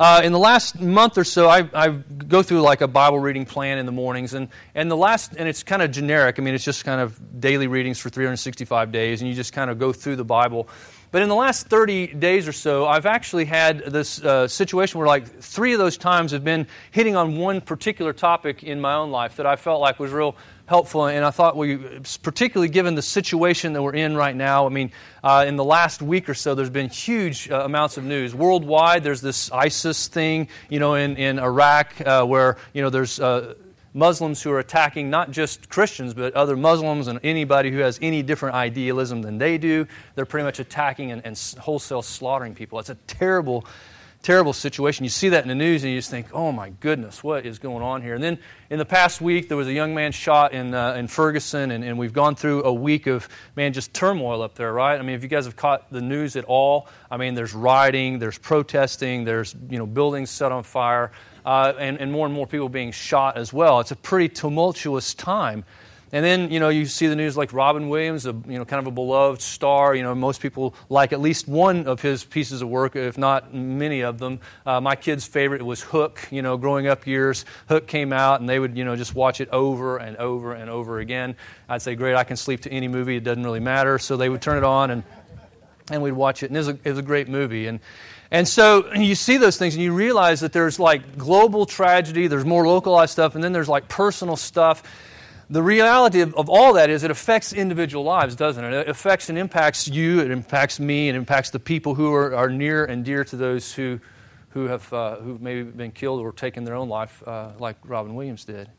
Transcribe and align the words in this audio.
uh, 0.00 0.22
in 0.24 0.32
the 0.32 0.38
last 0.38 0.80
month 0.80 1.18
or 1.18 1.24
so, 1.24 1.46
I, 1.46 1.68
I, 1.74 1.88
go 1.90 2.42
through 2.42 2.62
like 2.62 2.80
a 2.80 2.88
Bible 2.88 3.18
reading 3.18 3.44
plan 3.44 3.76
in 3.76 3.84
the 3.84 3.92
mornings, 3.92 4.32
and, 4.32 4.48
and 4.74 4.90
the 4.90 4.96
last, 4.96 5.34
and 5.36 5.46
it's 5.46 5.62
kind 5.62 5.82
of 5.82 5.90
generic. 5.90 6.38
I 6.38 6.42
mean, 6.42 6.54
it's 6.54 6.64
just 6.64 6.86
kind 6.86 7.02
of 7.02 7.38
daily 7.38 7.66
readings 7.66 7.98
for 7.98 8.08
365 8.08 8.92
days, 8.92 9.20
and 9.20 9.28
you 9.28 9.36
just 9.36 9.52
kind 9.52 9.70
of 9.70 9.78
go 9.78 9.92
through 9.92 10.16
the 10.16 10.24
Bible. 10.24 10.70
But 11.10 11.20
in 11.20 11.28
the 11.28 11.34
last 11.34 11.66
30 11.66 12.14
days 12.14 12.48
or 12.48 12.52
so, 12.52 12.86
I've 12.86 13.04
actually 13.04 13.44
had 13.44 13.80
this 13.80 14.24
uh, 14.24 14.48
situation 14.48 14.98
where, 15.00 15.06
like, 15.06 15.26
three 15.42 15.74
of 15.74 15.78
those 15.78 15.98
times 15.98 16.32
have 16.32 16.44
been 16.44 16.66
hitting 16.92 17.14
on 17.14 17.36
one 17.36 17.60
particular 17.60 18.14
topic 18.14 18.62
in 18.62 18.80
my 18.80 18.94
own 18.94 19.10
life 19.10 19.36
that 19.36 19.44
I 19.44 19.56
felt 19.56 19.82
like 19.82 19.98
was 19.98 20.12
real 20.12 20.34
helpful. 20.70 21.06
And 21.06 21.24
I 21.24 21.32
thought, 21.32 21.56
we, 21.56 21.78
particularly 22.22 22.68
given 22.68 22.94
the 22.94 23.02
situation 23.02 23.72
that 23.72 23.82
we're 23.82 23.92
in 23.92 24.16
right 24.16 24.36
now, 24.36 24.66
I 24.66 24.68
mean, 24.68 24.92
uh, 25.24 25.44
in 25.48 25.56
the 25.56 25.64
last 25.64 26.00
week 26.00 26.28
or 26.28 26.34
so, 26.34 26.54
there's 26.54 26.70
been 26.70 26.88
huge 26.88 27.50
uh, 27.50 27.64
amounts 27.64 27.96
of 27.96 28.04
news. 28.04 28.36
Worldwide, 28.36 29.02
there's 29.02 29.20
this 29.20 29.50
ISIS 29.50 30.06
thing, 30.06 30.46
you 30.68 30.78
know, 30.78 30.94
in, 30.94 31.16
in 31.16 31.40
Iraq 31.40 32.00
uh, 32.06 32.24
where, 32.24 32.56
you 32.72 32.82
know, 32.82 32.88
there's 32.88 33.18
uh, 33.18 33.54
Muslims 33.94 34.40
who 34.40 34.52
are 34.52 34.60
attacking 34.60 35.10
not 35.10 35.32
just 35.32 35.68
Christians, 35.68 36.14
but 36.14 36.34
other 36.34 36.56
Muslims 36.56 37.08
and 37.08 37.18
anybody 37.24 37.72
who 37.72 37.78
has 37.78 37.98
any 38.00 38.22
different 38.22 38.54
idealism 38.54 39.22
than 39.22 39.38
they 39.38 39.58
do. 39.58 39.88
They're 40.14 40.24
pretty 40.24 40.44
much 40.44 40.60
attacking 40.60 41.10
and, 41.10 41.20
and 41.24 41.36
wholesale 41.58 42.02
slaughtering 42.02 42.54
people. 42.54 42.78
It's 42.78 42.90
a 42.90 42.98
terrible, 43.08 43.66
terrible 44.22 44.52
situation. 44.52 45.04
You 45.04 45.10
see 45.10 45.30
that 45.30 45.42
in 45.42 45.48
the 45.48 45.54
news 45.54 45.82
and 45.82 45.92
you 45.92 45.98
just 45.98 46.10
think, 46.10 46.28
oh 46.32 46.52
my 46.52 46.70
goodness, 46.80 47.24
what 47.24 47.46
is 47.46 47.58
going 47.58 47.82
on 47.82 48.02
here? 48.02 48.14
And 48.14 48.22
then 48.22 48.38
in 48.68 48.78
the 48.78 48.84
past 48.84 49.20
week, 49.20 49.48
there 49.48 49.56
was 49.56 49.66
a 49.66 49.72
young 49.72 49.94
man 49.94 50.12
shot 50.12 50.52
in, 50.52 50.74
uh, 50.74 50.94
in 50.94 51.08
Ferguson, 51.08 51.70
and, 51.70 51.82
and 51.82 51.98
we've 51.98 52.12
gone 52.12 52.34
through 52.34 52.64
a 52.64 52.72
week 52.72 53.06
of, 53.06 53.28
man, 53.56 53.72
just 53.72 53.94
turmoil 53.94 54.42
up 54.42 54.54
there, 54.54 54.72
right? 54.72 54.98
I 54.98 55.02
mean, 55.02 55.16
if 55.16 55.22
you 55.22 55.28
guys 55.28 55.46
have 55.46 55.56
caught 55.56 55.90
the 55.90 56.02
news 56.02 56.36
at 56.36 56.44
all, 56.44 56.88
I 57.10 57.16
mean, 57.16 57.34
there's 57.34 57.54
rioting, 57.54 58.18
there's 58.18 58.38
protesting, 58.38 59.24
there's, 59.24 59.56
you 59.68 59.78
know, 59.78 59.86
buildings 59.86 60.30
set 60.30 60.52
on 60.52 60.64
fire 60.64 61.12
uh, 61.44 61.72
and, 61.78 61.98
and 61.98 62.12
more 62.12 62.26
and 62.26 62.34
more 62.34 62.46
people 62.46 62.68
being 62.68 62.92
shot 62.92 63.38
as 63.38 63.52
well. 63.52 63.80
It's 63.80 63.90
a 63.90 63.96
pretty 63.96 64.28
tumultuous 64.28 65.14
time. 65.14 65.64
And 66.12 66.24
then, 66.24 66.50
you 66.50 66.58
know, 66.58 66.70
you 66.70 66.86
see 66.86 67.06
the 67.06 67.14
news 67.14 67.36
like 67.36 67.52
Robin 67.52 67.88
Williams, 67.88 68.26
a, 68.26 68.32
you 68.32 68.58
know, 68.58 68.64
kind 68.64 68.80
of 68.80 68.88
a 68.88 68.90
beloved 68.90 69.40
star. 69.40 69.94
You 69.94 70.02
know, 70.02 70.14
most 70.14 70.40
people 70.40 70.74
like 70.88 71.12
at 71.12 71.20
least 71.20 71.46
one 71.46 71.86
of 71.86 72.02
his 72.02 72.24
pieces 72.24 72.62
of 72.62 72.68
work, 72.68 72.96
if 72.96 73.16
not 73.16 73.54
many 73.54 74.00
of 74.00 74.18
them. 74.18 74.40
Uh, 74.66 74.80
my 74.80 74.96
kid's 74.96 75.24
favorite 75.24 75.62
was 75.62 75.80
Hook. 75.82 76.26
You 76.32 76.42
know, 76.42 76.56
growing 76.56 76.88
up 76.88 77.06
years, 77.06 77.44
Hook 77.68 77.86
came 77.86 78.12
out 78.12 78.40
and 78.40 78.48
they 78.48 78.58
would, 78.58 78.76
you 78.76 78.84
know, 78.84 78.96
just 78.96 79.14
watch 79.14 79.40
it 79.40 79.48
over 79.50 79.98
and 79.98 80.16
over 80.16 80.52
and 80.54 80.68
over 80.68 80.98
again. 80.98 81.36
I'd 81.68 81.82
say, 81.82 81.94
great, 81.94 82.16
I 82.16 82.24
can 82.24 82.36
sleep 82.36 82.62
to 82.62 82.72
any 82.72 82.88
movie. 82.88 83.16
It 83.16 83.24
doesn't 83.24 83.44
really 83.44 83.60
matter. 83.60 83.98
So 84.00 84.16
they 84.16 84.28
would 84.28 84.42
turn 84.42 84.58
it 84.58 84.64
on 84.64 84.90
and, 84.90 85.04
and 85.92 86.02
we'd 86.02 86.12
watch 86.12 86.42
it. 86.42 86.46
And 86.46 86.56
it 86.56 86.60
was 86.60 86.68
a, 86.68 86.78
it 86.82 86.90
was 86.90 86.98
a 86.98 87.02
great 87.02 87.28
movie. 87.28 87.68
And, 87.68 87.78
and 88.32 88.48
so 88.48 88.92
you 88.94 89.14
see 89.14 89.36
those 89.36 89.56
things 89.56 89.74
and 89.74 89.82
you 89.84 89.92
realize 89.92 90.40
that 90.40 90.52
there's 90.52 90.80
like 90.80 91.16
global 91.16 91.66
tragedy, 91.66 92.26
there's 92.26 92.44
more 92.44 92.66
localized 92.66 93.12
stuff, 93.12 93.36
and 93.36 93.44
then 93.44 93.52
there's 93.52 93.68
like 93.68 93.88
personal 93.88 94.36
stuff. 94.36 94.82
The 95.50 95.62
reality 95.64 96.20
of, 96.20 96.32
of, 96.36 96.48
all 96.48 96.74
that 96.74 96.90
is 96.90 97.02
it 97.02 97.10
affects 97.10 97.52
individual 97.52 98.04
lives, 98.04 98.36
doesn't 98.36 98.64
it? 98.64 98.72
It 98.72 98.88
affects 98.88 99.28
and 99.30 99.36
impacts 99.36 99.88
you, 99.88 100.20
it 100.20 100.30
impacts 100.30 100.78
me, 100.78 101.08
it 101.08 101.16
impacts 101.16 101.50
the 101.50 101.58
people 101.58 101.96
who 101.96 102.14
are, 102.14 102.36
are 102.36 102.48
near 102.48 102.84
and 102.84 103.04
dear 103.04 103.24
to 103.24 103.34
those 103.34 103.72
who, 103.72 103.98
who 104.50 104.66
have 104.66 104.92
uh, 104.92 105.16
who've 105.16 105.42
maybe 105.42 105.64
been 105.64 105.90
killed 105.90 106.20
or 106.20 106.30
taken 106.30 106.62
their 106.62 106.76
own 106.76 106.88
life, 106.88 107.20
uh, 107.26 107.50
like 107.58 107.76
Robin 107.82 108.14
Williams 108.14 108.44
did. 108.44 108.70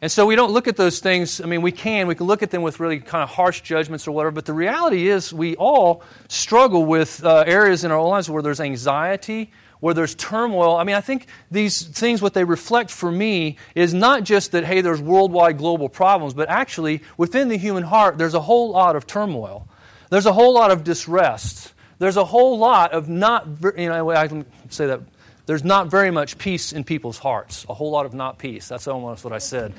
And 0.00 0.12
so 0.12 0.24
we 0.24 0.36
don't 0.36 0.52
look 0.52 0.68
at 0.68 0.76
those 0.76 1.00
things, 1.00 1.40
I 1.40 1.46
mean, 1.46 1.62
we 1.62 1.72
can, 1.72 2.06
we 2.06 2.14
can 2.14 2.28
look 2.28 2.44
at 2.44 2.52
them 2.52 2.62
with 2.62 2.78
really 2.78 3.00
kind 3.00 3.24
of 3.24 3.30
harsh 3.30 3.62
judgments 3.62 4.06
or 4.06 4.12
whatever, 4.12 4.30
but 4.30 4.44
the 4.44 4.52
reality 4.52 5.08
is 5.08 5.32
we 5.32 5.56
all 5.56 6.04
struggle 6.28 6.84
with 6.84 7.24
uh, 7.24 7.42
areas 7.44 7.82
in 7.82 7.90
our 7.90 8.00
lives 8.00 8.30
where 8.30 8.40
there's 8.40 8.60
anxiety, 8.60 9.50
where 9.80 9.94
there's 9.94 10.14
turmoil. 10.14 10.76
I 10.76 10.84
mean, 10.84 10.96
I 10.96 11.00
think 11.00 11.26
these 11.50 11.82
things, 11.82 12.20
what 12.20 12.34
they 12.34 12.44
reflect 12.44 12.90
for 12.90 13.10
me, 13.10 13.56
is 13.74 13.94
not 13.94 14.24
just 14.24 14.52
that, 14.52 14.64
hey, 14.64 14.80
there's 14.80 15.00
worldwide 15.00 15.58
global 15.58 15.88
problems, 15.88 16.34
but 16.34 16.48
actually 16.48 17.02
within 17.16 17.48
the 17.48 17.56
human 17.56 17.82
heart, 17.82 18.18
there's 18.18 18.34
a 18.34 18.40
whole 18.40 18.70
lot 18.70 18.96
of 18.96 19.06
turmoil. 19.06 19.68
There's 20.10 20.26
a 20.26 20.32
whole 20.32 20.54
lot 20.54 20.70
of 20.70 20.84
disrest. 20.84 21.72
There's 21.98 22.16
a 22.16 22.24
whole 22.24 22.58
lot 22.58 22.92
of 22.92 23.08
not, 23.08 23.46
you 23.76 23.88
know, 23.88 24.10
I 24.10 24.28
can 24.28 24.46
say 24.70 24.86
that 24.86 25.00
there's 25.46 25.64
not 25.64 25.88
very 25.88 26.10
much 26.10 26.38
peace 26.38 26.72
in 26.72 26.84
people's 26.84 27.18
hearts. 27.18 27.64
A 27.68 27.74
whole 27.74 27.90
lot 27.90 28.06
of 28.06 28.14
not 28.14 28.38
peace. 28.38 28.68
That's 28.68 28.86
almost 28.86 29.24
what 29.24 29.32
I 29.32 29.38
said. 29.38 29.72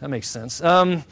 That 0.00 0.08
makes 0.08 0.28
sense. 0.28 0.62
Um, 0.62 1.04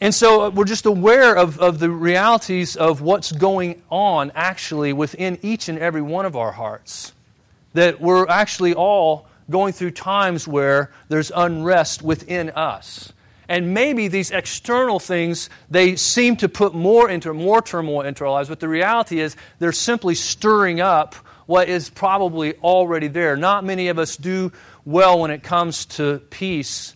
and 0.00 0.14
so 0.14 0.42
uh, 0.42 0.50
we're 0.50 0.64
just 0.64 0.86
aware 0.86 1.36
of, 1.36 1.58
of 1.58 1.80
the 1.80 1.90
realities 1.90 2.76
of 2.76 3.00
what's 3.00 3.32
going 3.32 3.82
on 3.90 4.30
actually 4.34 4.92
within 4.92 5.38
each 5.42 5.68
and 5.68 5.78
every 5.78 6.02
one 6.02 6.24
of 6.24 6.36
our 6.36 6.52
hearts. 6.52 7.12
That 7.74 8.00
we're 8.00 8.26
actually 8.28 8.74
all 8.74 9.26
going 9.50 9.72
through 9.72 9.92
times 9.92 10.46
where 10.46 10.92
there's 11.08 11.32
unrest 11.34 12.02
within 12.02 12.50
us. 12.50 13.12
And 13.48 13.72
maybe 13.72 14.08
these 14.08 14.30
external 14.30 15.00
things, 15.00 15.48
they 15.70 15.96
seem 15.96 16.36
to 16.36 16.48
put 16.48 16.74
more 16.74 17.08
into 17.08 17.32
more 17.32 17.62
turmoil 17.62 18.02
into 18.02 18.24
our 18.24 18.30
lives, 18.30 18.50
but 18.50 18.60
the 18.60 18.68
reality 18.68 19.20
is 19.20 19.36
they're 19.58 19.72
simply 19.72 20.14
stirring 20.14 20.80
up 20.80 21.14
what 21.46 21.68
is 21.68 21.88
probably 21.88 22.54
already 22.56 23.08
there. 23.08 23.36
Not 23.36 23.64
many 23.64 23.88
of 23.88 23.98
us 23.98 24.18
do 24.18 24.52
well 24.84 25.18
when 25.18 25.30
it 25.30 25.42
comes 25.42 25.86
to 25.86 26.18
peace. 26.28 26.94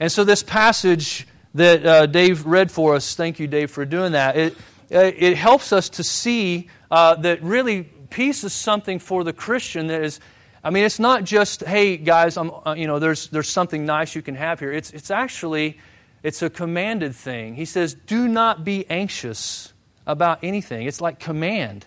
And 0.00 0.10
so, 0.10 0.24
this 0.24 0.42
passage 0.42 1.26
that 1.56 1.86
uh, 1.86 2.06
Dave 2.06 2.46
read 2.46 2.70
for 2.70 2.94
us, 2.94 3.14
thank 3.14 3.38
you, 3.38 3.46
Dave, 3.46 3.70
for 3.70 3.84
doing 3.84 4.12
that, 4.12 4.36
it, 4.36 4.56
uh, 4.92 5.10
it 5.16 5.36
helps 5.36 5.72
us 5.72 5.88
to 5.90 6.04
see 6.04 6.68
uh, 6.90 7.16
that 7.16 7.42
really 7.42 7.84
peace 8.10 8.44
is 8.44 8.52
something 8.52 8.98
for 8.98 9.24
the 9.24 9.32
Christian 9.32 9.88
that 9.88 10.02
is. 10.02 10.20
I 10.62 10.70
mean, 10.70 10.84
it's 10.84 10.98
not 10.98 11.24
just, 11.24 11.62
hey, 11.64 11.96
guys, 11.96 12.36
I'm, 12.36 12.50
uh, 12.64 12.74
you 12.74 12.86
know, 12.86 12.98
there's, 12.98 13.28
there's 13.28 13.48
something 13.48 13.86
nice 13.86 14.14
you 14.14 14.22
can 14.22 14.34
have 14.34 14.58
here. 14.60 14.72
It's, 14.72 14.90
it's 14.90 15.10
actually, 15.10 15.78
it's 16.22 16.42
a 16.42 16.50
commanded 16.50 17.14
thing. 17.14 17.54
He 17.54 17.64
says, 17.64 17.94
do 17.94 18.26
not 18.26 18.64
be 18.64 18.88
anxious 18.90 19.72
about 20.06 20.40
anything. 20.42 20.86
It's 20.86 21.00
like 21.00 21.20
command. 21.20 21.86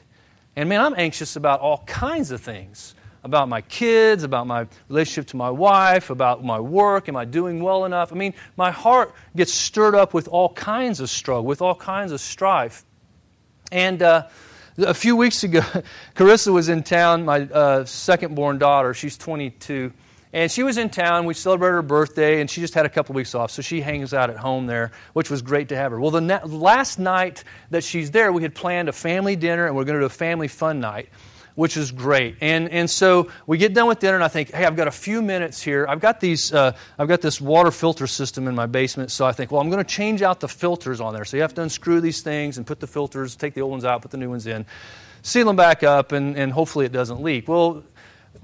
And 0.56 0.70
man, 0.70 0.82
I'm 0.82 0.96
anxious 0.98 1.36
about 1.36 1.60
all 1.60 1.84
kinds 1.86 2.32
of 2.32 2.42
things 2.42 2.96
about 3.24 3.50
my 3.50 3.62
kids, 3.62 4.24
about 4.24 4.48
my 4.48 4.68
relationship 4.88 5.28
to 5.28 5.38
my 5.38 5.50
wife, 5.50 6.10
about 6.10 6.44
my 6.44 6.60
work. 6.60 7.10
Am 7.10 7.16
I 7.16 7.26
doing 7.26 7.62
well 7.62 7.86
enough? 7.86 8.12
I 8.12 8.16
mean, 8.16 8.34
my 8.58 8.72
heart 8.72 9.14
gets 9.36 9.54
stirred 9.54 9.96
up 9.96 10.14
with 10.14 10.28
all 10.28 10.50
kinds 10.54 11.00
of 11.00 11.10
struggle, 11.10 11.46
with 11.46 11.62
all 11.62 11.76
kinds 11.76 12.12
of 12.12 12.22
strife. 12.22 12.86
And 13.72 14.02
uh, 14.02 14.28
a 14.78 14.94
few 14.94 15.16
weeks 15.16 15.44
ago, 15.44 15.62
Carissa 16.16 16.54
was 16.54 16.70
in 16.70 16.84
town, 16.84 17.26
my 17.26 17.42
uh, 17.42 17.86
second 17.86 18.36
born 18.36 18.58
daughter. 18.58 18.94
She's 18.94 19.18
22. 19.18 19.92
And 20.32 20.52
she 20.52 20.62
was 20.62 20.78
in 20.78 20.90
town. 20.90 21.26
We 21.26 21.34
celebrated 21.34 21.74
her 21.74 21.82
birthday, 21.82 22.40
and 22.40 22.50
she 22.50 22.62
just 22.62 22.76
had 22.76 22.86
a 22.86 22.90
couple 22.90 23.16
weeks 23.16 23.34
off. 23.34 23.50
So 23.50 23.64
she 23.64 23.82
hangs 23.82 24.14
out 24.14 24.30
at 24.30 24.38
home 24.38 24.68
there, 24.68 24.92
which 25.14 25.32
was 25.32 25.42
great 25.42 25.70
to 25.70 25.76
have 25.76 25.92
her. 25.92 26.00
Well, 26.00 26.12
the 26.12 26.22
na- 26.22 26.46
last 26.46 27.00
night 27.00 27.44
that 27.72 27.84
she's 27.84 28.12
there, 28.12 28.32
we 28.32 28.44
had 28.44 28.54
planned 28.54 28.90
a 28.90 28.94
family 28.94 29.36
dinner, 29.36 29.66
and 29.66 29.76
we're 29.76 29.86
going 29.86 29.96
to 29.96 30.02
do 30.02 30.06
a 30.06 30.10
family 30.10 30.48
fun 30.48 30.80
night, 30.80 31.10
which 31.60 31.76
is 31.76 31.92
great. 31.92 32.38
And, 32.42 32.70
and 32.70 32.90
so 32.90 33.30
we 33.46 33.58
get 33.58 33.74
done 33.74 33.88
with 33.88 34.00
dinner, 34.00 34.16
and 34.16 34.24
I 34.24 34.30
think, 34.30 34.52
hey, 34.52 34.66
I've 34.66 34.76
got 34.78 34.88
a 34.88 34.92
few 34.92 35.22
minutes 35.22 35.62
here. 35.62 35.86
I've 35.88 36.00
got, 36.00 36.20
these, 36.20 36.54
uh, 36.54 36.72
I've 36.98 37.08
got 37.08 37.22
this 37.22 37.42
water 37.42 37.72
filter 37.72 38.08
system 38.08 38.48
in 38.48 38.56
my 38.56 38.66
basement, 38.66 39.12
so 39.12 39.26
I 39.26 39.34
think, 39.34 39.52
well, 39.52 39.62
I'm 39.62 39.70
going 39.70 39.84
to 39.84 39.90
change 39.90 40.22
out 40.22 40.40
the 40.40 40.48
filters 40.48 41.02
on 41.02 41.14
there. 41.14 41.26
So 41.26 41.38
you 41.38 41.42
have 41.42 41.54
to 41.56 41.62
unscrew 41.62 42.00
these 42.02 42.22
things 42.22 42.58
and 42.58 42.66
put 42.66 42.80
the 42.80 42.88
filters, 42.88 43.36
take 43.36 43.54
the 43.56 43.62
old 43.62 43.72
ones 43.72 43.86
out, 43.86 44.02
put 44.02 44.12
the 44.12 44.18
new 44.18 44.30
ones 44.30 44.48
in 44.48 44.66
seal 45.22 45.46
them 45.46 45.56
back 45.56 45.84
up, 45.84 46.12
and, 46.12 46.38
and 46.38 46.52
hopefully 46.52 46.86
it 46.86 46.92
doesn't 46.92 47.22
leak. 47.22 47.48
Well, 47.48 47.84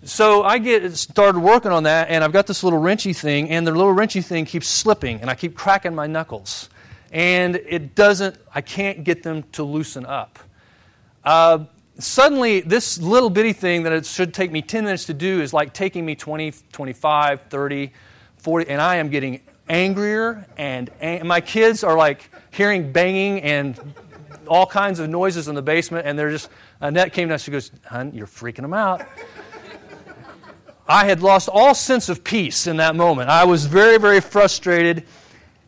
so 0.04 0.44
I 0.44 0.58
get 0.58 0.96
started 0.98 1.40
working 1.40 1.72
on 1.72 1.84
that, 1.84 2.10
and 2.10 2.24
I've 2.24 2.34
got 2.34 2.48
this 2.48 2.64
little 2.64 2.80
wrenchy 2.80 3.14
thing, 3.14 3.50
and 3.50 3.66
the 3.66 3.72
little 3.72 3.94
wrenchy 3.94 4.22
thing 4.22 4.46
keeps 4.46 4.68
slipping, 4.68 5.22
and 5.22 5.30
I 5.30 5.36
keep 5.36 5.56
cracking 5.56 5.96
my 5.96 6.08
knuckles. 6.08 6.70
And 7.12 7.56
it 7.56 7.96
doesn't, 7.96 8.38
I 8.54 8.62
can't 8.62 9.04
get 9.04 9.24
them 9.24 9.44
to 9.54 9.64
loosen 9.64 10.06
up. 10.06 10.40
Uh, 11.24 11.66
suddenly, 12.00 12.62
this 12.62 12.98
little 13.00 13.30
bitty 13.30 13.54
thing 13.54 13.84
that 13.84 13.94
it 13.94 14.06
should 14.06 14.34
take 14.34 14.52
me 14.52 14.62
10 14.62 14.84
minutes 14.84 15.06
to 15.06 15.14
do 15.14 15.42
is 15.42 15.54
like 15.54 15.74
taking 15.74 16.06
me 16.06 16.16
20, 16.16 16.54
25, 16.72 17.42
30, 17.50 17.94
40, 18.38 18.70
and 18.70 18.82
I 18.82 18.98
am 18.98 19.10
getting 19.10 19.42
angrier, 19.68 20.46
and 20.58 20.90
ang- 21.02 21.26
my 21.26 21.42
kids 21.42 21.84
are 21.84 21.98
like 21.98 22.30
hearing 22.52 22.92
banging 22.92 23.42
and 23.42 23.80
all 24.48 24.66
kinds 24.66 25.00
of 25.00 25.10
noises 25.10 25.48
in 25.48 25.56
the 25.56 25.62
basement, 25.62 26.06
and 26.06 26.18
they're 26.18 26.32
just, 26.32 26.50
Annette 26.82 27.14
came 27.14 27.30
down, 27.30 27.40
she 27.40 27.52
goes, 27.52 27.72
Hun, 27.86 28.12
you're 28.14 28.28
freaking 28.28 28.62
them 28.62 28.74
out. 28.74 29.06
I 30.88 31.06
had 31.06 31.24
lost 31.24 31.50
all 31.52 31.74
sense 31.74 32.10
of 32.10 32.24
peace 32.24 32.68
in 32.68 32.78
that 32.78 32.96
moment. 32.96 33.30
I 33.30 33.46
was 33.46 33.66
very, 33.66 33.98
very 33.98 34.22
frustrated. 34.22 35.06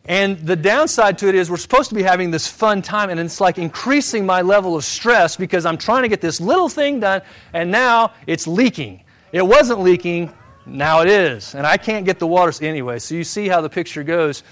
And 0.08 0.38
the 0.38 0.56
downside 0.56 1.18
to 1.18 1.28
it 1.28 1.34
is 1.34 1.50
we're 1.50 1.58
supposed 1.58 1.90
to 1.90 1.94
be 1.94 2.02
having 2.02 2.30
this 2.30 2.46
fun 2.46 2.80
time, 2.80 3.10
and 3.10 3.20
it's 3.20 3.42
like 3.42 3.58
increasing 3.58 4.24
my 4.24 4.40
level 4.40 4.74
of 4.74 4.82
stress 4.82 5.36
because 5.36 5.66
I'm 5.66 5.76
trying 5.76 6.02
to 6.02 6.08
get 6.08 6.22
this 6.22 6.40
little 6.40 6.70
thing 6.70 7.00
done, 7.00 7.20
and 7.52 7.70
now 7.70 8.14
it's 8.26 8.46
leaking. 8.46 9.04
It 9.32 9.46
wasn't 9.46 9.80
leaking, 9.80 10.32
now 10.64 11.02
it 11.02 11.08
is. 11.08 11.54
And 11.54 11.66
I 11.66 11.76
can't 11.76 12.06
get 12.06 12.18
the 12.18 12.26
water 12.26 12.52
anyway. 12.64 13.00
So 13.00 13.16
you 13.16 13.22
see 13.24 13.48
how 13.48 13.60
the 13.60 13.68
picture 13.68 14.02
goes. 14.02 14.44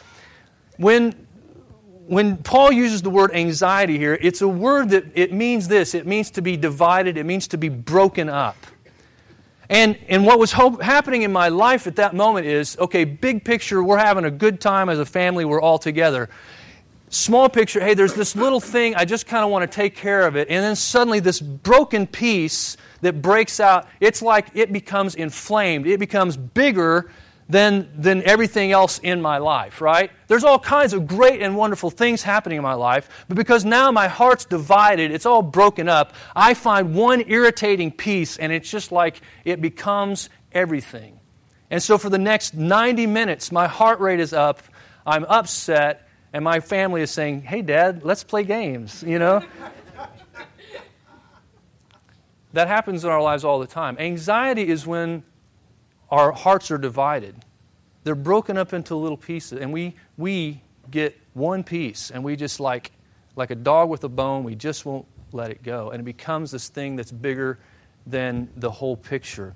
When, 0.77 1.13
when 2.07 2.37
Paul 2.37 2.71
uses 2.71 3.01
the 3.01 3.09
word 3.09 3.31
anxiety 3.33 3.97
here, 3.97 4.19
it's 4.21 4.43
a 4.43 4.49
word 4.49 4.91
that 4.91 5.05
it 5.15 5.33
means 5.33 5.69
this 5.69 5.95
it 5.95 6.07
means 6.07 6.31
to 6.33 6.43
be 6.43 6.59
divided, 6.59 7.17
it 7.17 7.25
means 7.25 7.49
to 7.49 7.57
be 7.57 7.71
broken 7.71 8.29
up. 8.29 8.59
And, 9.69 9.99
and 10.09 10.25
what 10.25 10.39
was 10.39 10.53
happening 10.53 11.23
in 11.23 11.33
my 11.33 11.49
life 11.49 11.87
at 11.87 11.97
that 11.97 12.15
moment 12.15 12.47
is 12.47 12.77
okay, 12.79 13.05
big 13.05 13.45
picture, 13.45 13.83
we're 13.83 13.99
having 13.99 14.25
a 14.25 14.31
good 14.31 14.61
time 14.61 14.89
as 14.89 14.99
a 14.99 15.07
family, 15.07 15.45
we're 15.45 15.61
all 15.61 15.79
together. 15.79 16.29
Small 17.09 17.49
picture, 17.49 17.81
hey, 17.81 17.95
there's 17.95 18.15
this 18.15 18.35
little 18.37 18.61
thing, 18.61 18.95
I 18.95 19.05
just 19.05 19.27
kind 19.27 19.45
of 19.45 19.51
want 19.51 19.71
to 19.71 19.75
take 19.75 19.97
care 19.97 20.27
of 20.27 20.37
it. 20.37 20.49
And 20.49 20.63
then 20.63 20.77
suddenly, 20.77 21.21
this 21.21 21.41
broken 21.41 22.07
piece 22.07 22.77
that 23.01 23.23
breaks 23.23 23.61
out, 23.61 23.89
it's 24.01 24.23
like 24.23 24.49
it 24.55 24.73
becomes 24.73 25.15
inflamed, 25.15 25.87
it 25.87 26.01
becomes 26.01 26.37
bigger 26.37 27.11
than, 27.49 27.89
than 27.97 28.23
everything 28.25 28.73
else 28.73 28.99
in 28.99 29.23
my 29.23 29.39
life, 29.39 29.81
right? 29.81 30.11
There's 30.27 30.45
all 30.45 30.59
kinds 30.59 30.93
of 30.93 31.07
great 31.07 31.41
and 31.41 31.57
wonderful 31.57 31.91
things 31.91 32.23
happening 32.23 32.59
in 32.59 32.63
my 32.63 32.75
life, 32.75 33.09
but 33.29 33.37
because 33.37 33.65
now 33.65 33.93
my 33.93 34.09
heart's 34.09 34.45
divided, 34.45 35.13
it's 35.13 35.27
all 35.27 35.43
broken 35.43 35.89
up, 35.89 36.15
I 36.35 36.55
find 36.55 36.95
one 36.95 37.23
irritating 37.29 37.93
piece 37.93 38.37
and 38.37 38.53
it's 38.53 38.71
just 38.71 38.91
like 38.91 39.21
it 39.45 39.61
becomes 39.61 40.29
everything. 40.53 41.21
And 41.71 41.83
so 41.83 41.99
for 41.99 42.11
the 42.11 42.19
next 42.19 42.55
90 42.55 43.07
minutes, 43.07 43.53
my 43.53 43.69
heart 43.69 44.01
rate 44.01 44.21
is 44.21 44.33
up, 44.33 44.63
I'm 45.05 45.25
upset, 45.25 46.09
and 46.33 46.45
my 46.45 46.61
family 46.61 47.03
is 47.03 47.11
saying, 47.11 47.43
Hey, 47.43 47.63
Dad, 47.63 48.05
let's 48.05 48.25
play 48.25 48.43
games, 48.43 49.05
you 49.07 49.19
know? 49.19 49.45
that 52.53 52.69
happens 52.69 53.05
in 53.05 53.11
our 53.11 53.23
lives 53.23 53.45
all 53.45 53.61
the 53.61 53.67
time. 53.67 53.97
Anxiety 53.99 54.67
is 54.67 54.87
when 54.87 55.23
our 56.17 56.33
hearts 56.33 56.71
are 56.71 56.79
divided. 56.79 57.37
They're 58.05 58.15
broken 58.15 58.57
up 58.57 58.73
into 58.73 58.97
little 58.97 59.19
pieces, 59.19 59.61
and 59.61 59.73
we, 59.73 59.95
we 60.17 60.63
get 60.91 61.19
one 61.35 61.63
piece, 61.63 62.11
and 62.11 62.25
we 62.25 62.37
just 62.37 62.59
like, 62.59 62.91
like 63.37 63.51
a 63.51 63.55
dog 63.55 63.91
with 63.91 64.03
a 64.05 64.09
bone, 64.09 64.43
we 64.43 64.55
just 64.55 64.87
won't 64.87 65.07
let 65.33 65.51
it 65.51 65.63
go. 65.63 65.91
And 65.91 66.01
it 66.01 66.05
becomes 66.05 66.51
this 66.51 66.69
thing 66.69 66.97
that's 66.97 67.13
bigger 67.13 67.59
than 68.07 68.49
the 68.57 68.71
whole 68.71 68.97
picture. 68.97 69.55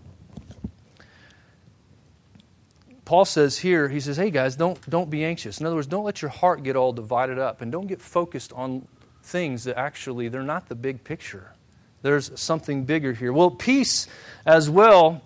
Paul 3.06 3.24
says 3.24 3.56
here, 3.56 3.88
he 3.88 3.98
says, 3.98 4.18
hey 4.18 4.30
guys, 4.30 4.54
don't, 4.54 4.78
don't 4.88 5.08
be 5.08 5.24
anxious. 5.24 5.60
In 5.60 5.66
other 5.66 5.76
words, 5.76 5.86
don't 5.86 6.04
let 6.04 6.20
your 6.20 6.30
heart 6.30 6.62
get 6.62 6.76
all 6.76 6.92
divided 6.92 7.38
up 7.38 7.62
and 7.62 7.72
don't 7.72 7.86
get 7.86 8.02
focused 8.02 8.52
on 8.52 8.86
things 9.22 9.64
that 9.64 9.78
actually 9.78 10.28
they're 10.28 10.42
not 10.42 10.68
the 10.68 10.74
big 10.74 11.02
picture. 11.02 11.54
There's 12.02 12.38
something 12.38 12.84
bigger 12.84 13.12
here. 13.12 13.32
Well, 13.32 13.50
peace 13.50 14.06
as 14.44 14.68
well 14.68 15.22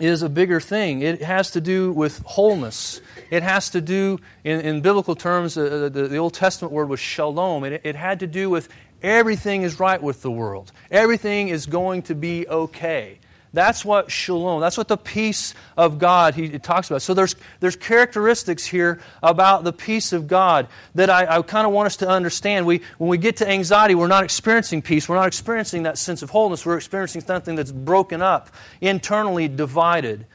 is 0.00 0.22
a 0.22 0.28
bigger 0.28 0.60
thing. 0.60 1.02
It 1.02 1.22
has 1.22 1.52
to 1.52 1.60
do 1.60 1.92
with 1.92 2.18
wholeness. 2.24 3.00
It 3.30 3.42
has 3.44 3.70
to 3.70 3.80
do, 3.80 4.18
in, 4.42 4.60
in 4.60 4.80
biblical 4.80 5.14
terms, 5.14 5.56
uh, 5.56 5.88
the, 5.92 6.08
the, 6.08 6.16
Old 6.16 6.34
Testament 6.34 6.72
word 6.72 6.88
was 6.88 6.98
shalom. 6.98 7.62
It, 7.64 7.80
it 7.84 7.94
had 7.94 8.20
to 8.20 8.26
do 8.26 8.50
with 8.50 8.68
everything 9.02 9.62
is 9.62 9.78
right 9.78 10.02
with 10.02 10.22
the 10.22 10.30
world, 10.30 10.72
everything 10.90 11.48
is 11.48 11.66
going 11.66 12.02
to 12.02 12.14
be 12.14 12.46
okay. 12.48 13.18
That's 13.54 13.84
what 13.84 14.10
shalom, 14.10 14.60
that's 14.60 14.76
what 14.76 14.88
the 14.88 14.96
peace 14.96 15.54
of 15.76 16.00
God 16.00 16.34
he, 16.34 16.58
talks 16.58 16.90
about. 16.90 17.02
So 17.02 17.14
there's, 17.14 17.36
there's 17.60 17.76
characteristics 17.76 18.66
here 18.66 19.00
about 19.22 19.62
the 19.62 19.72
peace 19.72 20.12
of 20.12 20.26
God 20.26 20.66
that 20.96 21.08
I, 21.08 21.36
I 21.36 21.42
kind 21.42 21.64
of 21.64 21.72
want 21.72 21.86
us 21.86 21.96
to 21.98 22.08
understand. 22.08 22.66
We, 22.66 22.82
when 22.98 23.08
we 23.08 23.16
get 23.16 23.36
to 23.36 23.48
anxiety, 23.48 23.94
we're 23.94 24.08
not 24.08 24.24
experiencing 24.24 24.82
peace. 24.82 25.08
We're 25.08 25.14
not 25.14 25.28
experiencing 25.28 25.84
that 25.84 25.98
sense 25.98 26.20
of 26.22 26.30
wholeness. 26.30 26.66
We're 26.66 26.76
experiencing 26.76 27.20
something 27.20 27.54
that's 27.54 27.70
broken 27.70 28.22
up, 28.22 28.50
internally 28.80 29.46
divided. 29.46 30.26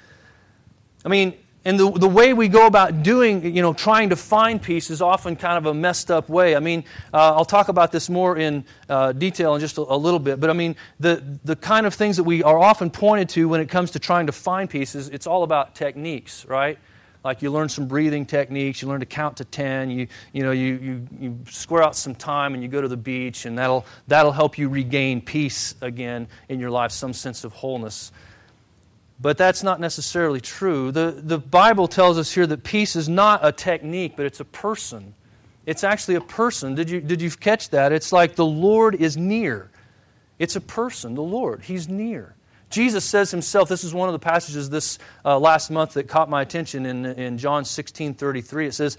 I 1.03 1.09
mean, 1.09 1.33
and 1.65 1.77
the, 1.77 1.91
the 1.91 2.07
way 2.07 2.33
we 2.33 2.47
go 2.47 2.67
about 2.67 3.03
doing, 3.03 3.55
you 3.55 3.61
know, 3.61 3.73
trying 3.73 4.09
to 4.09 4.15
find 4.15 4.61
peace 4.61 4.89
is 4.89 5.01
often 5.01 5.35
kind 5.35 5.57
of 5.57 5.65
a 5.65 5.73
messed 5.73 6.09
up 6.09 6.29
way. 6.29 6.55
I 6.55 6.59
mean, 6.59 6.85
uh, 7.13 7.35
I'll 7.35 7.45
talk 7.45 7.67
about 7.67 7.91
this 7.91 8.09
more 8.09 8.37
in 8.37 8.63
uh, 8.87 9.11
detail 9.11 9.55
in 9.55 9.59
just 9.59 9.77
a, 9.77 9.81
a, 9.81 9.97
little 9.97 10.19
bit, 10.19 10.39
but 10.39 10.49
I 10.49 10.53
mean, 10.53 10.77
the, 11.01 11.21
the 11.43 11.57
kind 11.57 11.85
of 11.85 11.93
things 11.93 12.15
that 12.15 12.23
we 12.23 12.43
are 12.43 12.57
often 12.57 12.89
pointed 12.89 13.27
to 13.29 13.49
when 13.49 13.59
it 13.59 13.67
comes 13.67 13.91
to 13.91 13.99
trying 13.99 14.27
to 14.27 14.31
find 14.31 14.69
peace 14.69 14.95
is 14.95 15.09
it's 15.09 15.27
all 15.27 15.43
about 15.43 15.75
techniques, 15.75 16.45
right? 16.45 16.79
Like 17.25 17.41
you 17.41 17.51
learn 17.51 17.67
some 17.67 17.87
breathing 17.87 18.25
techniques, 18.25 18.81
you 18.81 18.87
learn 18.87 19.01
to 19.01 19.05
count 19.05 19.37
to 19.37 19.45
10, 19.45 19.91
you, 19.91 20.07
you, 20.31 20.43
know, 20.43 20.51
you, 20.51 20.79
you, 20.81 21.07
you 21.19 21.39
square 21.49 21.83
out 21.83 21.97
some 21.97 22.15
time 22.15 22.53
and 22.53 22.63
you 22.63 22.69
go 22.69 22.79
to 22.79 22.87
the 22.87 22.95
beach, 22.95 23.45
and 23.45 23.57
that'll, 23.57 23.85
that'll 24.07 24.31
help 24.31 24.57
you 24.57 24.69
regain 24.69 25.19
peace 25.19 25.75
again 25.81 26.29
in 26.47 26.61
your 26.61 26.71
life, 26.71 26.91
some 26.91 27.11
sense 27.11 27.43
of 27.43 27.51
wholeness. 27.51 28.13
But 29.21 29.37
that's 29.37 29.63
not 29.63 29.79
necessarily 29.79 30.39
true. 30.39 30.91
The, 30.91 31.11
the 31.11 31.37
Bible 31.37 31.87
tells 31.87 32.17
us 32.17 32.31
here 32.31 32.47
that 32.47 32.63
peace 32.63 32.95
is 32.95 33.09
not 33.09 33.45
a 33.45 33.51
technique, 33.51 34.13
but 34.15 34.25
it's 34.25 34.39
a 34.39 34.45
person. 34.45 35.13
It's 35.65 35.83
actually 35.83 36.15
a 36.15 36.21
person. 36.21 36.73
Did 36.73 36.89
you, 36.89 37.01
did 37.01 37.21
you 37.21 37.29
catch 37.29 37.69
that? 37.71 37.91
It's 37.91 38.13
like 38.13 38.35
the 38.35 38.45
Lord 38.45 38.95
is 38.95 39.17
near. 39.17 39.71
It's 40.39 40.55
a 40.55 40.61
person, 40.61 41.15
the 41.15 41.21
Lord. 41.21 41.63
He's 41.63 41.89
near. 41.89 42.35
Jesus 42.69 43.03
says 43.03 43.29
himself, 43.29 43.67
this 43.67 43.83
is 43.83 43.93
one 43.93 44.07
of 44.07 44.13
the 44.13 44.19
passages 44.19 44.69
this 44.69 44.99
uh, 45.25 45.37
last 45.37 45.69
month 45.69 45.93
that 45.93 46.07
caught 46.07 46.29
my 46.29 46.41
attention 46.41 46.85
in, 46.85 47.05
in 47.05 47.37
John 47.37 47.65
16 47.65 48.13
33. 48.13 48.67
It 48.67 48.73
says, 48.73 48.97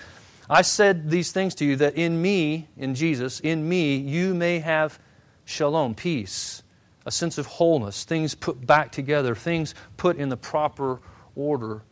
I 0.51 0.63
said 0.63 1.09
these 1.09 1.33
things 1.33 1.55
to 1.57 1.65
you 1.65 1.77
that 1.77 1.95
in 1.95 2.21
me, 2.21 2.69
in 2.77 2.95
Jesus, 2.95 3.41
in 3.41 3.67
me, 3.67 3.97
you 3.97 4.35
may 4.35 4.59
have 4.59 4.99
shalom, 5.45 5.95
peace 5.95 6.63
a 7.07 7.11
sense 7.11 7.39
of 7.39 7.47
wholeness, 7.47 8.05
things 8.05 8.35
put 8.35 8.67
back 8.67 8.93
together, 8.93 9.35
things 9.35 9.75
put 9.97 10.17
in 10.17 10.29
the 10.29 10.37
proper 10.37 11.01
order. 11.35 11.83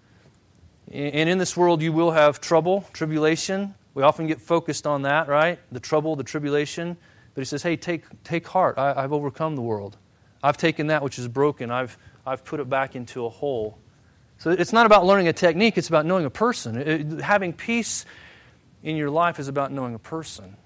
And 0.91 1.29
in 1.29 1.39
this 1.39 1.57
world, 1.57 1.83
you 1.83 1.93
will 1.93 2.13
have 2.13 2.41
trouble, 2.41 2.87
tribulation. 2.93 3.75
We 3.95 4.03
often 4.03 4.27
get 4.27 4.41
focused 4.41 4.87
on 4.87 5.03
that, 5.03 5.29
right? 5.29 5.59
The 5.73 5.81
trouble, 5.81 6.17
the 6.17 6.25
tribulation. 6.25 6.97
But 7.35 7.41
he 7.41 7.45
says, 7.45 7.63
hey, 7.63 7.77
take, 7.77 8.05
take 8.25 8.47
heart. 8.47 8.79
I, 8.79 9.03
have 9.03 9.13
overcome 9.13 9.55
the 9.55 9.63
world. 9.63 9.97
I've 10.43 10.57
taken 10.57 10.89
that 10.89 11.03
which 11.03 11.19
is 11.19 11.29
broken, 11.29 11.71
I've, 11.71 11.99
I've 12.25 12.45
put 12.45 12.61
it 12.61 12.69
back 12.69 12.95
into 12.95 13.27
a 13.27 13.29
whole. 13.29 13.79
So 14.39 14.51
it's 14.51 14.73
not 14.73 14.87
about 14.87 15.05
learning 15.05 15.27
a 15.27 15.33
technique, 15.33 15.77
it's 15.77 15.89
about 15.89 16.07
knowing 16.07 16.25
a 16.25 16.31
person. 16.31 16.77
It, 16.77 17.21
having 17.21 17.53
peace 17.53 18.07
in 18.83 18.97
your 18.97 19.11
life 19.11 19.41
is 19.41 19.49
about 19.49 19.73
knowing 19.73 19.95
a 19.95 19.99
person. 19.99 20.57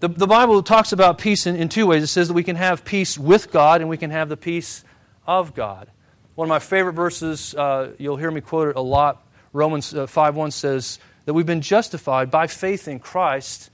The, 0.00 0.08
the 0.08 0.26
Bible 0.26 0.62
talks 0.62 0.92
about 0.92 1.18
peace 1.18 1.46
in, 1.46 1.56
in 1.56 1.68
two 1.68 1.86
ways. 1.86 2.02
It 2.02 2.08
says 2.08 2.28
that 2.28 2.34
we 2.34 2.42
can 2.42 2.56
have 2.56 2.84
peace 2.84 3.16
with 3.16 3.50
God 3.50 3.80
and 3.80 3.88
we 3.88 3.96
can 3.96 4.10
have 4.10 4.28
the 4.28 4.36
peace 4.36 4.84
of 5.26 5.54
God. 5.54 5.90
One 6.34 6.46
of 6.46 6.50
my 6.50 6.58
favorite 6.58 6.94
verses, 6.94 7.54
uh, 7.54 7.92
you'll 7.98 8.16
hear 8.16 8.30
me 8.30 8.40
quote 8.40 8.68
it 8.68 8.76
a 8.76 8.80
lot. 8.80 9.24
Romans 9.52 9.94
uh, 9.94 10.06
5 10.06 10.34
1 10.34 10.50
says 10.50 10.98
that 11.26 11.32
we've 11.32 11.46
been 11.46 11.60
justified 11.60 12.30
by 12.30 12.48
faith 12.48 12.88
in 12.88 12.98
Christ, 12.98 13.70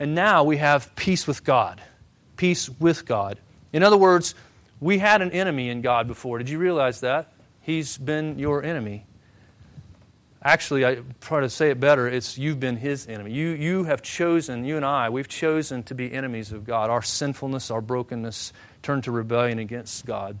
and 0.00 0.14
now 0.14 0.42
we 0.42 0.56
have 0.56 0.94
peace 0.96 1.26
with 1.26 1.44
God. 1.44 1.80
Peace 2.36 2.68
with 2.68 3.06
God. 3.06 3.38
In 3.72 3.84
other 3.84 3.96
words, 3.96 4.34
we 4.80 4.98
had 4.98 5.22
an 5.22 5.30
enemy 5.30 5.68
in 5.68 5.80
God 5.80 6.08
before. 6.08 6.38
Did 6.38 6.48
you 6.48 6.58
realize 6.58 7.00
that? 7.00 7.32
He's 7.60 7.96
been 7.96 8.38
your 8.38 8.64
enemy. 8.64 9.06
Actually, 10.44 10.84
I 10.84 10.98
try 11.20 11.40
to 11.40 11.48
say 11.48 11.70
it 11.70 11.78
better. 11.78 12.08
It's 12.08 12.36
you've 12.36 12.58
been 12.58 12.76
his 12.76 13.06
enemy. 13.06 13.32
You, 13.32 13.50
you 13.50 13.84
have 13.84 14.02
chosen, 14.02 14.64
you 14.64 14.76
and 14.76 14.84
I, 14.84 15.08
we've 15.08 15.28
chosen 15.28 15.84
to 15.84 15.94
be 15.94 16.12
enemies 16.12 16.50
of 16.50 16.64
God. 16.64 16.90
Our 16.90 17.02
sinfulness, 17.02 17.70
our 17.70 17.80
brokenness 17.80 18.52
turned 18.82 19.04
to 19.04 19.12
rebellion 19.12 19.60
against 19.60 20.04
God. 20.04 20.36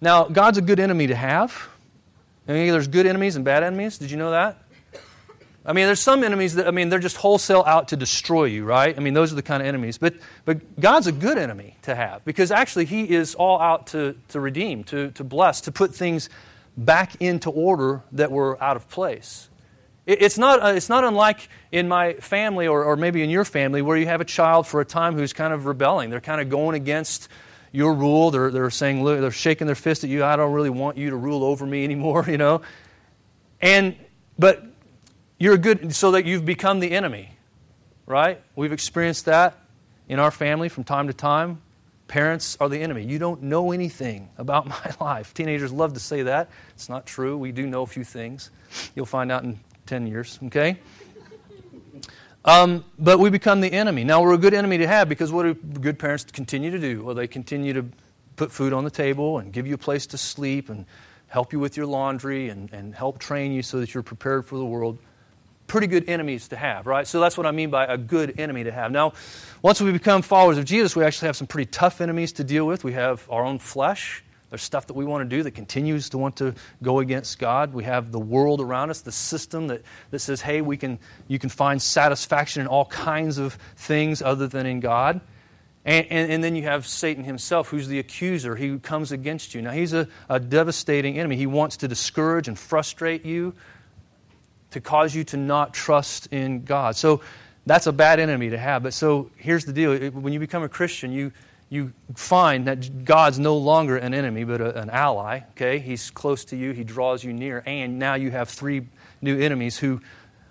Now, 0.00 0.24
God's 0.24 0.58
a 0.58 0.62
good 0.62 0.80
enemy 0.80 1.06
to 1.06 1.14
have. 1.14 1.68
I 2.48 2.52
mean, 2.52 2.72
there's 2.72 2.88
good 2.88 3.06
enemies 3.06 3.36
and 3.36 3.44
bad 3.44 3.62
enemies. 3.62 3.98
Did 3.98 4.10
you 4.10 4.16
know 4.16 4.32
that? 4.32 4.58
I 5.64 5.72
mean, 5.72 5.86
there's 5.86 6.00
some 6.00 6.24
enemies 6.24 6.56
that, 6.56 6.66
I 6.66 6.72
mean, 6.72 6.88
they're 6.88 6.98
just 6.98 7.16
wholesale 7.16 7.62
out 7.64 7.88
to 7.88 7.96
destroy 7.96 8.46
you, 8.46 8.64
right? 8.64 8.96
I 8.96 9.00
mean, 9.00 9.14
those 9.14 9.32
are 9.32 9.36
the 9.36 9.42
kind 9.44 9.62
of 9.62 9.68
enemies. 9.68 9.96
But, 9.96 10.14
but 10.44 10.80
God's 10.80 11.06
a 11.06 11.12
good 11.12 11.38
enemy 11.38 11.76
to 11.82 11.94
have 11.94 12.24
because 12.24 12.50
actually 12.50 12.86
He 12.86 13.08
is 13.08 13.36
all 13.36 13.60
out 13.60 13.86
to, 13.88 14.16
to 14.30 14.40
redeem, 14.40 14.82
to, 14.84 15.12
to 15.12 15.22
bless, 15.22 15.60
to 15.62 15.72
put 15.72 15.94
things 15.94 16.28
back 16.76 17.20
into 17.20 17.50
order 17.50 18.02
that 18.12 18.30
were 18.30 18.62
out 18.62 18.76
of 18.76 18.88
place. 18.88 19.48
It's 20.04 20.36
not, 20.36 20.60
uh, 20.60 20.72
it's 20.74 20.88
not 20.88 21.04
unlike 21.04 21.48
in 21.70 21.86
my 21.86 22.14
family 22.14 22.66
or, 22.66 22.84
or 22.84 22.96
maybe 22.96 23.22
in 23.22 23.30
your 23.30 23.44
family 23.44 23.82
where 23.82 23.96
you 23.96 24.06
have 24.06 24.20
a 24.20 24.24
child 24.24 24.66
for 24.66 24.80
a 24.80 24.84
time 24.84 25.14
who's 25.14 25.32
kind 25.32 25.52
of 25.52 25.66
rebelling. 25.66 26.10
They're 26.10 26.20
kind 26.20 26.40
of 26.40 26.48
going 26.48 26.74
against 26.74 27.28
your 27.70 27.94
rule. 27.94 28.32
They're, 28.32 28.50
they're 28.50 28.70
saying, 28.70 29.04
they're 29.04 29.30
shaking 29.30 29.66
their 29.66 29.76
fist 29.76 30.02
at 30.02 30.10
you. 30.10 30.24
I 30.24 30.34
don't 30.34 30.52
really 30.52 30.70
want 30.70 30.96
you 30.96 31.10
to 31.10 31.16
rule 31.16 31.44
over 31.44 31.64
me 31.64 31.84
anymore, 31.84 32.24
you 32.28 32.36
know. 32.36 32.62
And, 33.60 33.96
but 34.38 34.64
you're 35.38 35.56
good, 35.56 35.94
so 35.94 36.12
that 36.12 36.26
you've 36.26 36.44
become 36.44 36.80
the 36.80 36.90
enemy, 36.90 37.30
right? 38.06 38.42
We've 38.56 38.72
experienced 38.72 39.26
that 39.26 39.56
in 40.08 40.18
our 40.18 40.32
family 40.32 40.68
from 40.68 40.82
time 40.82 41.06
to 41.06 41.12
time. 41.12 41.62
Parents 42.08 42.56
are 42.60 42.68
the 42.68 42.78
enemy. 42.80 43.04
You 43.04 43.18
don't 43.18 43.42
know 43.42 43.72
anything 43.72 44.30
about 44.38 44.66
my 44.68 44.94
life. 45.00 45.34
Teenagers 45.34 45.72
love 45.72 45.94
to 45.94 46.00
say 46.00 46.22
that. 46.22 46.50
It's 46.74 46.88
not 46.88 47.06
true. 47.06 47.36
We 47.36 47.52
do 47.52 47.66
know 47.66 47.82
a 47.82 47.86
few 47.86 48.04
things. 48.04 48.50
You'll 48.94 49.06
find 49.06 49.32
out 49.32 49.44
in 49.44 49.60
10 49.86 50.06
years, 50.06 50.38
okay? 50.44 50.78
Um, 52.44 52.84
but 52.98 53.18
we 53.18 53.30
become 53.30 53.60
the 53.60 53.72
enemy. 53.72 54.02
Now, 54.04 54.22
we're 54.22 54.34
a 54.34 54.38
good 54.38 54.54
enemy 54.54 54.78
to 54.78 54.86
have 54.86 55.08
because 55.08 55.30
what 55.30 55.44
do 55.44 55.54
good 55.54 55.98
parents 55.98 56.24
continue 56.24 56.70
to 56.70 56.78
do? 56.78 57.04
Well, 57.04 57.14
they 57.14 57.28
continue 57.28 57.72
to 57.74 57.86
put 58.36 58.50
food 58.50 58.72
on 58.72 58.84
the 58.84 58.90
table 58.90 59.38
and 59.38 59.52
give 59.52 59.66
you 59.66 59.74
a 59.74 59.78
place 59.78 60.06
to 60.06 60.18
sleep 60.18 60.68
and 60.68 60.86
help 61.28 61.52
you 61.52 61.60
with 61.60 61.76
your 61.76 61.86
laundry 61.86 62.48
and, 62.48 62.72
and 62.72 62.94
help 62.94 63.18
train 63.18 63.52
you 63.52 63.62
so 63.62 63.80
that 63.80 63.94
you're 63.94 64.02
prepared 64.02 64.44
for 64.44 64.58
the 64.58 64.64
world 64.64 64.98
pretty 65.72 65.86
good 65.86 66.06
enemies 66.06 66.48
to 66.48 66.56
have, 66.56 66.86
right? 66.86 67.06
So 67.06 67.18
that's 67.18 67.38
what 67.38 67.46
I 67.46 67.50
mean 67.50 67.70
by 67.70 67.86
a 67.86 67.96
good 67.96 68.38
enemy 68.38 68.64
to 68.64 68.70
have. 68.70 68.92
Now, 68.92 69.14
once 69.62 69.80
we 69.80 69.90
become 69.90 70.20
followers 70.20 70.58
of 70.58 70.66
Jesus, 70.66 70.94
we 70.94 71.02
actually 71.02 71.28
have 71.28 71.36
some 71.36 71.46
pretty 71.46 71.70
tough 71.70 72.02
enemies 72.02 72.32
to 72.34 72.44
deal 72.44 72.66
with. 72.66 72.84
We 72.84 72.92
have 72.92 73.26
our 73.30 73.42
own 73.42 73.58
flesh, 73.58 74.22
There's 74.50 74.60
stuff 74.60 74.88
that 74.88 74.92
we 74.92 75.06
want 75.06 75.28
to 75.28 75.34
do 75.34 75.42
that 75.44 75.52
continues 75.52 76.10
to 76.10 76.18
want 76.18 76.36
to 76.36 76.54
go 76.82 76.98
against 76.98 77.38
God. 77.38 77.72
We 77.72 77.84
have 77.84 78.12
the 78.12 78.18
world 78.20 78.60
around 78.60 78.90
us, 78.90 79.00
the 79.00 79.12
system 79.12 79.68
that, 79.68 79.80
that 80.10 80.18
says, 80.18 80.42
hey, 80.42 80.60
we 80.60 80.76
can, 80.76 80.98
you 81.26 81.38
can 81.38 81.48
find 81.48 81.80
satisfaction 81.80 82.60
in 82.60 82.68
all 82.68 82.84
kinds 82.84 83.38
of 83.38 83.56
things 83.74 84.20
other 84.20 84.48
than 84.48 84.66
in 84.66 84.80
God. 84.80 85.22
And, 85.86 86.06
and, 86.10 86.32
and, 86.32 86.44
then 86.44 86.54
you 86.54 86.64
have 86.64 86.86
Satan 86.86 87.24
himself, 87.24 87.70
who's 87.70 87.88
the 87.88 87.98
accuser. 87.98 88.56
He 88.56 88.78
comes 88.78 89.10
against 89.10 89.54
you. 89.54 89.62
Now, 89.62 89.70
he's 89.70 89.94
a, 89.94 90.06
a 90.28 90.38
devastating 90.38 91.18
enemy. 91.18 91.36
He 91.36 91.46
wants 91.46 91.78
to 91.78 91.88
discourage 91.88 92.46
and 92.46 92.58
frustrate 92.58 93.24
you, 93.24 93.54
to 94.72 94.80
cause 94.80 95.14
you 95.14 95.24
to 95.24 95.36
not 95.36 95.74
trust 95.74 96.28
in 96.32 96.64
God. 96.64 96.96
So, 96.96 97.22
that's 97.64 97.86
a 97.86 97.92
bad 97.92 98.18
enemy 98.18 98.50
to 98.50 98.58
have. 98.58 98.82
But 98.82 98.94
so, 98.94 99.30
here's 99.36 99.64
the 99.64 99.72
deal 99.72 100.10
when 100.10 100.32
you 100.32 100.40
become 100.40 100.62
a 100.62 100.68
Christian, 100.68 101.12
you, 101.12 101.32
you 101.68 101.92
find 102.14 102.66
that 102.66 103.04
God's 103.04 103.38
no 103.38 103.56
longer 103.56 103.96
an 103.96 104.14
enemy, 104.14 104.44
but 104.44 104.60
a, 104.60 104.78
an 104.80 104.90
ally. 104.90 105.40
Okay? 105.52 105.78
He's 105.78 106.10
close 106.10 106.44
to 106.46 106.56
you, 106.56 106.72
He 106.72 106.84
draws 106.84 107.22
you 107.22 107.32
near. 107.32 107.62
And 107.64 107.98
now 107.98 108.14
you 108.14 108.30
have 108.30 108.48
three 108.48 108.86
new 109.20 109.38
enemies 109.38 109.78
who 109.78 110.00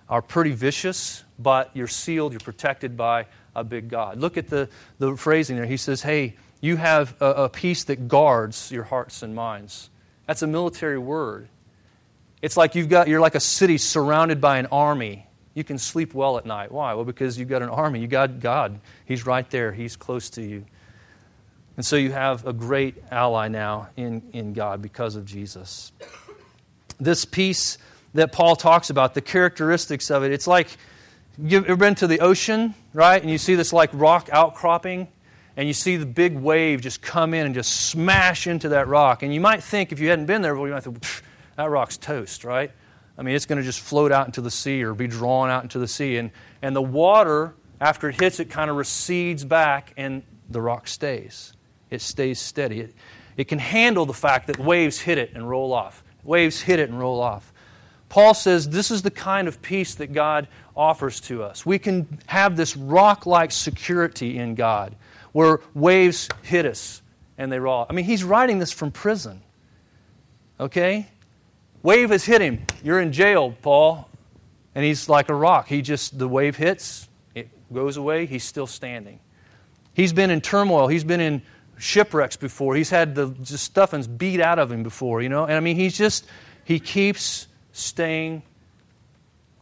are 0.10 0.22
pretty 0.22 0.52
vicious, 0.52 1.24
but 1.38 1.70
you're 1.74 1.88
sealed, 1.88 2.34
you're 2.34 2.40
protected 2.40 2.98
by 2.98 3.28
a 3.56 3.64
big 3.64 3.90
God. 3.90 4.18
Look 4.18 4.38
at 4.38 4.48
the, 4.48 4.70
the 5.00 5.16
phrasing 5.18 5.58
there. 5.58 5.66
He 5.66 5.78
says, 5.78 6.02
Hey, 6.02 6.36
you 6.62 6.78
have 6.78 7.16
a, 7.22 7.26
a 7.26 7.50
peace 7.50 7.84
that 7.86 8.08
guards 8.08 8.72
your 8.72 8.84
hearts 8.84 9.24
and 9.24 9.36
minds. 9.36 9.90
That's 10.28 10.42
a 10.42 10.48
military 10.48 10.98
word. 10.98 11.50
It's 12.42 12.58
like 12.58 12.76
you've 12.76 12.90
got, 12.90 13.08
you're 13.08 13.20
like 13.20 13.36
a 13.36 13.40
city 13.40 13.78
surrounded 13.78 14.42
by 14.42 14.58
an 14.58 14.68
army. 14.68 15.28
You 15.54 15.64
can 15.64 15.78
sleep 15.78 16.14
well 16.14 16.38
at 16.38 16.46
night. 16.46 16.72
Why? 16.72 16.94
Well, 16.94 17.06
because 17.06 17.38
you've 17.38 17.50
got 17.50 17.62
an 17.62 17.70
army. 17.70 18.00
You 18.00 18.08
got 18.08 18.40
God. 18.40 18.80
He's 19.06 19.26
right 19.26 19.50
there, 19.50 19.72
He's 19.72 19.96
close 19.96 20.30
to 20.32 20.42
you. 20.42 20.66
And 21.78 21.86
so 21.86 21.96
you 21.96 22.12
have 22.12 22.46
a 22.46 22.54
great 22.54 22.96
ally 23.12 23.48
now 23.48 23.90
in, 23.96 24.24
in 24.34 24.54
God 24.54 24.82
because 24.82 25.16
of 25.16 25.26
Jesus. 25.26 25.92
This 27.00 27.26
peace 27.26 27.78
that 28.14 28.32
Paul 28.32 28.56
talks 28.56 28.90
about, 28.90 29.14
the 29.14 29.22
characteristics 29.22 30.12
of 30.12 30.24
it, 30.24 30.32
it's 30.32 30.48
like 30.48 30.78
You've 31.38 31.66
ever 31.66 31.76
been 31.76 31.96
to 31.96 32.08
the 32.08 32.20
ocean, 32.20 32.76
right? 32.94 33.22
And 33.22 33.32
you 33.32 33.38
see 33.38 33.56
this 33.56 33.72
like 33.72 33.90
rock 33.94 34.30
outcropping, 34.32 35.08
and 35.56 35.68
you 35.68 35.74
see 35.74 35.98
the 35.98 36.06
big 36.06 36.38
wave 36.38 36.82
just 36.82 37.02
come 37.02 37.34
in 37.34 37.46
and 37.46 37.56
just 37.56 37.90
smash 37.90 38.48
into 38.48 38.70
that 38.70 38.88
rock. 38.88 39.24
And 39.24 39.34
you 39.34 39.40
might 39.40 39.64
think, 39.64 39.92
if 39.92 40.00
you 40.00 40.10
hadn't 40.10 40.26
been 40.26 40.42
there, 40.42 40.56
well, 40.56 40.68
you 40.68 40.74
might 40.74 40.84
think, 40.84 41.04
that 41.62 41.70
rock's 41.70 41.98
toast, 41.98 42.44
right? 42.44 42.72
I 43.18 43.22
mean, 43.22 43.36
it's 43.36 43.46
going 43.46 43.58
to 43.60 43.64
just 43.64 43.80
float 43.80 44.12
out 44.12 44.26
into 44.26 44.42
the 44.42 44.50
sea 44.50 44.84
or 44.84 44.94
be 44.94 45.08
drawn 45.08 45.50
out 45.50 45.62
into 45.62 45.78
the 45.78 45.88
sea. 45.88 46.18
And, 46.18 46.32
and 46.62 46.76
the 46.76 46.82
water, 46.82 47.54
after 47.80 48.10
it 48.10 48.20
hits 48.20 48.40
it, 48.40 48.50
kind 48.50 48.72
of 48.72 48.78
recedes 48.78 49.46
back, 49.46 49.94
and 49.96 50.24
the 50.50 50.60
rock 50.60 50.88
stays. 50.88 51.54
It 51.92 52.02
stays 52.02 52.40
steady. 52.40 52.80
It, 52.80 52.96
it 53.38 53.48
can 53.48 53.60
handle 53.60 54.08
the 54.08 54.14
fact 54.14 54.48
that 54.48 54.58
waves 54.58 55.00
hit 55.00 55.20
it 55.20 55.34
and 55.36 55.48
roll 55.48 55.72
off. 55.72 56.04
Waves 56.24 56.62
hit 56.62 56.80
it 56.80 56.90
and 56.90 57.00
roll 57.00 57.22
off. 57.22 57.54
Paul 58.10 58.34
says 58.34 58.68
this 58.68 58.90
is 58.92 59.04
the 59.04 59.12
kind 59.12 59.48
of 59.48 59.62
peace 59.62 59.96
that 59.96 60.14
God 60.14 60.48
offers 60.76 61.22
to 61.22 61.44
us. 61.44 61.66
We 61.66 61.80
can 61.80 62.20
have 62.26 62.58
this 62.58 62.76
rock 62.76 63.26
like 63.26 63.52
security 63.52 64.38
in 64.38 64.56
God 64.56 64.96
where 65.32 65.62
waves 65.74 66.28
hit 66.42 66.66
us 66.66 67.02
and 67.38 67.52
they 67.52 67.60
roll. 67.60 67.86
I 67.90 67.94
mean, 67.94 68.06
he's 68.06 68.24
writing 68.24 68.60
this 68.60 68.72
from 68.72 68.92
prison. 68.92 69.42
Okay? 70.60 71.08
Wave 71.84 72.10
has 72.12 72.24
hit 72.24 72.42
him. 72.42 72.66
You're 72.84 73.00
in 73.00 73.12
jail, 73.12 73.56
Paul. 73.62 74.08
And 74.76 74.86
he's 74.86 75.10
like 75.10 75.30
a 75.30 75.34
rock. 75.34 75.68
He 75.68 75.82
just, 75.82 76.18
the 76.18 76.28
wave 76.28 76.56
hits, 76.56 77.10
it 77.36 77.50
goes 77.74 77.98
away, 77.98 78.26
he's 78.26 78.44
still 78.44 78.68
standing. 78.68 79.20
He's 79.94 80.14
been 80.14 80.30
in 80.30 80.40
turmoil. 80.40 80.88
He's 80.88 81.04
been 81.04 81.20
in 81.20 81.42
shipwrecks 81.78 82.38
before. 82.38 82.76
He's 82.76 82.90
had 82.90 83.16
the 83.16 83.30
just 83.42 83.66
stuffings 83.66 84.08
beat 84.08 84.40
out 84.40 84.60
of 84.60 84.72
him 84.72 84.84
before, 84.84 85.22
you 85.22 85.30
know? 85.30 85.44
And 85.44 85.54
I 85.54 85.60
mean, 85.60 85.76
he's 85.76 85.98
just, 85.98 86.26
he 86.64 86.80
keeps 86.80 87.48
staying 87.74 88.44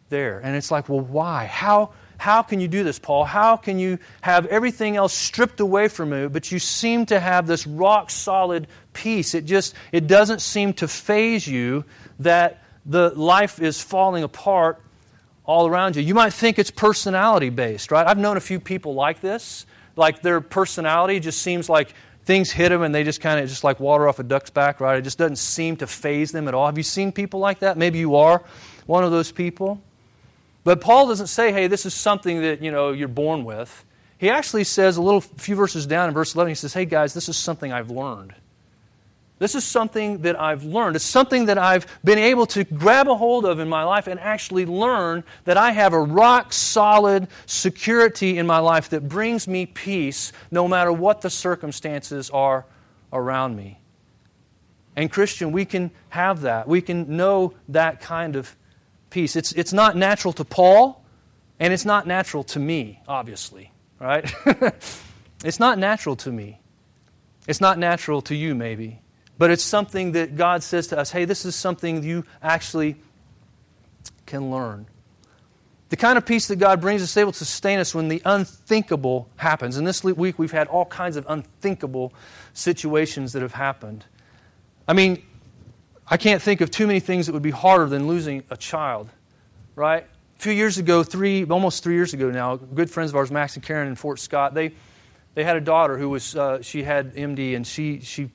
there. 0.09 0.39
And 0.39 0.55
it's 0.55 0.69
like, 0.69 0.89
well, 0.89 0.99
why? 0.99 1.45
How, 1.45 1.93
how 2.17 2.43
can 2.43 2.59
you 2.59 2.67
do 2.67 2.83
this, 2.83 2.99
Paul? 2.99 3.25
How 3.25 3.55
can 3.55 3.79
you 3.79 3.97
have 4.21 4.45
everything 4.47 4.95
else 4.95 5.13
stripped 5.13 5.59
away 5.59 5.87
from 5.87 6.13
you, 6.13 6.29
but 6.29 6.51
you 6.51 6.59
seem 6.59 7.05
to 7.07 7.19
have 7.19 7.47
this 7.47 7.65
rock 7.65 8.11
solid 8.11 8.67
peace? 8.99 9.33
It 9.33 9.45
just 9.45 9.73
it 9.91 10.07
doesn't 10.07 10.41
seem 10.41 10.73
to 10.73 10.87
faze 10.87 11.47
you 11.47 11.85
that 12.19 12.63
the 12.85 13.09
life 13.09 13.61
is 13.61 13.81
falling 13.81 14.23
apart 14.23 14.81
all 15.45 15.67
around 15.67 15.95
you. 15.95 16.01
You 16.01 16.13
might 16.13 16.33
think 16.33 16.59
it's 16.59 16.71
personality 16.71 17.49
based, 17.49 17.91
right? 17.91 18.05
I've 18.05 18.17
known 18.17 18.37
a 18.37 18.41
few 18.41 18.59
people 18.59 18.93
like 18.93 19.21
this. 19.21 19.65
Like 19.95 20.21
their 20.21 20.41
personality 20.41 21.19
just 21.19 21.41
seems 21.41 21.69
like 21.69 21.93
things 22.25 22.51
hit 22.51 22.69
them 22.69 22.83
and 22.83 22.93
they 22.93 23.03
just 23.03 23.21
kind 23.21 23.39
of 23.39 23.49
just 23.49 23.63
like 23.63 23.79
water 23.79 24.07
off 24.07 24.19
a 24.19 24.23
duck's 24.23 24.51
back, 24.51 24.79
right? 24.79 24.97
It 24.97 25.01
just 25.01 25.17
doesn't 25.17 25.37
seem 25.37 25.77
to 25.77 25.87
faze 25.87 26.31
them 26.31 26.47
at 26.47 26.53
all. 26.53 26.67
Have 26.67 26.77
you 26.77 26.83
seen 26.83 27.11
people 27.11 27.39
like 27.39 27.59
that? 27.59 27.77
Maybe 27.77 27.99
you 27.99 28.15
are 28.15 28.43
one 28.85 29.03
of 29.03 29.11
those 29.11 29.31
people. 29.31 29.81
But 30.63 30.81
Paul 30.81 31.07
doesn't 31.07 31.27
say, 31.27 31.51
hey, 31.51 31.67
this 31.67 31.85
is 31.85 31.93
something 31.93 32.41
that, 32.41 32.61
you 32.61 32.71
know, 32.71 32.91
you're 32.91 33.07
born 33.07 33.45
with. 33.45 33.85
He 34.19 34.29
actually 34.29 34.65
says 34.65 34.97
a 34.97 35.01
little 35.01 35.21
few 35.21 35.55
verses 35.55 35.87
down 35.87 36.09
in 36.09 36.13
verse 36.13 36.35
11, 36.35 36.51
he 36.51 36.55
says, 36.55 36.73
hey, 36.73 36.85
guys, 36.85 37.13
this 37.13 37.29
is 37.29 37.37
something 37.37 37.71
I've 37.71 37.89
learned. 37.89 38.35
This 39.39 39.55
is 39.55 39.63
something 39.63 40.19
that 40.23 40.39
I've 40.39 40.65
learned. 40.65 40.97
It's 40.97 41.05
something 41.05 41.45
that 41.45 41.57
I've 41.57 41.87
been 42.03 42.19
able 42.19 42.45
to 42.47 42.65
grab 42.65 43.07
a 43.07 43.15
hold 43.15 43.45
of 43.45 43.59
in 43.59 43.69
my 43.69 43.83
life 43.83 44.07
and 44.07 44.19
actually 44.19 44.65
learn 44.65 45.23
that 45.45 45.55
I 45.55 45.71
have 45.71 45.93
a 45.93 45.99
rock 45.99 46.51
solid 46.51 47.29
security 47.45 48.37
in 48.37 48.45
my 48.45 48.59
life 48.59 48.89
that 48.89 49.07
brings 49.07 49.47
me 49.47 49.65
peace 49.65 50.33
no 50.51 50.67
matter 50.67 50.91
what 50.91 51.21
the 51.21 51.29
circumstances 51.29 52.29
are 52.31 52.65
around 53.13 53.55
me. 53.55 53.79
And, 54.97 55.09
Christian, 55.09 55.53
we 55.53 55.63
can 55.63 55.91
have 56.09 56.41
that. 56.41 56.67
We 56.67 56.81
can 56.81 57.15
know 57.15 57.53
that 57.69 58.01
kind 58.01 58.35
of 58.35 58.53
peace. 59.09 59.37
It's, 59.37 59.53
it's 59.53 59.71
not 59.71 59.95
natural 59.95 60.33
to 60.33 60.43
Paul, 60.43 61.01
and 61.61 61.71
it's 61.71 61.85
not 61.85 62.05
natural 62.05 62.43
to 62.45 62.59
me, 62.59 63.01
obviously, 63.07 63.71
right? 63.99 64.29
it's 65.45 65.61
not 65.61 65.79
natural 65.79 66.17
to 66.17 66.31
me. 66.31 66.59
It's 67.47 67.61
not 67.61 67.79
natural 67.79 68.21
to 68.23 68.35
you, 68.35 68.53
maybe. 68.53 68.99
But 69.39 69.49
it's 69.51 69.63
something 69.63 70.11
that 70.11 70.35
God 70.35 70.61
says 70.61 70.87
to 70.87 70.99
us 70.99 71.09
hey, 71.09 71.25
this 71.25 71.45
is 71.45 71.55
something 71.55 72.03
you 72.03 72.25
actually 72.43 72.97
can 74.27 74.51
learn. 74.51 74.85
The 75.87 75.95
kind 75.95 76.19
of 76.19 76.25
peace 76.25 76.47
that 76.49 76.57
God 76.57 76.81
brings 76.81 77.01
is 77.01 77.17
able 77.17 77.31
to 77.31 77.37
sustain 77.37 77.79
us 77.79 77.95
when 77.95 78.09
the 78.09 78.21
unthinkable 78.23 79.27
happens. 79.37 79.77
And 79.77 79.87
this 79.87 80.03
week 80.03 80.37
we've 80.37 80.51
had 80.51 80.67
all 80.67 80.85
kinds 80.85 81.15
of 81.15 81.25
unthinkable 81.27 82.13
situations 82.53 83.33
that 83.33 83.41
have 83.41 83.53
happened. 83.53 84.05
I 84.87 84.93
mean, 84.93 85.23
I 86.07 86.17
can't 86.17 86.41
think 86.41 86.61
of 86.61 86.69
too 86.69 86.85
many 86.85 86.99
things 86.99 87.25
that 87.25 87.33
would 87.33 87.41
be 87.41 87.49
harder 87.49 87.87
than 87.87 88.07
losing 88.07 88.43
a 88.51 88.57
child, 88.57 89.09
right? 89.75 90.03
A 90.37 90.41
few 90.41 90.53
years 90.53 90.77
ago, 90.77 91.01
three, 91.01 91.43
almost 91.45 91.83
three 91.83 91.95
years 91.95 92.13
ago 92.13 92.29
now, 92.29 92.57
good 92.57 92.91
friends 92.91 93.11
of 93.11 93.15
ours, 93.15 93.31
Max 93.31 93.55
and 93.55 93.65
Karen 93.65 93.87
in 93.87 93.95
Fort 93.95 94.19
Scott, 94.19 94.53
they, 94.53 94.73
they 95.33 95.43
had 95.43 95.55
a 95.55 95.61
daughter 95.61 95.97
who 95.97 96.09
was, 96.09 96.35
uh, 96.35 96.61
she 96.61 96.83
had 96.83 97.15
MD 97.15 97.55
and 97.55 97.65
she, 97.65 98.01
she 98.01 98.29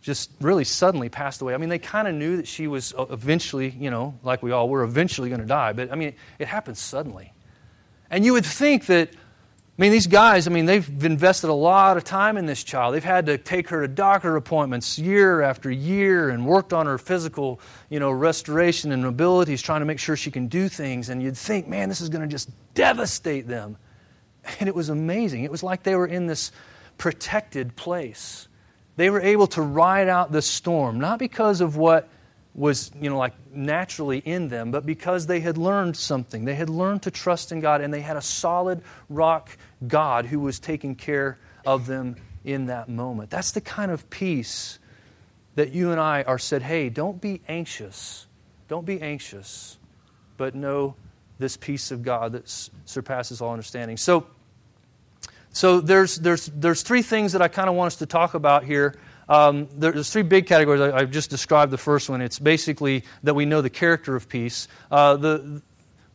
just 0.00 0.30
really 0.40 0.64
suddenly 0.64 1.08
passed 1.08 1.42
away. 1.42 1.54
I 1.54 1.56
mean, 1.56 1.68
they 1.68 1.78
kind 1.78 2.06
of 2.08 2.14
knew 2.14 2.36
that 2.36 2.46
she 2.46 2.66
was 2.66 2.94
uh, 2.94 3.06
eventually, 3.10 3.70
you 3.70 3.90
know, 3.90 4.18
like 4.22 4.42
we 4.42 4.52
all 4.52 4.68
were 4.68 4.82
eventually 4.82 5.28
going 5.28 5.40
to 5.40 5.46
die, 5.46 5.72
but 5.72 5.90
I 5.92 5.96
mean, 5.96 6.14
it 6.38 6.48
happened 6.48 6.78
suddenly. 6.78 7.32
And 8.10 8.24
you 8.24 8.32
would 8.32 8.46
think 8.46 8.86
that 8.86 9.10
I 9.78 9.82
mean, 9.82 9.92
these 9.92 10.08
guys, 10.08 10.48
I 10.48 10.50
mean, 10.50 10.66
they've 10.66 11.04
invested 11.04 11.50
a 11.50 11.54
lot 11.54 11.96
of 11.96 12.02
time 12.02 12.36
in 12.36 12.46
this 12.46 12.64
child. 12.64 12.96
They've 12.96 13.04
had 13.04 13.26
to 13.26 13.38
take 13.38 13.68
her 13.68 13.82
to 13.82 13.86
doctor 13.86 14.34
appointments 14.34 14.98
year 14.98 15.40
after 15.40 15.70
year 15.70 16.30
and 16.30 16.44
worked 16.44 16.72
on 16.72 16.86
her 16.86 16.98
physical, 16.98 17.60
you 17.88 18.00
know, 18.00 18.10
restoration 18.10 18.90
and 18.90 19.04
abilities, 19.04 19.62
trying 19.62 19.78
to 19.78 19.86
make 19.86 20.00
sure 20.00 20.16
she 20.16 20.32
can 20.32 20.48
do 20.48 20.68
things. 20.68 21.10
And 21.10 21.22
you'd 21.22 21.36
think, 21.36 21.68
man, 21.68 21.88
this 21.88 22.00
is 22.00 22.08
going 22.08 22.22
to 22.22 22.28
just 22.28 22.50
devastate 22.74 23.46
them. 23.46 23.76
And 24.58 24.68
it 24.68 24.74
was 24.74 24.88
amazing. 24.88 25.44
It 25.44 25.50
was 25.50 25.62
like 25.62 25.84
they 25.84 25.94
were 25.94 26.06
in 26.06 26.26
this 26.26 26.50
protected 26.96 27.76
place. 27.76 28.47
They 28.98 29.10
were 29.10 29.20
able 29.20 29.46
to 29.48 29.62
ride 29.62 30.08
out 30.08 30.32
the 30.32 30.42
storm, 30.42 30.98
not 30.98 31.20
because 31.20 31.60
of 31.60 31.76
what 31.76 32.08
was, 32.52 32.90
you 33.00 33.08
know, 33.08 33.16
like 33.16 33.32
naturally 33.52 34.18
in 34.18 34.48
them, 34.48 34.72
but 34.72 34.84
because 34.84 35.28
they 35.28 35.38
had 35.38 35.56
learned 35.56 35.96
something. 35.96 36.44
They 36.44 36.56
had 36.56 36.68
learned 36.68 37.02
to 37.04 37.12
trust 37.12 37.52
in 37.52 37.60
God 37.60 37.80
and 37.80 37.94
they 37.94 38.00
had 38.00 38.16
a 38.16 38.20
solid 38.20 38.82
rock 39.08 39.56
God 39.86 40.26
who 40.26 40.40
was 40.40 40.58
taking 40.58 40.96
care 40.96 41.38
of 41.64 41.86
them 41.86 42.16
in 42.44 42.66
that 42.66 42.88
moment. 42.88 43.30
That's 43.30 43.52
the 43.52 43.60
kind 43.60 43.92
of 43.92 44.10
peace 44.10 44.80
that 45.54 45.70
you 45.70 45.92
and 45.92 46.00
I 46.00 46.24
are 46.24 46.36
said, 46.36 46.62
hey, 46.62 46.88
don't 46.88 47.20
be 47.20 47.40
anxious. 47.46 48.26
Don't 48.66 48.84
be 48.84 49.00
anxious, 49.00 49.78
but 50.36 50.56
know 50.56 50.96
this 51.38 51.56
peace 51.56 51.92
of 51.92 52.02
God 52.02 52.32
that 52.32 52.48
surpasses 52.84 53.40
all 53.40 53.52
understanding. 53.52 53.96
So, 53.96 54.26
so 55.58 55.80
there's, 55.80 56.16
there's, 56.16 56.46
there's 56.46 56.82
three 56.82 57.02
things 57.02 57.32
that 57.32 57.42
I 57.42 57.48
kind 57.48 57.68
of 57.68 57.74
want 57.74 57.88
us 57.88 57.96
to 57.96 58.06
talk 58.06 58.34
about 58.34 58.64
here 58.64 58.94
um, 59.28 59.68
there's 59.76 60.10
three 60.10 60.22
big 60.22 60.46
categories. 60.46 60.80
I, 60.80 61.00
have 61.00 61.10
just 61.10 61.30
described 61.30 61.70
the 61.70 61.78
first 61.78 62.08
one. 62.08 62.22
It's 62.22 62.38
basically 62.38 63.04
that 63.24 63.34
we 63.34 63.44
know 63.44 63.60
the 63.60 63.70
character 63.70 64.16
of 64.16 64.28
peace. 64.28 64.68
Uh, 64.90 65.16
the, 65.16 65.62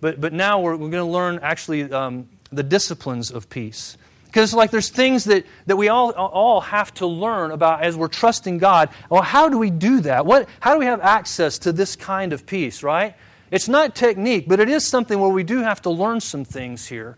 but, 0.01 0.19
but 0.19 0.33
now 0.33 0.59
we're, 0.59 0.75
we're 0.75 0.89
going 0.89 1.05
to 1.05 1.11
learn 1.11 1.39
actually 1.41 1.91
um, 1.91 2.27
the 2.51 2.63
disciplines 2.63 3.31
of 3.31 3.49
peace. 3.49 3.97
Because 4.25 4.51
like 4.51 4.71
there's 4.71 4.89
things 4.89 5.25
that, 5.25 5.45
that 5.67 5.75
we 5.75 5.89
all, 5.89 6.11
all 6.11 6.59
have 6.61 6.91
to 6.95 7.05
learn 7.05 7.51
about 7.51 7.83
as 7.83 7.95
we're 7.95 8.07
trusting 8.07 8.57
God. 8.57 8.89
Well, 9.11 9.21
how 9.21 9.47
do 9.47 9.59
we 9.59 9.69
do 9.69 10.01
that? 10.01 10.25
What, 10.25 10.49
how 10.59 10.73
do 10.73 10.79
we 10.79 10.85
have 10.85 10.99
access 11.01 11.59
to 11.59 11.71
this 11.71 11.95
kind 11.95 12.33
of 12.33 12.47
peace, 12.47 12.81
right? 12.81 13.15
It's 13.51 13.69
not 13.69 13.93
technique, 13.93 14.45
but 14.47 14.59
it 14.59 14.69
is 14.69 14.87
something 14.87 15.19
where 15.19 15.29
we 15.29 15.43
do 15.43 15.59
have 15.59 15.83
to 15.83 15.91
learn 15.91 16.19
some 16.19 16.43
things 16.43 16.87
here. 16.87 17.15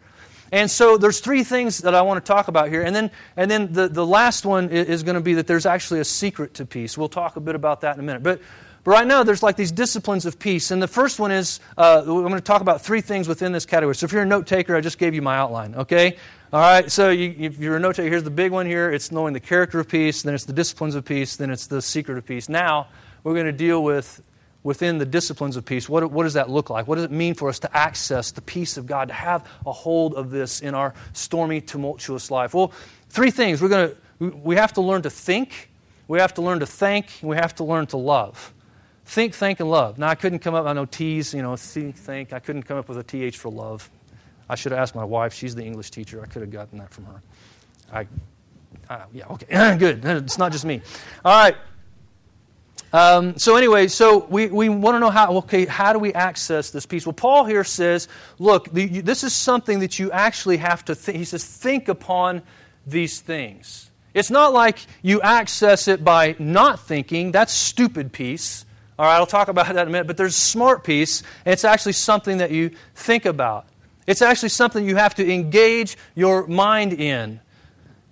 And 0.52 0.70
so 0.70 0.98
there's 0.98 1.20
three 1.20 1.44
things 1.44 1.80
that 1.80 1.96
I 1.96 2.02
want 2.04 2.24
to 2.24 2.28
talk 2.28 2.48
about 2.48 2.70
here. 2.70 2.82
And 2.84 2.96
then, 2.96 3.12
and 3.36 3.50
then 3.50 3.74
the, 3.74 3.88
the 3.88 4.06
last 4.06 4.46
one 4.46 4.70
is 4.70 5.04
going 5.04 5.16
to 5.16 5.22
be 5.22 5.36
that 5.36 5.48
there's 5.48 5.66
actually 5.66 6.00
a 6.00 6.06
secret 6.06 6.56
to 6.56 6.66
peace. 6.66 6.98
We'll 6.98 7.10
talk 7.10 7.36
a 7.36 7.40
bit 7.40 7.56
about 7.56 7.82
that 7.82 7.96
in 7.96 8.00
a 8.00 8.04
minute. 8.04 8.24
But, 8.24 8.42
but 8.84 8.92
right 8.92 9.08
now, 9.08 9.24
there's 9.24 9.42
like 9.42 9.56
these 9.56 9.72
disciplines 9.72 10.25
of 10.25 10.38
peace. 10.38 10.70
And 10.70 10.82
the 10.82 10.88
first 10.88 11.20
one 11.20 11.32
is 11.32 11.60
uh, 11.78 12.02
I'm 12.02 12.06
going 12.06 12.36
to 12.36 12.42
talk 12.42 12.62
about 12.62 12.82
three 12.82 13.02
things 13.02 13.28
within 13.28 13.52
this 13.52 13.66
category. 13.66 13.96
So 13.96 14.06
if 14.06 14.14
you're 14.14 14.22
a 14.22 14.28
note 14.28 14.46
taker, 14.46 14.75
I 14.75 14.82
just 14.82 15.00
gave 15.00 15.16
you 15.16 15.24
my 15.24 15.36
outline, 15.36 15.75
okay? 15.75 16.18
All 16.54 16.62
right, 16.62 16.90
so 16.90 17.10
you, 17.10 17.36
if 17.38 17.58
you're 17.58 17.75
a 17.75 17.80
note 17.80 17.96
taker, 17.96 18.10
here's 18.10 18.24
the 18.24 18.30
big 18.30 18.52
one 18.52 18.68
here. 18.68 18.92
It's 18.92 19.12
knowing 19.12 19.34
the 19.34 19.40
character 19.40 19.80
of 19.80 19.90
peace, 19.90 20.22
then 20.22 20.36
it's 20.36 20.46
the 20.46 20.54
disciplines 20.54 20.96
of 20.96 21.04
peace, 21.04 21.36
then 21.36 21.50
it's 21.50 21.68
the 21.68 21.82
secret 21.82 22.18
of 22.18 22.25
peace. 22.25 22.48
Now, 22.48 22.88
we're 23.24 23.34
going 23.34 23.48
to 23.48 23.52
deal 23.52 23.84
with 23.84 24.22
within 24.65 24.98
the 24.98 25.05
disciplines 25.05 25.55
of 25.55 25.63
peace, 25.63 25.88
what, 25.88 26.12
what 26.12 26.24
does 26.24 26.34
that 26.34 26.50
look 26.50 26.72
like? 26.72 26.88
What 26.88 26.95
does 26.95 27.03
it 27.03 27.12
mean 27.12 27.36
for 27.36 27.50
us 27.50 27.60
to 27.60 27.77
access 27.77 28.31
the 28.31 28.41
peace 28.41 28.77
of 28.77 28.88
God, 28.88 29.10
to 29.10 29.13
have 29.13 29.48
a 29.63 29.72
hold 29.72 30.15
of 30.15 30.31
this 30.31 30.60
in 30.60 30.74
our 30.74 30.95
stormy, 31.13 31.62
tumultuous 31.62 32.31
life? 32.31 32.55
Well, 32.55 32.74
three 33.10 33.29
things. 33.29 33.62
We're 33.62 33.69
going 33.69 33.95
to, 34.19 34.38
we 34.38 34.55
have 34.55 34.74
to 34.74 34.81
learn 34.81 35.03
to 35.03 35.12
think, 35.12 35.69
we 36.07 36.19
have 36.19 36.34
to 36.34 36.41
learn 36.41 36.62
to 36.62 36.65
thank, 36.65 37.22
and 37.22 37.29
we 37.29 37.36
have 37.36 37.53
to 37.55 37.63
learn 37.63 37.86
to 37.88 37.98
love. 37.98 38.55
Think, 39.05 39.36
thank, 39.36 39.60
and 39.60 39.69
love. 39.69 40.00
Now, 40.00 40.07
I 40.07 40.15
couldn't 40.15 40.39
come 40.39 40.55
up, 40.55 40.65
I 40.65 40.74
know 40.74 40.86
T's, 40.86 41.31
you 41.31 41.43
know, 41.43 41.55
think, 41.55 41.95
think. 41.95 42.34
I 42.34 42.39
couldn't 42.39 42.63
come 42.63 42.79
up 42.79 42.89
with 42.89 42.98
a 42.98 43.03
TH 43.03 43.38
for 43.38 43.50
love. 43.50 43.88
I 44.50 44.55
should 44.55 44.72
have 44.72 44.81
asked 44.81 44.95
my 44.95 45.03
wife. 45.03 45.31
She's 45.31 45.53
the 45.53 45.63
English 45.63 45.91
teacher. 45.91 46.24
I 46.24 46.25
could 46.25 46.41
have 46.41 46.51
gotten 46.51 46.79
that 46.79 46.89
from 46.91 47.05
her. 47.05 47.22
I, 47.93 48.07
uh, 48.89 49.05
yeah, 49.13 49.27
okay, 49.27 49.75
good. 49.77 50.03
It's 50.03 50.39
not 50.39 50.51
just 50.51 50.65
me. 50.65 50.81
All 51.24 51.39
right. 51.39 51.55
Um, 52.96 53.38
so 53.38 53.58
anyway, 53.58 53.90
so 53.90 54.25
we, 54.30 54.48
we 54.48 54.70
want 54.70 54.96
to 54.96 55.00
know 55.02 55.10
how, 55.10 55.40
okay, 55.40 55.66
how 55.66 55.92
do 55.92 56.00
we 56.00 56.14
access 56.14 56.72
this 56.72 56.86
peace? 56.86 57.06
Well, 57.06 57.12
Paul 57.12 57.44
here 57.44 57.66
says, 57.66 58.08
look, 58.40 58.72
the, 58.72 58.88
you, 58.88 59.02
this 59.02 59.25
is 59.25 59.34
something 59.34 59.80
that 59.80 60.00
you 60.00 60.14
actually 60.14 60.56
have 60.58 60.86
to 60.86 60.96
think. 60.96 61.18
He 61.18 61.25
says, 61.25 61.44
think 61.44 61.90
upon 61.90 62.42
these 62.88 63.20
things. 63.20 63.92
It's 64.14 64.32
not 64.32 64.54
like 64.54 64.80
you 65.02 65.22
access 65.22 65.90
it 65.90 66.06
by 66.06 66.38
not 66.40 66.80
thinking. 66.88 67.34
That's 67.34 67.52
stupid 67.52 68.14
peace. 68.14 68.66
All 68.98 69.06
right, 69.06 69.18
I'll 69.18 69.25
talk 69.25 69.50
about 69.50 69.66
that 69.74 69.82
in 69.82 69.88
a 69.90 69.92
minute. 69.92 70.08
But 70.08 70.16
there's 70.16 70.38
smart 70.38 70.86
peace, 70.86 71.22
and 71.44 71.52
it's 71.52 71.66
actually 71.66 71.94
something 71.94 72.38
that 72.38 72.52
you 72.52 72.72
think 72.96 73.25
about. 73.25 73.68
It's 74.08 74.22
actually 74.22 74.50
something 74.50 74.88
you 74.88 74.96
have 74.96 75.16
to 75.16 75.30
engage 75.30 75.98
your 76.16 76.48
mind 76.48 76.94
in. 76.94 77.42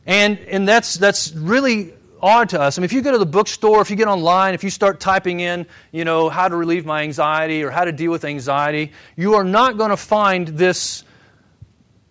And, 0.06 0.40
and 0.40 0.68
that's, 0.68 0.96
that's 0.96 1.32
really 1.32 1.94
odd 2.24 2.50
to 2.50 2.60
us. 2.60 2.78
I 2.78 2.82
mean, 2.82 2.86
if 2.86 2.94
you 2.94 3.02
go 3.02 3.12
to 3.12 3.18
the 3.18 3.26
bookstore, 3.26 3.82
if 3.82 3.90
you 3.90 3.98
get 3.98 4.08
online, 4.08 4.54
if 4.54 4.64
you 4.64 4.70
start 4.70 5.00
typing 5.00 5.42
in, 5.42 5.68
you 5.92 6.06
know, 6.06 6.30
how 6.30 6.48
to 6.48 6.56
relieve 6.56 6.86
my 6.86 7.04
anxiety 7.04 7.64
or 7.64 7.70
how 7.70 7.84
to 7.84 7.92
deal 7.92 8.12
with 8.12 8.24
anxiety, 8.24 8.94
you 9.18 9.36
are 9.36 9.44
not 9.44 9.78
going 9.78 9.90
to 9.90 9.98
find 9.98 10.48
this 10.48 11.04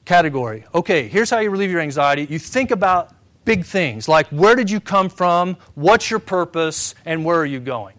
category. 0.05 0.65
Okay, 0.75 1.09
here's 1.09 1.31
how 1.31 1.39
you 1.39 1.51
relieve 1.51 1.71
your 1.71 1.81
anxiety. 1.81 2.27
You 2.29 2.39
think 2.39 2.71
about 2.71 3.15
big 3.45 3.65
things 3.65 4.09
like 4.09 4.29
where 4.29 4.55
did 4.55 4.71
you 4.71 4.79
come 4.79 5.09
from, 5.09 5.57
what's 5.75 6.11
your 6.11 6.21
purpose, 6.21 6.95
and 7.05 7.25
where 7.25 7.41
are 7.41 7.47
you 7.47 7.59
going? 7.59 7.97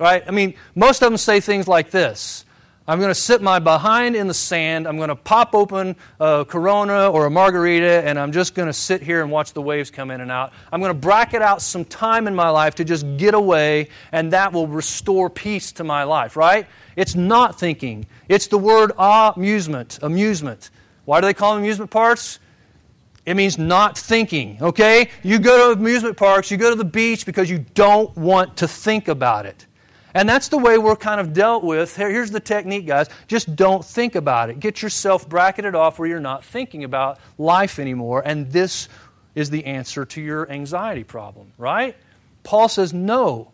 Right? 0.00 0.24
I 0.26 0.30
mean, 0.30 0.54
most 0.74 1.02
of 1.02 1.10
them 1.10 1.18
say 1.18 1.40
things 1.40 1.68
like 1.68 1.90
this 1.90 2.44
I'm 2.86 2.98
going 2.98 3.10
to 3.10 3.14
sit 3.14 3.40
my 3.40 3.60
behind 3.60 4.14
in 4.14 4.28
the 4.28 4.34
sand. 4.34 4.86
I'm 4.86 4.98
going 4.98 5.08
to 5.08 5.16
pop 5.16 5.54
open 5.54 5.96
a 6.20 6.44
Corona 6.46 7.10
or 7.10 7.24
a 7.24 7.30
margarita, 7.30 8.06
and 8.06 8.18
I'm 8.18 8.30
just 8.30 8.54
going 8.54 8.66
to 8.66 8.74
sit 8.74 9.00
here 9.00 9.22
and 9.22 9.30
watch 9.30 9.54
the 9.54 9.62
waves 9.62 9.90
come 9.90 10.10
in 10.10 10.20
and 10.20 10.30
out. 10.30 10.52
I'm 10.70 10.80
going 10.80 10.92
to 10.92 10.98
bracket 10.98 11.40
out 11.40 11.62
some 11.62 11.86
time 11.86 12.26
in 12.26 12.34
my 12.34 12.50
life 12.50 12.74
to 12.74 12.84
just 12.84 13.16
get 13.16 13.32
away, 13.32 13.88
and 14.12 14.34
that 14.34 14.52
will 14.52 14.66
restore 14.66 15.30
peace 15.30 15.72
to 15.72 15.84
my 15.84 16.04
life, 16.04 16.36
right? 16.36 16.66
It's 16.94 17.14
not 17.14 17.58
thinking. 17.58 18.04
It's 18.28 18.48
the 18.48 18.58
word 18.58 18.92
amusement. 18.98 19.98
Amusement. 20.02 20.68
Why 21.06 21.22
do 21.22 21.26
they 21.26 21.34
call 21.34 21.54
them 21.54 21.62
amusement 21.62 21.90
parks? 21.90 22.38
It 23.24 23.34
means 23.34 23.56
not 23.56 23.96
thinking, 23.96 24.58
okay? 24.60 25.08
You 25.22 25.38
go 25.38 25.72
to 25.72 25.80
amusement 25.80 26.18
parks, 26.18 26.50
you 26.50 26.58
go 26.58 26.68
to 26.68 26.76
the 26.76 26.84
beach 26.84 27.24
because 27.24 27.48
you 27.48 27.64
don't 27.72 28.14
want 28.14 28.58
to 28.58 28.68
think 28.68 29.08
about 29.08 29.46
it. 29.46 29.66
And 30.14 30.28
that's 30.28 30.48
the 30.48 30.58
way 30.58 30.78
we're 30.78 30.94
kind 30.94 31.20
of 31.20 31.32
dealt 31.32 31.64
with. 31.64 31.96
Here's 31.96 32.30
the 32.30 32.40
technique, 32.40 32.86
guys. 32.86 33.08
Just 33.26 33.56
don't 33.56 33.84
think 33.84 34.14
about 34.14 34.48
it. 34.48 34.60
Get 34.60 34.80
yourself 34.80 35.28
bracketed 35.28 35.74
off 35.74 35.98
where 35.98 36.08
you're 36.08 36.20
not 36.20 36.44
thinking 36.44 36.84
about 36.84 37.18
life 37.36 37.80
anymore. 37.80 38.22
And 38.24 38.50
this 38.50 38.88
is 39.34 39.50
the 39.50 39.64
answer 39.66 40.04
to 40.04 40.20
your 40.20 40.48
anxiety 40.48 41.02
problem, 41.02 41.52
right? 41.58 41.96
Paul 42.44 42.68
says, 42.68 42.92
no. 42.92 43.50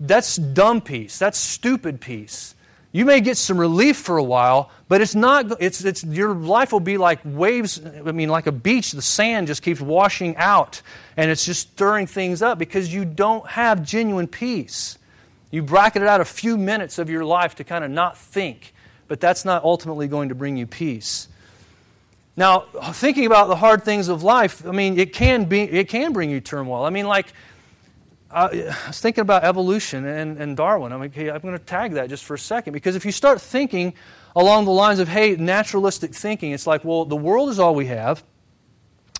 That's 0.00 0.36
dumb 0.36 0.80
peace. 0.80 1.18
That's 1.18 1.38
stupid 1.38 2.00
peace. 2.00 2.54
You 2.90 3.04
may 3.04 3.20
get 3.20 3.36
some 3.36 3.58
relief 3.58 3.96
for 3.96 4.18
a 4.18 4.22
while, 4.22 4.70
but 4.88 5.00
it's 5.00 5.16
not, 5.16 5.60
it's, 5.60 5.84
it's, 5.84 6.04
your 6.04 6.32
life 6.32 6.72
will 6.72 6.80
be 6.80 6.96
like 6.96 7.18
waves, 7.24 7.80
I 7.84 8.12
mean, 8.12 8.28
like 8.28 8.46
a 8.46 8.52
beach. 8.52 8.92
The 8.92 9.02
sand 9.02 9.48
just 9.48 9.62
keeps 9.62 9.80
washing 9.80 10.36
out, 10.36 10.80
and 11.16 11.28
it's 11.28 11.44
just 11.44 11.72
stirring 11.72 12.06
things 12.06 12.40
up 12.40 12.56
because 12.56 12.94
you 12.94 13.04
don't 13.04 13.46
have 13.48 13.82
genuine 13.82 14.28
peace. 14.28 14.96
You 15.54 15.62
bracketed 15.62 16.08
out 16.08 16.20
a 16.20 16.24
few 16.24 16.58
minutes 16.58 16.98
of 16.98 17.08
your 17.08 17.24
life 17.24 17.54
to 17.54 17.64
kind 17.64 17.84
of 17.84 17.90
not 17.92 18.18
think, 18.18 18.74
but 19.06 19.20
that's 19.20 19.44
not 19.44 19.62
ultimately 19.62 20.08
going 20.08 20.30
to 20.30 20.34
bring 20.34 20.56
you 20.56 20.66
peace. 20.66 21.28
Now, 22.36 22.62
thinking 22.90 23.24
about 23.24 23.46
the 23.46 23.54
hard 23.54 23.84
things 23.84 24.08
of 24.08 24.24
life, 24.24 24.66
I 24.66 24.72
mean, 24.72 24.98
it 24.98 25.12
can, 25.12 25.44
be, 25.44 25.60
it 25.60 25.88
can 25.88 26.12
bring 26.12 26.28
you 26.28 26.40
turmoil. 26.40 26.84
I 26.84 26.90
mean, 26.90 27.06
like, 27.06 27.32
I 28.32 28.74
was 28.88 29.00
thinking 29.00 29.22
about 29.22 29.44
evolution 29.44 30.04
and, 30.04 30.38
and 30.38 30.56
Darwin. 30.56 30.92
I 30.92 30.96
mean, 30.96 31.10
okay, 31.10 31.30
I'm 31.30 31.40
going 31.40 31.56
to 31.56 31.64
tag 31.64 31.92
that 31.92 32.08
just 32.08 32.24
for 32.24 32.34
a 32.34 32.38
second 32.38 32.72
because 32.72 32.96
if 32.96 33.06
you 33.06 33.12
start 33.12 33.40
thinking 33.40 33.94
along 34.34 34.64
the 34.64 34.72
lines 34.72 34.98
of, 34.98 35.06
hey, 35.06 35.36
naturalistic 35.36 36.16
thinking, 36.16 36.50
it's 36.50 36.66
like, 36.66 36.84
well, 36.84 37.04
the 37.04 37.14
world 37.14 37.48
is 37.50 37.60
all 37.60 37.76
we 37.76 37.86
have. 37.86 38.24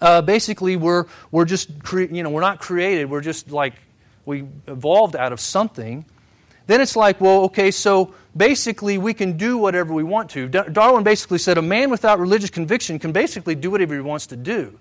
Uh, 0.01 0.21
basically, 0.21 0.75
we're, 0.75 1.07
we're 1.31 1.45
just, 1.45 1.85
cre- 1.85 2.13
you 2.13 2.25
know, 2.25 2.31
we're 2.31 2.41
not 2.41 2.59
created. 2.59 3.09
We're 3.09 3.21
just 3.21 3.53
like, 3.53 3.75
we 4.27 4.49
evolved 4.67 5.15
out 5.15 5.33
of 5.33 5.39
something. 5.39 6.07
Then 6.67 6.81
it's 6.81 6.97
like, 6.97 7.21
well, 7.21 7.43
okay, 7.45 7.71
so 7.71 8.15
basically 8.37 8.99
we 8.99 9.15
can 9.15 9.37
do 9.37 9.59
whatever 9.59 9.93
we 9.93 10.03
want 10.03 10.31
to. 10.31 10.49
Darwin 10.49 11.05
basically 11.05 11.39
said 11.39 11.59
a 11.59 11.63
man 11.63 11.91
without 11.91 12.19
religious 12.19 12.51
conviction 12.51 12.99
can 12.99 13.13
basically 13.13 13.55
do 13.55 13.71
whatever 13.71 13.95
he 13.95 14.01
wants 14.01 14.29
to 14.29 14.37
do. 14.37 14.79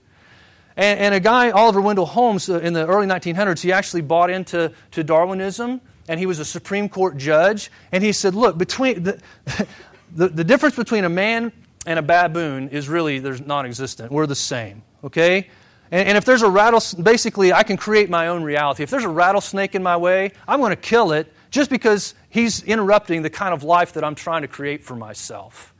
And, 0.75 0.99
and 0.99 1.15
a 1.15 1.19
guy, 1.19 1.51
Oliver 1.51 1.81
Wendell 1.81 2.05
Holmes, 2.05 2.49
uh, 2.49 2.59
in 2.59 2.73
the 2.73 2.87
early 2.87 3.05
1900s, 3.05 3.61
he 3.61 3.71
actually 3.71 4.01
bought 4.01 4.29
into 4.29 4.71
to 4.91 5.03
Darwinism, 5.03 5.81
and 6.07 6.19
he 6.19 6.25
was 6.25 6.39
a 6.39 6.45
Supreme 6.45 6.89
Court 6.89 7.17
judge. 7.17 7.69
And 7.91 8.03
he 8.03 8.11
said, 8.11 8.33
look, 8.33 8.57
between 8.57 9.03
the, 9.03 9.21
the, 10.15 10.29
the 10.29 10.43
difference 10.43 10.75
between 10.75 11.03
a 11.03 11.09
man 11.09 11.51
and 11.85 11.99
a 11.99 12.01
baboon 12.01 12.69
is 12.69 12.89
really 12.89 13.19
there's 13.19 13.41
non-existent. 13.41 14.11
We're 14.11 14.25
the 14.25 14.35
same, 14.35 14.83
okay? 15.03 15.49
And, 15.91 16.09
and 16.09 16.17
if 16.17 16.25
there's 16.25 16.41
a 16.41 16.49
rattlesnake, 16.49 17.03
basically 17.03 17.53
I 17.53 17.63
can 17.63 17.77
create 17.77 18.09
my 18.09 18.27
own 18.29 18.43
reality. 18.43 18.83
If 18.83 18.89
there's 18.89 19.03
a 19.03 19.09
rattlesnake 19.09 19.75
in 19.75 19.83
my 19.83 19.97
way, 19.97 20.31
I'm 20.47 20.59
going 20.59 20.71
to 20.71 20.75
kill 20.75 21.11
it 21.11 21.31
just 21.53 21.69
because 21.69 22.15
he's 22.31 22.63
interrupting 22.63 23.21
the 23.21 23.29
kind 23.29 23.53
of 23.53 23.63
life 23.63 23.93
that 23.93 24.03
I'm 24.03 24.15
trying 24.15 24.41
to 24.41 24.47
create 24.47 24.83
for 24.83 24.95
myself. 24.95 25.71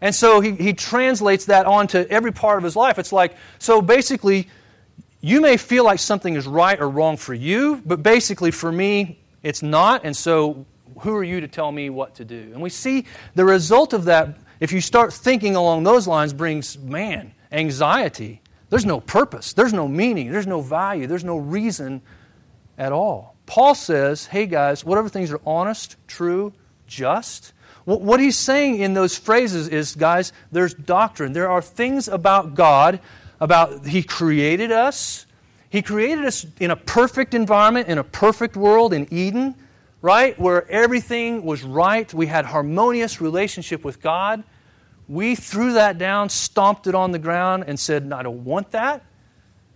And 0.00 0.14
so 0.14 0.38
he, 0.40 0.52
he 0.52 0.72
translates 0.72 1.46
that 1.46 1.66
onto 1.66 1.98
every 1.98 2.30
part 2.30 2.58
of 2.58 2.64
his 2.64 2.76
life. 2.76 2.96
It's 2.96 3.10
like, 3.10 3.36
so 3.58 3.82
basically, 3.82 4.48
you 5.20 5.40
may 5.40 5.56
feel 5.56 5.84
like 5.84 5.98
something 5.98 6.36
is 6.36 6.46
right 6.46 6.80
or 6.80 6.88
wrong 6.88 7.16
for 7.16 7.34
you, 7.34 7.82
but 7.84 8.04
basically 8.04 8.52
for 8.52 8.70
me, 8.70 9.18
it's 9.42 9.64
not. 9.64 10.02
And 10.04 10.16
so 10.16 10.64
who 11.00 11.12
are 11.16 11.24
you 11.24 11.40
to 11.40 11.48
tell 11.48 11.72
me 11.72 11.90
what 11.90 12.14
to 12.14 12.24
do? 12.24 12.50
And 12.52 12.62
we 12.62 12.70
see 12.70 13.04
the 13.34 13.44
result 13.44 13.94
of 13.94 14.04
that, 14.04 14.38
if 14.60 14.70
you 14.70 14.80
start 14.80 15.12
thinking 15.12 15.56
along 15.56 15.82
those 15.82 16.06
lines, 16.06 16.32
brings, 16.32 16.78
man, 16.78 17.34
anxiety. 17.50 18.42
There's 18.70 18.86
no 18.86 19.00
purpose, 19.00 19.54
there's 19.54 19.72
no 19.72 19.88
meaning, 19.88 20.30
there's 20.30 20.46
no 20.46 20.60
value, 20.60 21.08
there's 21.08 21.24
no 21.24 21.36
reason 21.36 22.00
at 22.78 22.92
all. 22.92 23.35
Paul 23.46 23.74
says, 23.74 24.26
hey 24.26 24.46
guys, 24.46 24.84
whatever 24.84 25.08
things 25.08 25.30
are 25.30 25.40
honest, 25.46 25.96
true, 26.06 26.52
just, 26.86 27.52
what 27.86 28.18
he's 28.18 28.36
saying 28.36 28.80
in 28.80 28.94
those 28.94 29.16
phrases 29.16 29.68
is, 29.68 29.94
guys, 29.94 30.32
there's 30.50 30.74
doctrine. 30.74 31.32
There 31.32 31.48
are 31.48 31.62
things 31.62 32.08
about 32.08 32.56
God, 32.56 32.98
about 33.40 33.86
He 33.86 34.02
created 34.02 34.72
us. 34.72 35.24
He 35.70 35.82
created 35.82 36.24
us 36.24 36.44
in 36.58 36.72
a 36.72 36.76
perfect 36.76 37.32
environment, 37.32 37.86
in 37.86 37.98
a 37.98 38.04
perfect 38.04 38.56
world, 38.56 38.92
in 38.92 39.06
Eden, 39.12 39.54
right? 40.02 40.36
Where 40.36 40.68
everything 40.68 41.44
was 41.44 41.62
right. 41.62 42.12
We 42.12 42.26
had 42.26 42.44
harmonious 42.44 43.20
relationship 43.20 43.84
with 43.84 44.02
God. 44.02 44.42
We 45.08 45.36
threw 45.36 45.74
that 45.74 45.96
down, 45.96 46.28
stomped 46.28 46.88
it 46.88 46.96
on 46.96 47.12
the 47.12 47.20
ground, 47.20 47.64
and 47.68 47.78
said, 47.78 48.12
I 48.12 48.24
don't 48.24 48.42
want 48.42 48.72
that 48.72 49.04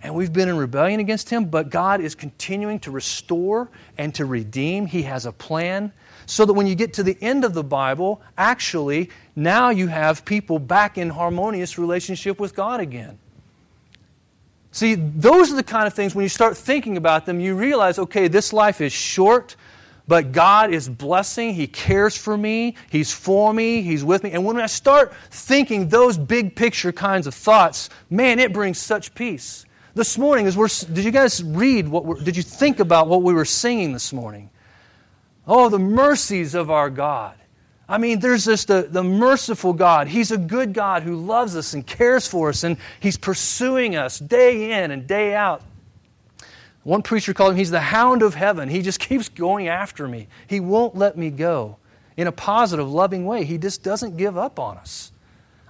and 0.02 0.14
we've 0.14 0.32
been 0.32 0.48
in 0.48 0.56
rebellion 0.56 1.00
against 1.00 1.28
him, 1.28 1.46
but 1.46 1.70
God 1.70 2.00
is 2.00 2.14
continuing 2.14 2.80
to 2.80 2.90
restore 2.90 3.70
and 3.98 4.14
to 4.14 4.24
redeem. 4.24 4.86
He 4.86 5.02
has 5.02 5.26
a 5.26 5.32
plan 5.32 5.92
so 6.26 6.44
that 6.44 6.52
when 6.52 6.66
you 6.66 6.74
get 6.74 6.94
to 6.94 7.02
the 7.02 7.18
end 7.20 7.44
of 7.44 7.54
the 7.54 7.64
Bible, 7.64 8.22
actually, 8.38 9.10
now 9.36 9.70
you 9.70 9.88
have 9.88 10.24
people 10.24 10.58
back 10.58 10.96
in 10.96 11.10
harmonious 11.10 11.76
relationship 11.76 12.40
with 12.40 12.54
God 12.54 12.80
again. 12.80 13.18
See, 14.72 14.94
those 14.94 15.52
are 15.52 15.56
the 15.56 15.64
kind 15.64 15.86
of 15.86 15.94
things 15.94 16.14
when 16.14 16.22
you 16.22 16.28
start 16.28 16.56
thinking 16.56 16.96
about 16.96 17.26
them, 17.26 17.40
you 17.40 17.56
realize, 17.56 17.98
okay, 17.98 18.28
this 18.28 18.52
life 18.52 18.80
is 18.80 18.92
short, 18.92 19.56
but 20.06 20.32
God 20.32 20.72
is 20.72 20.88
blessing. 20.88 21.54
He 21.54 21.66
cares 21.66 22.16
for 22.16 22.36
me. 22.36 22.76
He's 22.88 23.12
for 23.12 23.52
me. 23.52 23.82
He's 23.82 24.04
with 24.04 24.22
me. 24.22 24.30
And 24.30 24.44
when 24.44 24.58
I 24.60 24.66
start 24.66 25.12
thinking 25.30 25.88
those 25.88 26.16
big 26.16 26.54
picture 26.56 26.92
kinds 26.92 27.26
of 27.26 27.34
thoughts, 27.34 27.90
man, 28.08 28.38
it 28.38 28.52
brings 28.52 28.78
such 28.78 29.14
peace. 29.14 29.66
This 29.94 30.16
morning, 30.16 30.46
as 30.46 30.56
we're, 30.56 30.68
did 30.68 31.04
you 31.04 31.10
guys 31.10 31.42
read 31.42 31.88
what 31.88 32.22
did 32.24 32.36
you 32.36 32.42
think 32.42 32.78
about 32.78 33.08
what 33.08 33.22
we 33.22 33.34
were 33.34 33.44
singing 33.44 33.92
this 33.92 34.12
morning? 34.12 34.50
Oh, 35.46 35.68
the 35.68 35.78
mercies 35.78 36.54
of 36.54 36.70
our 36.70 36.90
God. 36.90 37.34
I 37.88 37.98
mean, 37.98 38.20
there's 38.20 38.44
this 38.44 38.66
the, 38.66 38.86
the 38.88 39.02
merciful 39.02 39.72
God. 39.72 40.06
He's 40.06 40.30
a 40.30 40.38
good 40.38 40.74
God 40.74 41.02
who 41.02 41.16
loves 41.16 41.56
us 41.56 41.74
and 41.74 41.84
cares 41.84 42.28
for 42.28 42.50
us, 42.50 42.62
and 42.62 42.76
He's 43.00 43.16
pursuing 43.16 43.96
us 43.96 44.20
day 44.20 44.82
in 44.82 44.92
and 44.92 45.08
day 45.08 45.34
out. 45.34 45.62
One 46.84 47.02
preacher 47.02 47.34
called 47.34 47.52
him, 47.52 47.58
He's 47.58 47.72
the 47.72 47.80
hound 47.80 48.22
of 48.22 48.34
heaven. 48.34 48.68
He 48.68 48.82
just 48.82 49.00
keeps 49.08 49.28
going 49.28 49.66
after 49.66 50.06
me. 50.06 50.28
He 50.46 50.60
won't 50.60 50.94
let 50.94 51.16
me 51.16 51.30
go 51.30 51.78
in 52.16 52.28
a 52.28 52.32
positive, 52.32 52.88
loving 52.88 53.26
way. 53.26 53.44
He 53.44 53.58
just 53.58 53.82
doesn't 53.82 54.16
give 54.16 54.38
up 54.38 54.60
on 54.60 54.76
us. 54.78 55.09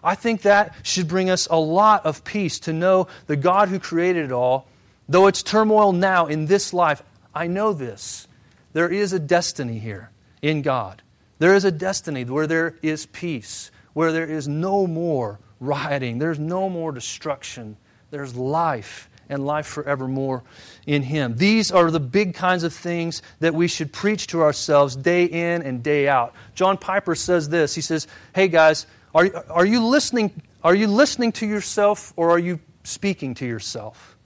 I 0.03 0.15
think 0.15 0.43
that 0.43 0.75
should 0.83 1.09
bring 1.09 1.31
us 1.31 1.47
a 1.51 1.59
lot 1.59 2.07
of 2.07 2.25
peace 2.25 2.61
to 2.61 2.73
know 2.73 3.09
the 3.27 3.37
God 3.37 3.69
who 3.69 3.79
created 3.79 4.27
it 4.27 4.33
all, 4.33 4.67
though 5.09 5.27
it's 5.27 5.43
turmoil 5.43 5.93
now 5.93 6.27
in 6.27 6.47
this 6.47 6.73
life, 6.73 7.03
I 7.35 7.47
know 7.47 7.73
this. 7.73 8.27
There 8.73 8.89
is 8.89 9.13
a 9.13 9.19
destiny 9.19 9.79
here 9.79 10.11
in 10.43 10.63
God. 10.63 11.03
There 11.39 11.55
is 11.55 11.65
a 11.65 11.73
destiny 11.73 12.25
where 12.25 12.47
there 12.47 12.77
is 12.83 13.07
peace, 13.07 13.71
where 13.93 14.13
there 14.13 14.27
is 14.27 14.47
no 14.47 14.87
more 14.87 15.39
rioting, 15.59 16.19
there's 16.19 16.39
no 16.39 16.69
more 16.69 16.93
destruction, 16.93 17.77
there's 18.11 18.35
life 18.35 19.09
and 19.29 19.47
life 19.47 19.67
forevermore 19.67 20.43
in 20.87 21.03
Him. 21.03 21.37
These 21.37 21.71
are 21.71 21.91
the 21.91 22.01
big 22.01 22.35
kinds 22.35 22.65
of 22.65 22.75
things 22.75 23.23
that 23.39 23.55
we 23.55 23.69
should 23.69 23.93
preach 23.93 24.27
to 24.29 24.43
ourselves 24.43 24.97
day 24.97 25.25
in 25.25 25.63
and 25.63 25.83
day 25.83 26.09
out. 26.09 26.35
John 26.55 26.77
Piper 26.77 27.15
says 27.15 27.49
this 27.49 27.75
He 27.75 27.81
says, 27.81 28.07
Hey 28.35 28.49
guys, 28.49 28.87
are, 29.15 29.45
are, 29.51 29.67
you 29.67 29.85
listening, 29.85 30.43
are 30.63 30.75
you 30.75 30.87
listening 30.87 31.33
to 31.33 31.47
yourself 31.47 32.13
or 32.17 32.31
are 32.31 32.39
you 32.39 32.61
speaking 32.85 33.35
to 33.35 33.47
yourself? 33.47 34.17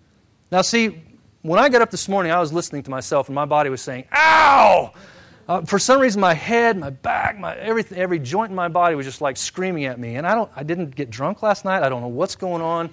Now, 0.51 0.62
see, 0.62 1.03
when 1.42 1.59
I 1.59 1.68
got 1.68 1.83
up 1.83 1.90
this 1.90 2.09
morning, 2.09 2.33
I 2.33 2.40
was 2.40 2.53
listening 2.53 2.83
to 2.85 2.90
myself 2.90 3.29
and 3.29 3.35
my 3.35 3.44
body 3.44 3.70
was 3.70 3.83
saying, 3.83 4.05
Ow! 4.12 4.92
Uh, 5.47 5.61
for 5.62 5.79
some 5.79 6.01
reason, 6.01 6.20
my 6.20 6.33
head, 6.33 6.79
my 6.79 6.88
back, 6.88 7.38
my 7.38 7.55
everything, 7.57 7.99
every 7.99 8.18
joint 8.18 8.49
in 8.49 8.57
my 8.57 8.68
body 8.68 8.94
was 8.94 9.05
just 9.05 9.20
like 9.20 9.37
screaming 9.37 9.85
at 9.85 9.99
me. 9.99 10.16
And 10.16 10.27
I 10.27 10.35
don't, 10.35 10.51
I 10.57 10.62
didn't 10.62 10.94
get 10.94 11.11
drunk 11.11 11.42
last 11.42 11.66
night. 11.66 11.83
I 11.83 11.90
don't 11.90 12.01
know 12.01 12.09
what's 12.09 12.35
going 12.35 12.62
on. 12.62 12.88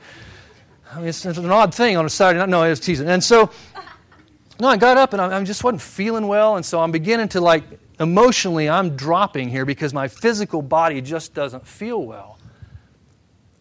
I 0.91 0.99
mean, 0.99 1.07
it's, 1.07 1.25
it's 1.25 1.37
an 1.37 1.49
odd 1.49 1.73
thing 1.73 1.95
on 1.95 2.05
a 2.05 2.09
Saturday 2.09 2.39
night. 2.39 2.49
No, 2.49 2.63
it 2.63 2.69
was 2.69 2.81
teasing. 2.81 3.07
And 3.07 3.23
so, 3.23 3.51
no, 4.59 4.67
I 4.67 4.75
got 4.75 4.97
up 4.97 5.13
and 5.13 5.21
I, 5.21 5.37
I 5.37 5.43
just 5.45 5.63
wasn't 5.63 5.81
feeling 5.81 6.27
well. 6.27 6.57
And 6.57 6.65
so 6.65 6.81
I'm 6.81 6.91
beginning 6.91 7.29
to 7.29 7.41
like 7.41 7.63
emotionally, 8.01 8.67
I'm 8.67 8.95
dropping 8.95 9.49
here 9.49 9.63
because 9.63 9.93
my 9.93 10.07
physical 10.07 10.61
body 10.61 11.01
just 11.01 11.33
doesn't 11.33 11.67
feel 11.67 12.03
well. 12.03 12.39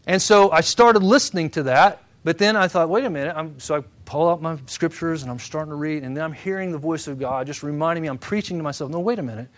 And 0.06 0.20
so 0.20 0.50
I 0.50 0.62
started 0.62 1.02
listening 1.02 1.50
to 1.50 1.64
that, 1.64 2.02
but 2.24 2.38
then 2.38 2.56
I 2.56 2.66
thought, 2.66 2.88
wait 2.88 3.04
a 3.04 3.10
minute. 3.10 3.36
I'm, 3.36 3.60
so 3.60 3.76
I 3.76 3.84
pull 4.06 4.28
out 4.28 4.40
my 4.40 4.56
scriptures 4.66 5.22
and 5.22 5.30
I'm 5.30 5.38
starting 5.38 5.70
to 5.70 5.76
read, 5.76 6.02
and 6.02 6.16
then 6.16 6.24
I'm 6.24 6.32
hearing 6.32 6.72
the 6.72 6.78
voice 6.78 7.06
of 7.06 7.18
God 7.18 7.46
just 7.46 7.62
reminding 7.62 8.02
me, 8.02 8.08
I'm 8.08 8.18
preaching 8.18 8.56
to 8.56 8.62
myself, 8.62 8.90
no, 8.90 8.98
wait 8.98 9.18
a 9.18 9.22
minute. 9.22 9.48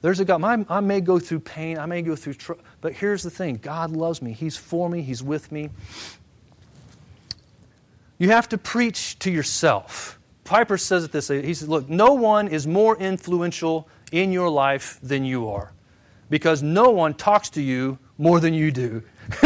There's 0.00 0.18
a 0.18 0.24
God. 0.24 0.42
I 0.68 0.80
may 0.80 1.00
go 1.00 1.20
through 1.20 1.40
pain, 1.40 1.78
I 1.78 1.86
may 1.86 2.02
go 2.02 2.16
through 2.16 2.34
trouble, 2.34 2.64
but 2.80 2.92
here's 2.92 3.22
the 3.22 3.30
thing 3.30 3.60
God 3.62 3.92
loves 3.92 4.20
me. 4.20 4.32
He's 4.32 4.56
for 4.56 4.90
me, 4.90 5.02
He's 5.02 5.22
with 5.22 5.52
me. 5.52 5.70
You 8.18 8.30
have 8.30 8.48
to 8.48 8.58
preach 8.58 9.18
to 9.20 9.30
yourself. 9.30 10.18
Piper 10.44 10.76
says 10.76 11.04
it 11.04 11.12
this 11.12 11.30
way. 11.30 11.44
He 11.44 11.54
says, 11.54 11.68
Look, 11.68 11.88
no 11.88 12.14
one 12.14 12.48
is 12.48 12.66
more 12.66 12.96
influential 12.96 13.88
in 14.12 14.32
your 14.32 14.48
life 14.48 14.98
than 15.02 15.24
you 15.24 15.48
are. 15.48 15.72
Because 16.30 16.62
no 16.62 16.90
one 16.90 17.14
talks 17.14 17.50
to 17.50 17.62
you 17.62 17.98
more 18.16 18.40
than 18.40 18.54
you 18.54 18.70
do. 18.70 19.02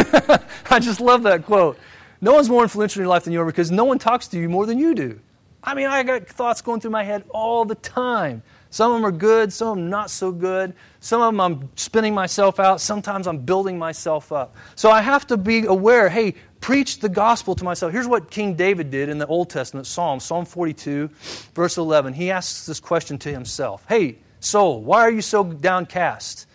I 0.70 0.78
just 0.78 1.00
love 1.00 1.22
that 1.24 1.46
quote. 1.46 1.78
No 2.20 2.34
one's 2.34 2.48
more 2.48 2.62
influential 2.62 3.00
in 3.00 3.04
your 3.04 3.10
life 3.10 3.24
than 3.24 3.32
you 3.32 3.40
are 3.40 3.46
because 3.46 3.70
no 3.70 3.84
one 3.84 3.98
talks 3.98 4.28
to 4.28 4.38
you 4.38 4.48
more 4.48 4.66
than 4.66 4.78
you 4.78 4.94
do. 4.94 5.20
I 5.62 5.74
mean, 5.74 5.86
I 5.86 6.04
got 6.04 6.28
thoughts 6.28 6.62
going 6.62 6.80
through 6.80 6.92
my 6.92 7.02
head 7.02 7.24
all 7.30 7.64
the 7.64 7.74
time. 7.74 8.42
Some 8.70 8.92
of 8.92 8.96
them 8.98 9.06
are 9.06 9.12
good, 9.12 9.52
some 9.52 9.68
of 9.68 9.76
them 9.76 9.90
not 9.90 10.10
so 10.10 10.30
good. 10.30 10.74
Some 11.00 11.20
of 11.22 11.28
them 11.28 11.40
I'm 11.40 11.68
spinning 11.76 12.14
myself 12.14 12.60
out. 12.60 12.80
Sometimes 12.80 13.26
I'm 13.26 13.38
building 13.38 13.78
myself 13.78 14.32
up. 14.32 14.54
So 14.74 14.90
I 14.90 15.00
have 15.02 15.26
to 15.28 15.36
be 15.36 15.66
aware 15.66 16.08
hey, 16.08 16.34
preach 16.60 17.00
the 17.00 17.08
gospel 17.08 17.54
to 17.56 17.64
myself. 17.64 17.92
Here's 17.92 18.06
what 18.06 18.30
King 18.30 18.54
David 18.54 18.90
did 18.90 19.08
in 19.08 19.18
the 19.18 19.26
Old 19.26 19.50
Testament 19.50 19.86
Psalm, 19.86 20.20
Psalm 20.20 20.44
42, 20.44 21.08
verse 21.54 21.78
11. 21.78 22.12
He 22.12 22.30
asks 22.30 22.66
this 22.66 22.80
question 22.80 23.18
to 23.18 23.32
himself 23.32 23.84
Hey, 23.88 24.18
soul, 24.40 24.82
why 24.82 25.02
are 25.02 25.10
you 25.10 25.22
so 25.22 25.44
downcast? 25.44 26.46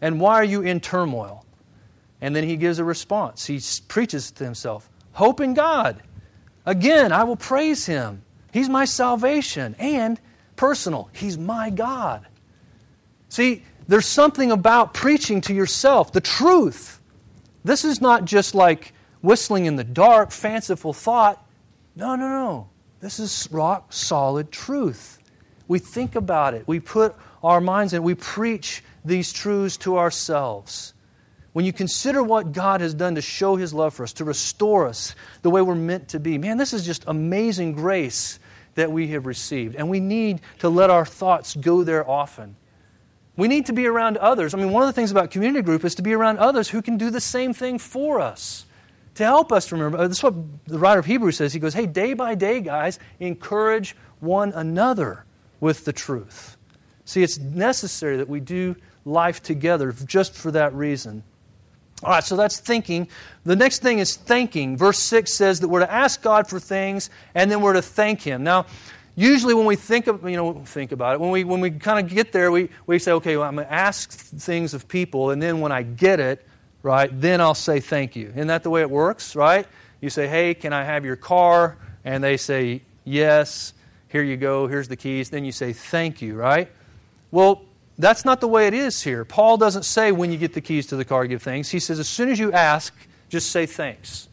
And 0.00 0.20
why 0.20 0.34
are 0.34 0.44
you 0.44 0.62
in 0.62 0.80
turmoil? 0.80 1.44
And 2.20 2.34
then 2.34 2.44
he 2.44 2.56
gives 2.56 2.78
a 2.78 2.84
response. 2.84 3.46
He 3.46 3.60
preaches 3.88 4.30
to 4.32 4.44
himself 4.44 4.88
Hope 5.12 5.40
in 5.40 5.54
God. 5.54 6.02
Again, 6.64 7.12
I 7.12 7.24
will 7.24 7.36
praise 7.36 7.86
him. 7.86 8.22
He's 8.52 8.68
my 8.68 8.84
salvation. 8.84 9.74
And 9.78 10.20
personal, 10.58 11.08
He's 11.14 11.38
my 11.38 11.70
God. 11.70 12.26
See, 13.30 13.62
there's 13.86 14.06
something 14.06 14.52
about 14.52 14.92
preaching 14.92 15.40
to 15.42 15.54
yourself 15.54 16.12
the 16.12 16.20
truth. 16.20 17.00
This 17.64 17.84
is 17.84 18.00
not 18.00 18.26
just 18.26 18.54
like 18.54 18.92
whistling 19.22 19.64
in 19.64 19.76
the 19.76 19.84
dark, 19.84 20.30
fanciful 20.30 20.92
thought. 20.92 21.42
No, 21.96 22.16
no, 22.16 22.28
no. 22.28 22.68
This 23.00 23.18
is 23.18 23.48
rock 23.50 23.92
solid 23.92 24.52
truth. 24.52 25.18
We 25.68 25.78
think 25.78 26.14
about 26.14 26.54
it, 26.54 26.66
we 26.66 26.80
put 26.80 27.14
our 27.42 27.60
minds 27.60 27.92
and 27.92 28.04
we 28.04 28.14
preach 28.14 28.82
these 29.04 29.32
truths 29.32 29.76
to 29.78 29.98
ourselves. 29.98 30.94
When 31.52 31.64
you 31.64 31.72
consider 31.72 32.22
what 32.22 32.52
God 32.52 32.80
has 32.80 32.94
done 32.94 33.14
to 33.16 33.22
show 33.22 33.56
His 33.56 33.74
love 33.74 33.94
for 33.94 34.02
us, 34.02 34.12
to 34.14 34.24
restore 34.24 34.86
us 34.86 35.14
the 35.42 35.50
way 35.50 35.62
we're 35.62 35.74
meant 35.74 36.08
to 36.08 36.20
be, 36.20 36.38
man, 36.38 36.56
this 36.56 36.72
is 36.72 36.84
just 36.84 37.04
amazing 37.06 37.72
grace 37.72 38.38
that 38.74 38.92
we 38.92 39.08
have 39.08 39.26
received. 39.26 39.74
And 39.74 39.88
we 39.88 39.98
need 39.98 40.40
to 40.60 40.68
let 40.68 40.90
our 40.90 41.06
thoughts 41.06 41.56
go 41.56 41.82
there 41.82 42.08
often. 42.08 42.54
We 43.36 43.48
need 43.48 43.66
to 43.66 43.72
be 43.72 43.86
around 43.86 44.16
others. 44.18 44.54
I 44.54 44.58
mean, 44.58 44.72
one 44.72 44.82
of 44.82 44.88
the 44.88 44.92
things 44.92 45.10
about 45.10 45.30
community 45.30 45.62
group 45.62 45.84
is 45.84 45.94
to 45.96 46.02
be 46.02 46.12
around 46.12 46.38
others 46.38 46.68
who 46.68 46.82
can 46.82 46.96
do 46.96 47.10
the 47.10 47.20
same 47.20 47.54
thing 47.54 47.78
for 47.78 48.20
us 48.20 48.66
to 49.18 49.24
help 49.24 49.52
us 49.52 49.72
remember. 49.72 49.98
Uh, 49.98 50.08
this 50.08 50.18
is 50.18 50.22
what 50.22 50.34
the 50.66 50.78
writer 50.78 51.00
of 51.00 51.06
Hebrews 51.06 51.36
says. 51.36 51.52
He 51.52 51.58
goes, 51.58 51.74
Hey, 51.74 51.86
day 51.86 52.14
by 52.14 52.36
day, 52.36 52.60
guys, 52.60 53.00
encourage 53.18 53.96
one 54.20 54.52
another 54.52 55.24
with 55.60 55.84
the 55.84 55.92
truth. 55.92 56.56
See, 57.08 57.22
it's 57.22 57.38
necessary 57.38 58.18
that 58.18 58.28
we 58.28 58.38
do 58.38 58.76
life 59.06 59.42
together 59.42 59.92
just 59.92 60.34
for 60.34 60.50
that 60.50 60.74
reason. 60.74 61.22
All 62.02 62.10
right, 62.10 62.22
so 62.22 62.36
that's 62.36 62.60
thinking. 62.60 63.08
The 63.44 63.56
next 63.56 63.80
thing 63.80 63.98
is 63.98 64.14
thanking. 64.14 64.76
Verse 64.76 64.98
6 64.98 65.32
says 65.32 65.60
that 65.60 65.68
we're 65.68 65.80
to 65.80 65.90
ask 65.90 66.20
God 66.20 66.46
for 66.46 66.60
things 66.60 67.08
and 67.34 67.50
then 67.50 67.62
we're 67.62 67.72
to 67.72 67.80
thank 67.80 68.20
Him. 68.20 68.44
Now, 68.44 68.66
usually 69.16 69.54
when 69.54 69.64
we 69.64 69.74
think 69.74 70.06
of, 70.06 70.28
you 70.28 70.36
know, 70.36 70.52
think 70.66 70.92
about 70.92 71.14
it, 71.14 71.20
when 71.20 71.30
we, 71.30 71.44
when 71.44 71.62
we 71.62 71.70
kind 71.70 71.98
of 71.98 72.14
get 72.14 72.30
there, 72.30 72.52
we, 72.52 72.68
we 72.86 72.98
say, 72.98 73.12
okay, 73.12 73.38
well, 73.38 73.48
I'm 73.48 73.54
going 73.54 73.66
to 73.66 73.72
ask 73.72 74.10
things 74.10 74.74
of 74.74 74.86
people, 74.86 75.30
and 75.30 75.40
then 75.40 75.60
when 75.60 75.72
I 75.72 75.84
get 75.84 76.20
it, 76.20 76.46
right, 76.82 77.08
then 77.18 77.40
I'll 77.40 77.54
say 77.54 77.80
thank 77.80 78.16
you. 78.16 78.28
Isn't 78.34 78.48
that 78.48 78.64
the 78.64 78.70
way 78.70 78.82
it 78.82 78.90
works, 78.90 79.34
right? 79.34 79.66
You 80.02 80.10
say, 80.10 80.28
hey, 80.28 80.52
can 80.52 80.74
I 80.74 80.84
have 80.84 81.06
your 81.06 81.16
car? 81.16 81.78
And 82.04 82.22
they 82.22 82.36
say, 82.36 82.82
yes, 83.04 83.72
here 84.08 84.22
you 84.22 84.36
go, 84.36 84.66
here's 84.66 84.88
the 84.88 84.96
keys. 84.96 85.30
Then 85.30 85.46
you 85.46 85.52
say 85.52 85.72
thank 85.72 86.20
you, 86.20 86.34
right? 86.34 86.70
Well, 87.30 87.62
that's 87.98 88.24
not 88.24 88.40
the 88.40 88.48
way 88.48 88.68
it 88.68 88.74
is 88.74 89.02
here. 89.02 89.24
Paul 89.24 89.56
doesn't 89.56 89.82
say 89.82 90.12
when 90.12 90.30
you 90.30 90.38
get 90.38 90.54
the 90.54 90.60
keys 90.60 90.86
to 90.88 90.96
the 90.96 91.04
car, 91.04 91.26
give 91.26 91.42
thanks. 91.42 91.68
He 91.68 91.80
says 91.80 91.98
as 91.98 92.08
soon 92.08 92.28
as 92.28 92.38
you 92.38 92.52
ask, 92.52 92.94
just 93.28 93.50
say 93.50 93.66
thanks. 93.66 94.28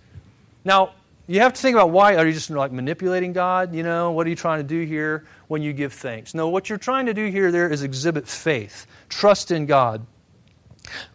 Now, 0.63 0.93
you 1.27 1.39
have 1.39 1.53
to 1.53 1.62
think 1.62 1.75
about 1.75 1.89
why 1.89 2.15
are 2.15 2.27
you 2.27 2.34
just 2.34 2.51
like 2.51 2.71
manipulating 2.71 3.34
God? 3.34 3.73
You 3.73 3.81
know, 3.81 4.12
what 4.12 4.27
are 4.27 4.29
you 4.29 4.36
trying 4.36 4.60
to 4.60 4.63
do 4.63 4.86
here 4.86 5.25
when 5.47 5.63
you 5.63 5.73
give 5.73 5.91
thanks? 5.93 6.36
No, 6.36 6.49
what 6.49 6.69
you're 6.69 6.77
trying 6.77 7.08
to 7.08 7.13
do 7.13 7.25
here 7.27 7.51
there 7.51 7.67
is 7.67 7.81
exhibit 7.81 8.27
faith, 8.27 8.86
trust 9.10 9.49
in 9.49 9.65
God. 9.65 10.05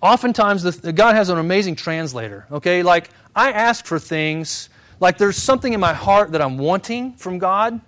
Oftentimes, 0.02 0.64
the, 0.64 0.92
God 0.92 1.14
has 1.14 1.28
an 1.28 1.38
amazing 1.38 1.76
translator. 1.76 2.46
Okay, 2.50 2.82
like 2.82 3.10
I 3.36 3.52
ask 3.52 3.86
for 3.86 4.00
things, 4.00 4.68
like 4.98 5.16
there's 5.16 5.36
something 5.36 5.72
in 5.72 5.78
my 5.78 5.94
heart 5.94 6.32
that 6.32 6.42
I'm 6.42 6.58
wanting 6.58 7.12
from 7.12 7.38
God. 7.38 7.80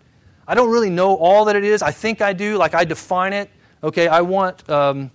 I 0.46 0.54
don't 0.54 0.70
really 0.70 0.90
know 0.90 1.16
all 1.16 1.46
that 1.46 1.56
it 1.56 1.64
is. 1.64 1.82
I 1.82 1.90
think 1.90 2.22
I 2.22 2.32
do. 2.32 2.56
Like 2.56 2.74
I 2.74 2.84
define 2.84 3.32
it 3.32 3.50
Okay, 3.84 4.06
I 4.06 4.20
want, 4.20 4.68
um, 4.70 5.10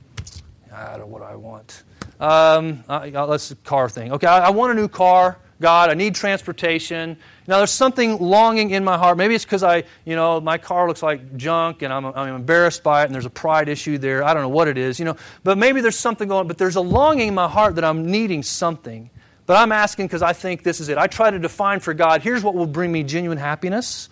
I 0.74 0.92
don't 0.92 1.00
know 1.02 1.06
what 1.06 1.22
I 1.22 1.36
want. 1.36 1.84
Um, 2.20 2.84
let's 2.90 3.54
car 3.64 3.88
thing. 3.88 4.12
Okay, 4.12 4.28
I, 4.28 4.48
I 4.48 4.50
want 4.50 4.72
a 4.72 4.76
new 4.76 4.90
car. 4.90 5.38
God, 5.62 5.90
I 5.90 5.94
need 5.94 6.14
transportation. 6.14 7.18
Now, 7.48 7.60
there's 7.60 7.72
something 7.72 8.18
longing 8.20 8.72
in 8.72 8.84
my 8.84 8.98
heart. 8.98 9.18
Maybe 9.18 9.36
it's 9.36 9.46
because 9.46 9.64
I, 9.64 9.86
you 10.06 10.16
know, 10.16 10.42
my 10.42 10.58
car 10.58 10.88
looks 10.88 11.02
like 11.02 11.38
junk 11.38 11.82
and 11.82 11.92
I'm, 11.92 12.06
I'm 12.06 12.36
embarrassed 12.36 12.84
by 12.84 13.04
it 13.04 13.06
and 13.06 13.16
there's 13.16 13.26
a 13.26 13.30
pride 13.30 13.70
issue 13.70 13.98
there. 13.98 14.24
I 14.24 14.34
don't 14.34 14.44
know 14.44 14.50
what 14.50 14.68
it 14.68 14.78
is, 14.78 15.00
you 15.00 15.06
know. 15.06 15.16
But 15.44 15.58
maybe 15.58 15.82
there's 15.82 15.98
something 15.98 16.28
going 16.28 16.42
on. 16.42 16.48
But 16.48 16.58
there's 16.58 16.76
a 16.76 16.82
longing 16.82 17.30
in 17.30 17.36
my 17.36 17.48
heart 17.48 17.76
that 17.76 17.86
I'm 17.86 18.12
needing 18.12 18.44
something. 18.44 19.10
But 19.46 19.56
I'm 19.56 19.72
asking 19.72 20.08
because 20.08 20.22
I 20.22 20.34
think 20.34 20.62
this 20.64 20.82
is 20.82 20.90
it. 20.90 20.98
I 20.98 21.08
try 21.08 21.32
to 21.32 21.40
define 21.40 21.80
for 21.80 21.94
God, 21.94 22.22
here's 22.22 22.44
what 22.44 22.54
will 22.54 22.68
bring 22.68 22.92
me 22.92 23.04
genuine 23.04 23.38
happiness. 23.38 24.10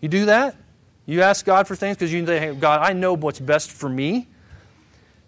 You 0.00 0.08
do 0.08 0.26
that? 0.26 0.54
You 1.08 1.22
ask 1.22 1.46
God 1.46 1.66
for 1.66 1.74
things 1.74 1.96
because 1.96 2.12
you 2.12 2.24
say, 2.26 2.38
hey, 2.38 2.54
God, 2.54 2.82
I 2.82 2.92
know 2.92 3.14
what's 3.14 3.40
best 3.40 3.70
for 3.70 3.88
me. 3.88 4.28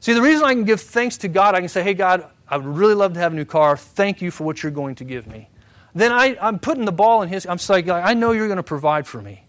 See, 0.00 0.12
the 0.12 0.20
reason 0.20 0.44
I 0.44 0.52
can 0.52 0.64
give 0.64 0.82
thanks 0.82 1.16
to 1.18 1.28
God, 1.28 1.54
I 1.54 1.60
can 1.60 1.70
say, 1.70 1.82
hey, 1.82 1.94
God, 1.94 2.26
I 2.46 2.58
would 2.58 2.66
really 2.66 2.92
love 2.92 3.14
to 3.14 3.20
have 3.20 3.32
a 3.32 3.34
new 3.34 3.46
car. 3.46 3.78
Thank 3.78 4.20
you 4.20 4.30
for 4.30 4.44
what 4.44 4.62
you're 4.62 4.72
going 4.72 4.96
to 4.96 5.04
give 5.04 5.26
me. 5.26 5.48
Then 5.94 6.12
I, 6.12 6.36
am 6.38 6.58
putting 6.58 6.84
the 6.84 6.92
ball 6.92 7.22
in 7.22 7.30
his. 7.30 7.46
I'm 7.46 7.56
saying, 7.56 7.90
I 7.90 8.12
know 8.12 8.32
you're 8.32 8.46
going 8.46 8.58
to 8.58 8.62
provide 8.62 9.06
for 9.06 9.22
me. 9.22 9.46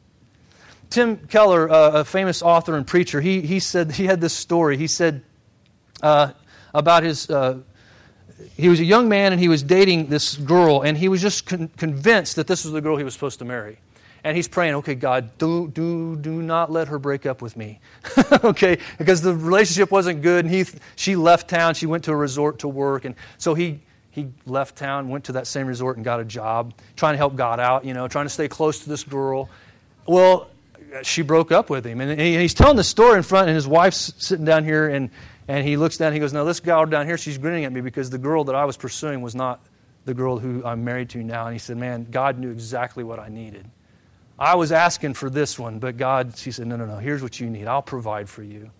Tim 0.89 1.17
Keller, 1.27 1.67
a 1.69 2.05
famous 2.05 2.41
author 2.41 2.77
and 2.77 2.87
preacher, 2.87 3.19
he, 3.19 3.41
he 3.41 3.59
said 3.59 3.91
he 3.91 4.05
had 4.05 4.21
this 4.21 4.33
story. 4.33 4.77
He 4.77 4.87
said 4.87 5.23
uh, 6.01 6.31
about 6.73 7.03
his. 7.03 7.29
Uh, 7.29 7.59
he 8.55 8.69
was 8.69 8.79
a 8.79 8.85
young 8.85 9.09
man 9.09 9.33
and 9.33 9.39
he 9.39 9.49
was 9.49 9.63
dating 9.63 10.07
this 10.07 10.37
girl, 10.37 10.81
and 10.81 10.97
he 10.97 11.09
was 11.09 11.21
just 11.21 11.45
con- 11.45 11.69
convinced 11.75 12.37
that 12.37 12.47
this 12.47 12.63
was 12.63 12.71
the 12.71 12.81
girl 12.81 12.95
he 12.95 13.03
was 13.03 13.13
supposed 13.13 13.39
to 13.39 13.45
marry 13.45 13.79
and 14.23 14.35
he's 14.35 14.47
praying, 14.47 14.75
okay, 14.75 14.95
God, 14.95 15.37
do, 15.37 15.67
do, 15.69 16.15
do 16.15 16.41
not 16.41 16.71
let 16.71 16.87
her 16.89 16.99
break 16.99 17.25
up 17.25 17.41
with 17.41 17.57
me. 17.57 17.79
okay, 18.43 18.77
because 18.97 19.21
the 19.21 19.35
relationship 19.35 19.91
wasn't 19.91 20.21
good, 20.21 20.45
and 20.45 20.53
he, 20.53 20.65
she 20.95 21.15
left 21.15 21.49
town. 21.49 21.73
She 21.73 21.87
went 21.87 22.03
to 22.03 22.11
a 22.11 22.15
resort 22.15 22.59
to 22.59 22.67
work, 22.67 23.05
and 23.05 23.15
so 23.37 23.53
he, 23.53 23.79
he 24.11 24.29
left 24.45 24.75
town, 24.75 25.09
went 25.09 25.25
to 25.25 25.31
that 25.33 25.47
same 25.47 25.65
resort, 25.65 25.97
and 25.97 26.05
got 26.05 26.19
a 26.19 26.25
job, 26.25 26.73
trying 26.95 27.13
to 27.13 27.17
help 27.17 27.35
God 27.35 27.59
out, 27.59 27.83
you 27.83 27.93
know, 27.93 28.07
trying 28.07 28.25
to 28.25 28.29
stay 28.29 28.47
close 28.47 28.79
to 28.79 28.89
this 28.89 29.03
girl. 29.03 29.49
Well, 30.05 30.49
she 31.03 31.21
broke 31.21 31.51
up 31.51 31.69
with 31.69 31.85
him, 31.85 32.01
and 32.01 32.19
he's 32.19 32.53
telling 32.53 32.77
the 32.77 32.83
story 32.83 33.17
in 33.17 33.23
front, 33.23 33.47
and 33.47 33.55
his 33.55 33.67
wife's 33.67 34.13
sitting 34.17 34.45
down 34.45 34.65
here, 34.65 34.89
and, 34.89 35.09
and 35.47 35.65
he 35.65 35.77
looks 35.77 35.97
down, 35.97 36.07
and 36.07 36.15
he 36.15 36.19
goes, 36.19 36.33
now 36.33 36.43
this 36.43 36.59
gal 36.59 36.85
down 36.85 37.07
here, 37.07 37.17
she's 37.17 37.37
grinning 37.37 37.65
at 37.65 37.71
me 37.71 37.81
because 37.81 38.09
the 38.09 38.17
girl 38.17 38.43
that 38.43 38.55
I 38.55 38.65
was 38.65 38.77
pursuing 38.77 39.21
was 39.21 39.33
not 39.33 39.61
the 40.05 40.13
girl 40.13 40.37
who 40.37 40.63
I'm 40.65 40.83
married 40.83 41.09
to 41.11 41.23
now. 41.23 41.45
And 41.45 41.53
he 41.53 41.59
said, 41.59 41.77
man, 41.77 42.07
God 42.09 42.37
knew 42.37 42.49
exactly 42.51 43.03
what 43.03 43.19
I 43.19 43.29
needed. 43.29 43.69
I 44.41 44.55
was 44.55 44.71
asking 44.71 45.13
for 45.13 45.29
this 45.29 45.59
one, 45.59 45.77
but 45.77 45.97
God, 45.97 46.35
she 46.35 46.51
said, 46.51 46.65
no, 46.65 46.75
no, 46.75 46.87
no, 46.87 46.97
here's 46.97 47.21
what 47.21 47.39
you 47.39 47.47
need. 47.47 47.67
I'll 47.67 47.83
provide 47.83 48.27
for 48.27 48.41
you. 48.41 48.71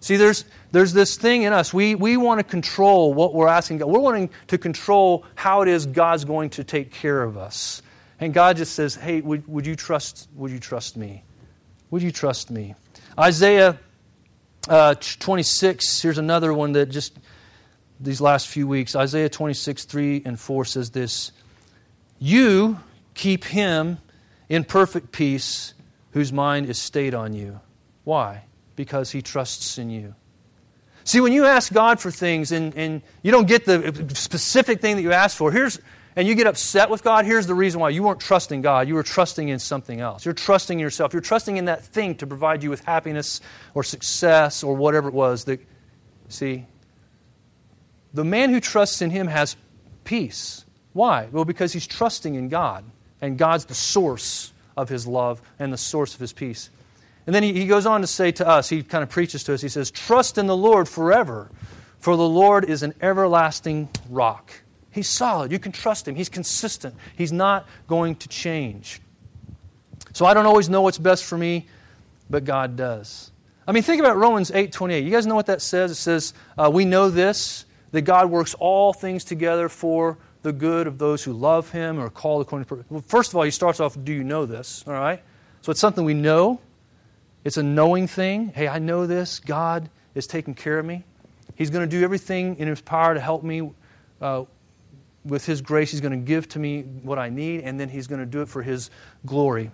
See, 0.00 0.16
there's, 0.16 0.44
there's 0.72 0.92
this 0.92 1.16
thing 1.16 1.44
in 1.44 1.52
us. 1.52 1.72
We, 1.72 1.94
we 1.94 2.16
want 2.16 2.40
to 2.40 2.44
control 2.44 3.14
what 3.14 3.32
we're 3.32 3.46
asking 3.46 3.78
God. 3.78 3.86
We're 3.86 4.00
wanting 4.00 4.30
to 4.48 4.58
control 4.58 5.24
how 5.36 5.62
it 5.62 5.68
is 5.68 5.86
God's 5.86 6.24
going 6.24 6.50
to 6.50 6.64
take 6.64 6.90
care 6.90 7.22
of 7.22 7.38
us. 7.38 7.82
And 8.18 8.34
God 8.34 8.56
just 8.56 8.74
says, 8.74 8.96
hey, 8.96 9.20
would, 9.20 9.46
would, 9.46 9.64
you, 9.64 9.76
trust, 9.76 10.28
would 10.34 10.50
you 10.50 10.58
trust 10.58 10.96
me? 10.96 11.22
Would 11.92 12.02
you 12.02 12.10
trust 12.10 12.50
me? 12.50 12.74
Isaiah 13.16 13.78
uh, 14.68 14.96
26, 14.98 16.02
here's 16.02 16.18
another 16.18 16.52
one 16.52 16.72
that 16.72 16.86
just 16.86 17.16
these 18.00 18.20
last 18.20 18.48
few 18.48 18.66
weeks. 18.66 18.96
Isaiah 18.96 19.28
26, 19.28 19.84
3 19.84 20.22
and 20.24 20.40
4 20.40 20.64
says 20.64 20.90
this 20.90 21.30
You 22.18 22.80
keep 23.14 23.44
him 23.44 23.98
in 24.48 24.64
perfect 24.64 25.12
peace 25.12 25.74
whose 26.12 26.32
mind 26.32 26.68
is 26.68 26.80
stayed 26.80 27.14
on 27.14 27.34
you. 27.34 27.60
Why? 28.04 28.44
Because 28.74 29.10
he 29.10 29.22
trusts 29.22 29.78
in 29.78 29.90
you. 29.90 30.14
See, 31.04 31.20
when 31.20 31.32
you 31.32 31.44
ask 31.44 31.72
God 31.72 32.00
for 32.00 32.10
things 32.10 32.52
and, 32.52 32.74
and 32.74 33.02
you 33.22 33.30
don't 33.30 33.46
get 33.46 33.64
the 33.64 34.10
specific 34.14 34.80
thing 34.80 34.96
that 34.96 35.02
you 35.02 35.12
asked 35.12 35.36
for, 35.36 35.52
here's, 35.52 35.78
and 36.16 36.26
you 36.26 36.34
get 36.34 36.46
upset 36.46 36.90
with 36.90 37.04
God, 37.04 37.26
here's 37.26 37.46
the 37.46 37.54
reason 37.54 37.80
why. 37.80 37.90
You 37.90 38.02
weren't 38.02 38.20
trusting 38.20 38.62
God. 38.62 38.88
You 38.88 38.94
were 38.94 39.02
trusting 39.02 39.48
in 39.48 39.58
something 39.58 40.00
else. 40.00 40.24
You're 40.24 40.34
trusting 40.34 40.78
yourself. 40.78 41.12
You're 41.12 41.22
trusting 41.22 41.56
in 41.56 41.66
that 41.66 41.84
thing 41.84 42.16
to 42.16 42.26
provide 42.26 42.62
you 42.62 42.70
with 42.70 42.84
happiness 42.84 43.40
or 43.74 43.84
success 43.84 44.64
or 44.64 44.74
whatever 44.74 45.08
it 45.08 45.14
was. 45.14 45.44
That, 45.44 45.60
see, 46.28 46.66
the 48.14 48.24
man 48.24 48.50
who 48.50 48.60
trusts 48.60 49.02
in 49.02 49.10
him 49.10 49.26
has 49.26 49.54
peace. 50.04 50.64
Why? 50.92 51.28
Well, 51.30 51.44
because 51.44 51.72
he's 51.72 51.86
trusting 51.86 52.34
in 52.34 52.48
God 52.48 52.84
and 53.20 53.38
God's 53.38 53.64
the 53.64 53.74
source 53.74 54.52
of 54.76 54.88
his 54.88 55.06
love 55.06 55.40
and 55.58 55.72
the 55.72 55.78
source 55.78 56.14
of 56.14 56.20
his 56.20 56.32
peace. 56.32 56.70
And 57.26 57.34
then 57.34 57.42
he, 57.42 57.52
he 57.52 57.66
goes 57.66 57.86
on 57.86 58.02
to 58.02 58.06
say 58.06 58.30
to 58.32 58.46
us, 58.46 58.68
he 58.68 58.82
kind 58.82 59.02
of 59.02 59.08
preaches 59.08 59.44
to 59.44 59.54
us, 59.54 59.60
he 59.60 59.68
says, 59.68 59.90
Trust 59.90 60.38
in 60.38 60.46
the 60.46 60.56
Lord 60.56 60.88
forever, 60.88 61.50
for 61.98 62.16
the 62.16 62.28
Lord 62.28 62.64
is 62.64 62.82
an 62.82 62.94
everlasting 63.00 63.88
rock. 64.10 64.52
He's 64.90 65.08
solid. 65.08 65.52
You 65.52 65.58
can 65.58 65.72
trust 65.72 66.08
him. 66.08 66.14
He's 66.14 66.28
consistent. 66.28 66.94
He's 67.16 67.32
not 67.32 67.66
going 67.86 68.16
to 68.16 68.28
change. 68.28 69.00
So 70.12 70.24
I 70.24 70.32
don't 70.32 70.46
always 70.46 70.70
know 70.70 70.82
what's 70.82 70.98
best 70.98 71.24
for 71.24 71.36
me, 71.36 71.66
but 72.30 72.44
God 72.44 72.76
does. 72.76 73.30
I 73.68 73.72
mean, 73.72 73.82
think 73.82 74.00
about 74.00 74.16
Romans 74.16 74.50
8 74.50 74.72
28. 74.72 75.04
You 75.04 75.10
guys 75.10 75.26
know 75.26 75.34
what 75.34 75.46
that 75.46 75.60
says? 75.60 75.90
It 75.90 75.96
says, 75.96 76.32
uh, 76.56 76.70
We 76.72 76.84
know 76.84 77.10
this, 77.10 77.66
that 77.90 78.02
God 78.02 78.30
works 78.30 78.54
all 78.54 78.92
things 78.92 79.24
together 79.24 79.68
for 79.68 80.16
the 80.42 80.52
good 80.52 80.86
of 80.86 80.98
those 80.98 81.22
who 81.22 81.32
love 81.32 81.70
him 81.70 81.98
or 81.98 82.10
called 82.10 82.42
according 82.42 82.66
to 82.66 82.84
well, 82.88 83.04
first 83.06 83.30
of 83.30 83.36
all 83.36 83.42
he 83.42 83.50
starts 83.50 83.80
off 83.80 83.96
do 84.02 84.12
you 84.12 84.24
know 84.24 84.46
this? 84.46 84.84
All 84.86 84.92
right? 84.92 85.22
So 85.62 85.70
it's 85.70 85.80
something 85.80 86.04
we 86.04 86.14
know. 86.14 86.60
It's 87.44 87.56
a 87.56 87.62
knowing 87.62 88.06
thing. 88.08 88.48
Hey 88.54 88.68
i 88.68 88.78
know 88.78 89.06
this. 89.06 89.40
God 89.40 89.88
is 90.14 90.26
taking 90.26 90.54
care 90.54 90.78
of 90.78 90.86
me. 90.86 91.04
He's 91.54 91.70
going 91.70 91.88
to 91.88 91.96
do 91.96 92.04
everything 92.04 92.56
in 92.58 92.68
his 92.68 92.80
power 92.80 93.14
to 93.14 93.20
help 93.20 93.42
me 93.42 93.70
uh, 94.20 94.44
with 95.24 95.44
his 95.46 95.60
grace. 95.60 95.90
He's 95.90 96.00
going 96.00 96.12
to 96.12 96.24
give 96.24 96.48
to 96.50 96.58
me 96.58 96.82
what 96.82 97.18
i 97.18 97.28
need 97.28 97.62
and 97.62 97.78
then 97.80 97.88
he's 97.88 98.06
going 98.06 98.20
to 98.20 98.26
do 98.26 98.42
it 98.42 98.48
for 98.48 98.62
his 98.62 98.90
glory. 99.24 99.70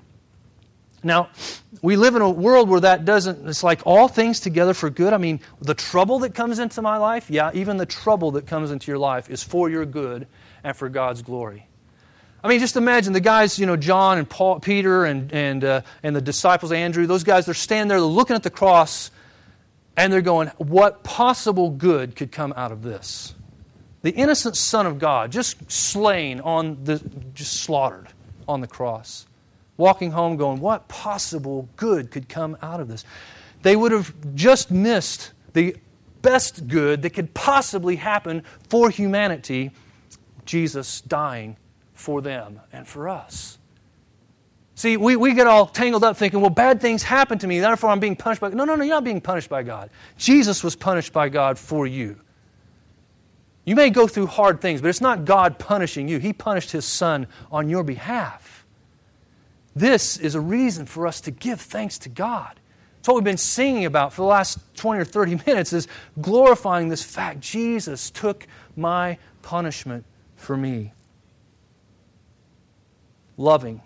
Now, 1.05 1.31
we 1.81 1.97
live 1.97 2.15
in 2.15 2.23
a 2.23 2.31
world 2.31 2.69
where 2.69 2.81
that 2.81 3.05
doesn't, 3.05 3.49
it's 3.49 3.65
like 3.65 3.81
all 3.85 4.07
things 4.07 4.39
together 4.39 4.73
for 4.73 4.89
good. 4.89 5.13
I 5.13 5.19
mean, 5.19 5.41
the 5.61 5.75
trouble 5.75 6.21
that 6.21 6.35
comes 6.35 6.61
into 6.61 6.81
my 6.81 6.97
life, 6.97 7.29
yeah, 7.29 7.51
even 7.55 7.77
the 7.77 7.87
trouble 7.87 8.33
that 8.33 8.47
comes 8.47 8.71
into 8.71 8.91
your 8.91 8.99
life 8.99 9.29
is 9.29 9.43
for 9.43 9.69
your 9.69 9.85
good 9.85 10.29
and 10.65 10.77
for 10.77 10.89
God's 10.89 11.23
glory. 11.23 11.67
I 12.45 12.49
mean, 12.49 12.59
just 12.59 12.77
imagine 12.77 13.13
the 13.13 13.21
guys, 13.21 13.59
you 13.59 13.67
know, 13.67 13.77
John 13.77 14.19
and 14.19 14.29
Paul, 14.29 14.59
Peter 14.59 15.05
and, 15.05 15.33
and, 15.33 15.63
uh, 15.63 15.83
and 16.03 16.15
the 16.17 16.21
disciples, 16.21 16.73
Andrew, 16.73 17.07
those 17.07 17.23
guys, 17.23 17.47
they're 17.47 17.55
standing 17.55 17.89
there, 17.89 18.01
they're 18.01 18.07
looking 18.07 18.35
at 18.35 18.43
the 18.43 18.51
cross, 18.51 19.13
and 19.97 20.13
they're 20.13 20.23
going, 20.23 20.49
what 20.59 21.05
possible 21.05 21.71
good 21.71 22.17
could 22.17 22.33
come 22.33 22.53
out 22.57 22.73
of 22.73 22.83
this? 22.83 23.35
The 24.03 24.11
innocent 24.11 24.57
Son 24.57 24.87
of 24.87 24.99
God, 24.99 25.31
just 25.31 25.71
slain 25.71 26.41
on 26.41 26.83
the, 26.83 26.99
just 27.35 27.61
slaughtered 27.61 28.09
on 28.49 28.61
the 28.61 28.67
cross. 28.67 29.27
Walking 29.77 30.11
home 30.11 30.37
going, 30.37 30.61
what 30.61 30.89
possible 30.89 31.69
good 31.77 32.11
could 32.11 32.29
come 32.29 32.57
out 32.61 32.81
of 32.81 32.89
this? 32.89 33.05
They 33.63 33.77
would 33.77 33.93
have 33.93 34.13
just 34.35 34.73
missed 34.73 35.33
the 35.53 35.77
best 36.23 36.67
good 36.67 37.03
that 37.03 37.11
could 37.11 37.35
possibly 37.35 37.97
happen 37.97 38.43
for 38.69 38.91
humanity 38.91 39.71
Jesus 40.45 41.01
dying 41.03 41.57
for 41.95 42.21
them 42.21 42.61
and 42.73 42.87
for 42.87 43.09
us. 43.09 43.59
See, 44.75 44.97
we, 44.97 45.17
we 45.17 45.35
get 45.35 45.47
all 45.47 45.67
tangled 45.67 46.03
up 46.03 46.17
thinking, 46.17 46.41
well, 46.41 46.51
bad 46.51 46.81
things 46.81 47.03
happen 47.03 47.39
to 47.39 47.47
me, 47.47 47.61
therefore 47.61 47.91
I'm 47.91 48.01
being 48.01 48.17
punished 48.17 48.41
by 48.41 48.49
God. 48.49 48.57
No, 48.57 48.65
no, 48.65 48.75
no, 48.75 48.85
you're 48.85 48.97
not 48.97 49.05
being 49.05 49.21
punished 49.21 49.49
by 49.49 49.63
God. 49.63 49.91
Jesus 50.17 50.65
was 50.65 50.75
punished 50.75 51.13
by 51.13 51.29
God 51.29 51.59
for 51.59 51.87
you. 51.87 52.19
You 53.65 53.77
may 53.77 53.91
go 53.91 54.09
through 54.09 54.27
hard 54.27 54.61
things, 54.61 54.81
but 54.81 54.89
it's 54.89 55.01
not 55.01 55.25
God 55.25 55.59
punishing 55.59 56.09
you. 56.09 56.19
He 56.19 56.33
punished 56.33 56.73
His 56.73 56.85
Son 56.85 57.29
on 57.53 57.69
your 57.69 57.85
behalf. 57.85 58.67
This 59.77 60.17
is 60.17 60.35
a 60.35 60.41
reason 60.41 60.87
for 60.87 61.07
us 61.07 61.21
to 61.23 61.31
give 61.31 61.61
thanks 61.61 61.99
to 61.99 62.09
God. 62.09 62.59
It's 62.99 63.09
what 63.09 63.15
we've 63.15 63.25
been 63.25 63.37
singing 63.37 63.85
about 63.85 64.13
for 64.13 64.23
the 64.23 64.29
last 64.29 64.59
20 64.77 65.01
or 65.01 65.05
30 65.05 65.41
minutes 65.47 65.73
is 65.73 65.87
glorifying 66.21 66.89
this 66.89 67.03
fact. 67.03 67.41
Jesus 67.41 68.11
took 68.11 68.47
my 68.77 69.19
punishment 69.43 70.05
for 70.43 70.57
me. 70.57 70.93
Loving. 73.37 73.81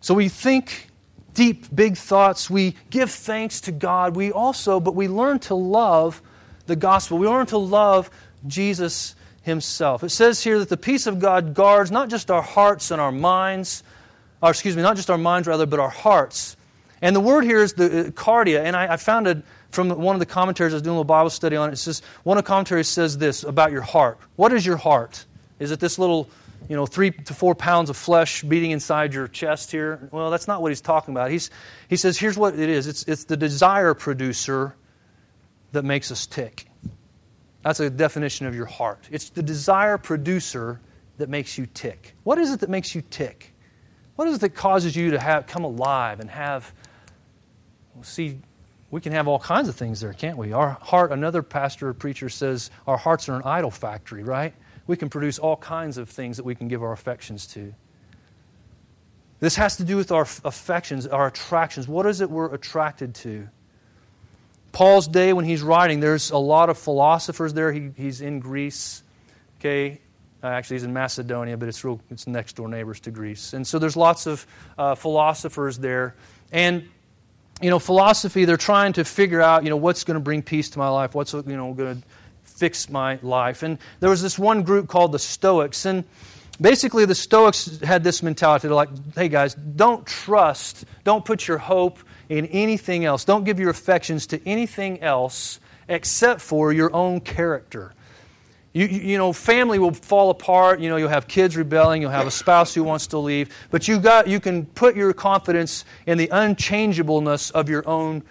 So 0.00 0.14
we 0.14 0.28
think 0.28 0.88
deep, 1.34 1.74
big 1.74 1.96
thoughts. 1.96 2.50
We 2.50 2.76
give 2.90 3.10
thanks 3.10 3.60
to 3.62 3.72
God. 3.72 4.16
We 4.16 4.32
also, 4.32 4.80
but 4.80 4.94
we 4.94 5.08
learn 5.08 5.38
to 5.40 5.54
love 5.54 6.20
the 6.66 6.76
gospel. 6.76 7.18
We 7.18 7.26
learn 7.26 7.46
to 7.46 7.58
love 7.58 8.10
Jesus 8.46 9.14
himself. 9.42 10.04
It 10.04 10.10
says 10.10 10.42
here 10.42 10.58
that 10.58 10.68
the 10.68 10.76
peace 10.76 11.06
of 11.06 11.18
God 11.18 11.54
guards 11.54 11.90
not 11.90 12.08
just 12.08 12.30
our 12.30 12.42
hearts 12.42 12.90
and 12.90 13.00
our 13.00 13.12
minds, 13.12 13.82
or 14.42 14.50
excuse 14.50 14.76
me, 14.76 14.82
not 14.82 14.96
just 14.96 15.10
our 15.10 15.18
minds 15.18 15.48
rather, 15.48 15.66
but 15.66 15.80
our 15.80 15.88
hearts. 15.88 16.56
And 17.00 17.16
the 17.16 17.20
word 17.20 17.44
here 17.44 17.62
is 17.62 17.74
the 17.74 18.08
uh, 18.08 18.10
cardia, 18.10 18.62
and 18.62 18.76
I, 18.76 18.94
I 18.94 18.96
found 18.96 19.26
it 19.26 19.42
from 19.72 19.88
one 19.88 20.14
of 20.14 20.20
the 20.20 20.26
commentaries, 20.26 20.74
I 20.74 20.76
was 20.76 20.82
doing 20.82 20.92
a 20.92 20.98
little 20.98 21.04
Bible 21.04 21.30
study 21.30 21.56
on 21.56 21.70
it. 21.70 21.72
It 21.72 21.76
says, 21.76 22.02
one 22.22 22.36
of 22.38 22.44
the 22.44 22.48
commentaries 22.48 22.88
says 22.88 23.18
this 23.18 23.42
about 23.42 23.72
your 23.72 23.80
heart. 23.82 24.18
What 24.36 24.52
is 24.52 24.64
your 24.64 24.76
heart? 24.76 25.24
Is 25.58 25.70
it 25.70 25.80
this 25.80 25.98
little, 25.98 26.28
you 26.68 26.76
know, 26.76 26.84
three 26.84 27.10
to 27.10 27.34
four 27.34 27.54
pounds 27.54 27.88
of 27.88 27.96
flesh 27.96 28.42
beating 28.42 28.70
inside 28.70 29.14
your 29.14 29.26
chest 29.28 29.72
here? 29.72 30.08
Well, 30.12 30.30
that's 30.30 30.46
not 30.46 30.60
what 30.60 30.70
he's 30.70 30.82
talking 30.82 31.14
about. 31.14 31.30
He's, 31.30 31.50
he 31.88 31.96
says, 31.96 32.18
here's 32.18 32.36
what 32.36 32.58
it 32.58 32.68
is 32.68 32.86
it's, 32.86 33.02
it's 33.04 33.24
the 33.24 33.36
desire 33.36 33.94
producer 33.94 34.76
that 35.72 35.84
makes 35.84 36.12
us 36.12 36.26
tick. 36.26 36.66
That's 37.62 37.80
a 37.80 37.88
definition 37.88 38.46
of 38.46 38.54
your 38.54 38.66
heart. 38.66 39.08
It's 39.10 39.30
the 39.30 39.42
desire 39.42 39.96
producer 39.96 40.80
that 41.16 41.30
makes 41.30 41.56
you 41.56 41.66
tick. 41.66 42.14
What 42.24 42.38
is 42.38 42.52
it 42.52 42.60
that 42.60 42.68
makes 42.68 42.94
you 42.94 43.02
tick? 43.08 43.54
What 44.16 44.28
is 44.28 44.36
it 44.36 44.40
that 44.42 44.50
causes 44.50 44.94
you 44.94 45.12
to 45.12 45.18
have, 45.18 45.46
come 45.46 45.64
alive 45.64 46.20
and 46.20 46.28
have, 46.28 46.74
see 48.02 48.40
we 48.92 49.00
can 49.00 49.12
have 49.12 49.26
all 49.26 49.40
kinds 49.40 49.68
of 49.68 49.74
things 49.74 50.00
there, 50.00 50.12
can't 50.12 50.38
we? 50.38 50.52
Our 50.52 50.78
heart, 50.80 51.10
another 51.10 51.42
pastor 51.42 51.88
or 51.88 51.94
preacher 51.94 52.28
says, 52.28 52.70
our 52.86 52.96
hearts 52.96 53.28
are 53.28 53.34
an 53.34 53.42
idol 53.44 53.72
factory, 53.72 54.22
right? 54.22 54.54
we 54.86 54.96
can 54.96 55.08
produce 55.08 55.38
all 55.38 55.56
kinds 55.56 55.98
of 55.98 56.08
things 56.08 56.36
that 56.36 56.44
we 56.44 56.54
can 56.54 56.68
give 56.68 56.82
our 56.82 56.92
affections 56.92 57.46
to. 57.48 57.74
This 59.40 59.56
has 59.56 59.76
to 59.78 59.84
do 59.84 59.96
with 59.96 60.12
our 60.12 60.22
affections, 60.22 61.06
our 61.06 61.26
attractions. 61.26 61.88
What 61.88 62.06
is 62.06 62.20
it 62.20 62.30
we're 62.30 62.52
attracted 62.52 63.14
to? 63.16 63.48
Paul's 64.70 65.08
day, 65.08 65.32
when 65.32 65.44
he's 65.44 65.62
writing, 65.62 66.00
there's 66.00 66.30
a 66.30 66.38
lot 66.38 66.70
of 66.70 66.78
philosophers 66.78 67.52
there. 67.52 67.72
He, 67.72 67.90
he's 67.96 68.20
in 68.20 68.40
Greece. 68.40 69.02
Okay, 69.60 70.00
uh, 70.42 70.46
actually, 70.46 70.76
he's 70.76 70.84
in 70.84 70.92
Macedonia, 70.92 71.56
but 71.56 71.68
it's 71.68 71.84
real. 71.84 72.00
It's 72.10 72.26
next 72.26 72.56
door 72.56 72.68
neighbors 72.68 73.00
to 73.00 73.10
Greece, 73.10 73.52
and 73.52 73.66
so 73.66 73.78
there's 73.78 73.96
lots 73.96 74.26
of 74.26 74.46
uh, 74.78 74.94
philosophers 74.94 75.78
there. 75.78 76.14
And 76.52 76.88
you 77.62 77.70
know, 77.70 77.78
philosophy, 77.78 78.44
they're 78.44 78.56
trying 78.56 78.94
to 78.94 79.04
figure 79.04 79.40
out, 79.40 79.64
you 79.64 79.70
know, 79.70 79.76
what's 79.76 80.04
going 80.04 80.16
to 80.16 80.20
bring 80.20 80.42
peace 80.42 80.70
to 80.70 80.78
my 80.78 80.88
life, 80.88 81.14
what's 81.14 81.32
you 81.32 81.42
know 81.46 81.72
going 81.72 82.02
to 82.02 82.08
fix 82.44 82.90
my 82.90 83.18
life. 83.22 83.62
And 83.62 83.78
there 84.00 84.10
was 84.10 84.22
this 84.22 84.38
one 84.38 84.62
group 84.62 84.88
called 84.88 85.12
the 85.12 85.18
Stoics, 85.18 85.86
and 85.86 86.04
basically 86.60 87.04
the 87.04 87.14
Stoics 87.14 87.80
had 87.80 88.04
this 88.04 88.22
mentality. 88.22 88.68
They're 88.68 88.74
like, 88.74 88.90
hey 89.14 89.28
guys, 89.28 89.54
don't 89.54 90.06
trust, 90.06 90.84
don't 91.04 91.24
put 91.24 91.46
your 91.48 91.58
hope 91.58 91.98
in 92.28 92.46
anything 92.46 93.04
else. 93.04 93.24
Don't 93.24 93.44
give 93.44 93.60
your 93.60 93.70
affections 93.70 94.26
to 94.28 94.48
anything 94.48 95.00
else 95.00 95.60
except 95.88 96.40
for 96.40 96.72
your 96.72 96.94
own 96.94 97.20
character. 97.20 97.92
You, 98.72 98.86
you 98.86 99.18
know, 99.18 99.32
family 99.32 99.78
will 99.78 99.92
fall 99.92 100.30
apart. 100.30 100.80
You 100.80 100.88
know, 100.88 100.96
you'll 100.96 101.10
have 101.10 101.28
kids 101.28 101.56
rebelling. 101.56 102.00
You'll 102.00 102.10
have 102.10 102.26
a 102.26 102.30
spouse 102.30 102.72
who 102.72 102.82
wants 102.82 103.06
to 103.08 103.18
leave. 103.18 103.54
But 103.70 103.86
you 103.86 104.00
got, 104.00 104.26
you 104.28 104.40
can 104.40 104.64
put 104.64 104.96
your 104.96 105.12
confidence 105.12 105.84
in 106.06 106.16
the 106.16 106.28
unchangeableness 106.32 107.50
of 107.50 107.68
your 107.68 107.86
own 107.86 108.22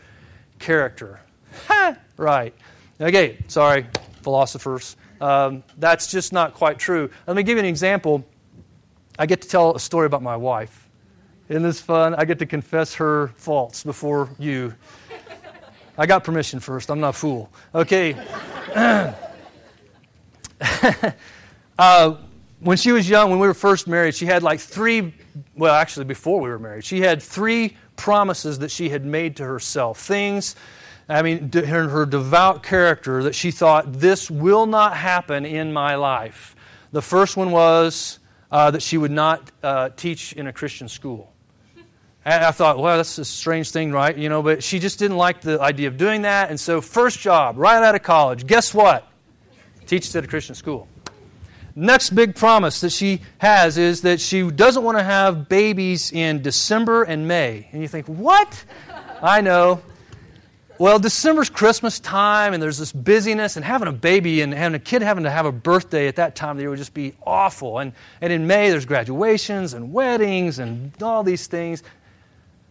character. 0.57 1.19
Ha! 1.67 1.95
Right. 2.17 2.55
Okay, 2.99 3.37
sorry, 3.47 3.85
philosophers. 4.23 4.95
Um, 5.19 5.63
that's 5.77 6.09
just 6.09 6.33
not 6.33 6.55
quite 6.55 6.79
true. 6.79 7.11
Let 7.27 7.35
me 7.35 7.43
give 7.43 7.57
you 7.57 7.59
an 7.59 7.65
example. 7.65 8.25
I 9.19 9.27
get 9.27 9.41
to 9.43 9.47
tell 9.47 9.75
a 9.75 9.79
story 9.79 10.07
about 10.07 10.23
my 10.23 10.35
wife. 10.35 10.89
Isn't 11.49 11.63
this 11.63 11.81
fun? 11.81 12.15
I 12.15 12.25
get 12.25 12.39
to 12.39 12.45
confess 12.45 12.95
her 12.95 13.27
faults 13.35 13.83
before 13.83 14.29
you. 14.39 14.73
I 15.97 16.05
got 16.07 16.23
permission 16.23 16.59
first. 16.59 16.89
I'm 16.89 16.99
not 16.99 17.09
a 17.09 17.13
fool. 17.13 17.51
Okay. 17.75 18.15
uh, 21.79 22.15
when 22.59 22.77
she 22.77 22.91
was 22.91 23.09
young, 23.09 23.29
when 23.29 23.39
we 23.39 23.47
were 23.47 23.53
first 23.53 23.87
married, 23.87 24.15
she 24.15 24.25
had 24.25 24.43
like 24.43 24.59
three, 24.59 25.13
well, 25.55 25.73
actually, 25.73 26.05
before 26.05 26.39
we 26.39 26.49
were 26.49 26.59
married, 26.59 26.83
she 26.83 27.01
had 27.01 27.21
three 27.21 27.75
promises 27.95 28.59
that 28.59 28.71
she 28.71 28.89
had 28.89 29.05
made 29.05 29.37
to 29.37 29.43
herself. 29.43 29.99
Things, 29.99 30.55
I 31.09 31.21
mean, 31.23 31.51
her, 31.51 31.87
her 31.87 32.05
devout 32.05 32.63
character 32.63 33.23
that 33.23 33.35
she 33.35 33.51
thought, 33.51 33.91
this 33.91 34.29
will 34.29 34.65
not 34.65 34.95
happen 34.95 35.45
in 35.45 35.73
my 35.73 35.95
life. 35.95 36.55
The 36.91 37.01
first 37.01 37.37
one 37.37 37.51
was 37.51 38.19
uh, 38.51 38.71
that 38.71 38.81
she 38.81 38.97
would 38.97 39.11
not 39.11 39.49
uh, 39.63 39.89
teach 39.89 40.33
in 40.33 40.47
a 40.47 40.53
Christian 40.53 40.87
school. 40.87 41.31
And 42.23 42.43
I 42.43 42.51
thought, 42.51 42.77
well, 42.77 42.97
that's 42.97 43.17
a 43.17 43.25
strange 43.25 43.71
thing, 43.71 43.91
right? 43.91 44.15
You 44.15 44.29
know, 44.29 44.43
but 44.43 44.63
she 44.63 44.77
just 44.77 44.99
didn't 44.99 45.17
like 45.17 45.41
the 45.41 45.59
idea 45.59 45.87
of 45.87 45.97
doing 45.97 46.21
that. 46.21 46.51
And 46.51 46.59
so, 46.59 46.79
first 46.79 47.19
job, 47.19 47.57
right 47.57 47.81
out 47.81 47.95
of 47.95 48.03
college, 48.03 48.45
guess 48.45 48.75
what? 48.75 49.10
Teaches 49.91 50.15
at 50.15 50.23
a 50.23 50.27
Christian 50.27 50.55
school. 50.55 50.87
Next 51.75 52.11
big 52.11 52.33
promise 52.33 52.79
that 52.79 52.93
she 52.93 53.19
has 53.39 53.77
is 53.77 54.03
that 54.03 54.21
she 54.21 54.49
doesn't 54.49 54.83
want 54.83 54.97
to 54.97 55.03
have 55.03 55.49
babies 55.49 56.13
in 56.13 56.41
December 56.41 57.03
and 57.03 57.27
May. 57.27 57.67
And 57.73 57.81
you 57.81 57.89
think, 57.89 58.07
what? 58.07 58.63
I 59.21 59.41
know. 59.41 59.81
Well, 60.77 60.97
December's 60.97 61.49
Christmas 61.49 61.99
time, 61.99 62.53
and 62.53 62.63
there's 62.63 62.77
this 62.77 62.93
busyness, 62.93 63.57
and 63.57 63.65
having 63.65 63.89
a 63.89 63.91
baby 63.91 64.39
and 64.39 64.53
having 64.53 64.75
a 64.75 64.79
kid 64.79 65.01
having 65.01 65.25
to 65.25 65.29
have 65.29 65.45
a 65.45 65.51
birthday 65.51 66.07
at 66.07 66.15
that 66.15 66.37
time 66.37 66.51
of 66.51 66.57
the 66.57 66.63
year 66.63 66.69
would 66.69 66.79
just 66.79 66.93
be 66.93 67.13
awful. 67.23 67.79
And, 67.79 67.91
and 68.21 68.31
in 68.31 68.47
May, 68.47 68.69
there's 68.69 68.85
graduations 68.85 69.73
and 69.73 69.91
weddings 69.91 70.59
and 70.59 70.93
all 71.03 71.21
these 71.21 71.47
things. 71.47 71.83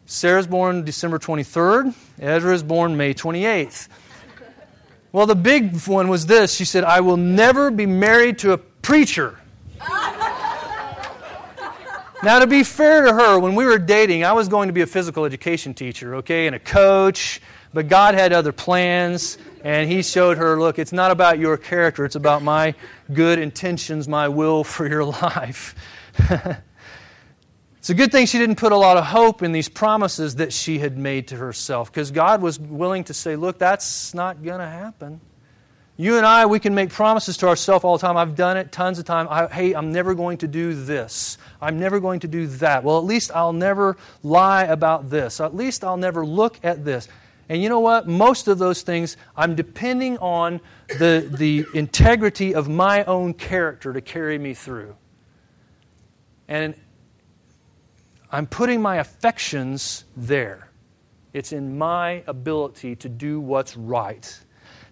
Sarah's 0.06 0.46
born 0.46 0.84
December 0.84 1.18
23rd, 1.18 1.94
Ezra 2.18 2.54
is 2.54 2.62
born 2.62 2.96
May 2.96 3.12
28th. 3.12 3.88
Well, 5.12 5.26
the 5.26 5.34
big 5.34 5.76
one 5.86 6.08
was 6.08 6.26
this. 6.26 6.54
She 6.54 6.64
said, 6.64 6.84
I 6.84 7.00
will 7.00 7.16
never 7.16 7.70
be 7.70 7.86
married 7.86 8.38
to 8.40 8.52
a 8.52 8.58
preacher. 8.58 9.38
now, 12.22 12.38
to 12.38 12.46
be 12.46 12.62
fair 12.62 13.02
to 13.02 13.12
her, 13.12 13.38
when 13.40 13.56
we 13.56 13.64
were 13.64 13.78
dating, 13.78 14.24
I 14.24 14.32
was 14.32 14.46
going 14.46 14.68
to 14.68 14.72
be 14.72 14.82
a 14.82 14.86
physical 14.86 15.24
education 15.24 15.74
teacher, 15.74 16.16
okay, 16.16 16.46
and 16.46 16.54
a 16.54 16.60
coach, 16.60 17.40
but 17.74 17.88
God 17.88 18.14
had 18.14 18.32
other 18.32 18.52
plans, 18.52 19.36
and 19.64 19.90
He 19.90 20.02
showed 20.02 20.38
her, 20.38 20.60
look, 20.60 20.78
it's 20.78 20.92
not 20.92 21.10
about 21.10 21.40
your 21.40 21.56
character, 21.56 22.04
it's 22.04 22.16
about 22.16 22.42
my 22.42 22.74
good 23.12 23.40
intentions, 23.40 24.06
my 24.06 24.28
will 24.28 24.62
for 24.62 24.88
your 24.88 25.04
life. 25.22 25.74
It's 27.80 27.88
a 27.88 27.94
good 27.94 28.12
thing 28.12 28.26
she 28.26 28.36
didn't 28.36 28.56
put 28.56 28.72
a 28.72 28.76
lot 28.76 28.98
of 28.98 29.06
hope 29.06 29.42
in 29.42 29.52
these 29.52 29.70
promises 29.70 30.34
that 30.34 30.52
she 30.52 30.78
had 30.78 30.98
made 30.98 31.28
to 31.28 31.36
herself 31.36 31.90
because 31.90 32.10
God 32.10 32.42
was 32.42 32.60
willing 32.60 33.04
to 33.04 33.14
say, 33.14 33.36
Look, 33.36 33.58
that's 33.58 34.12
not 34.12 34.42
going 34.42 34.60
to 34.60 34.66
happen. 34.66 35.22
You 35.96 36.18
and 36.18 36.26
I, 36.26 36.44
we 36.44 36.60
can 36.60 36.74
make 36.74 36.90
promises 36.90 37.38
to 37.38 37.48
ourselves 37.48 37.82
all 37.82 37.96
the 37.96 38.06
time. 38.06 38.18
I've 38.18 38.36
done 38.36 38.58
it 38.58 38.70
tons 38.70 38.98
of 38.98 39.06
times. 39.06 39.30
Hey, 39.50 39.72
I'm 39.74 39.92
never 39.92 40.14
going 40.14 40.36
to 40.38 40.48
do 40.48 40.74
this. 40.74 41.38
I'm 41.60 41.80
never 41.80 42.00
going 42.00 42.20
to 42.20 42.28
do 42.28 42.48
that. 42.48 42.84
Well, 42.84 42.98
at 42.98 43.04
least 43.04 43.30
I'll 43.34 43.54
never 43.54 43.96
lie 44.22 44.64
about 44.64 45.08
this. 45.08 45.40
At 45.40 45.56
least 45.56 45.82
I'll 45.82 45.96
never 45.96 46.24
look 46.24 46.58
at 46.62 46.84
this. 46.84 47.08
And 47.48 47.62
you 47.62 47.70
know 47.70 47.80
what? 47.80 48.06
Most 48.06 48.46
of 48.46 48.58
those 48.58 48.82
things, 48.82 49.16
I'm 49.36 49.54
depending 49.54 50.18
on 50.18 50.60
the, 50.98 51.26
the 51.30 51.64
integrity 51.74 52.54
of 52.54 52.68
my 52.68 53.04
own 53.04 53.32
character 53.32 53.94
to 53.94 54.02
carry 54.02 54.38
me 54.38 54.52
through. 54.52 54.96
And 56.46 56.74
I'm 58.32 58.46
putting 58.46 58.80
my 58.80 58.96
affections 58.96 60.04
there. 60.16 60.70
It's 61.32 61.52
in 61.52 61.78
my 61.78 62.22
ability 62.26 62.96
to 62.96 63.08
do 63.08 63.40
what's 63.40 63.76
right. 63.76 64.38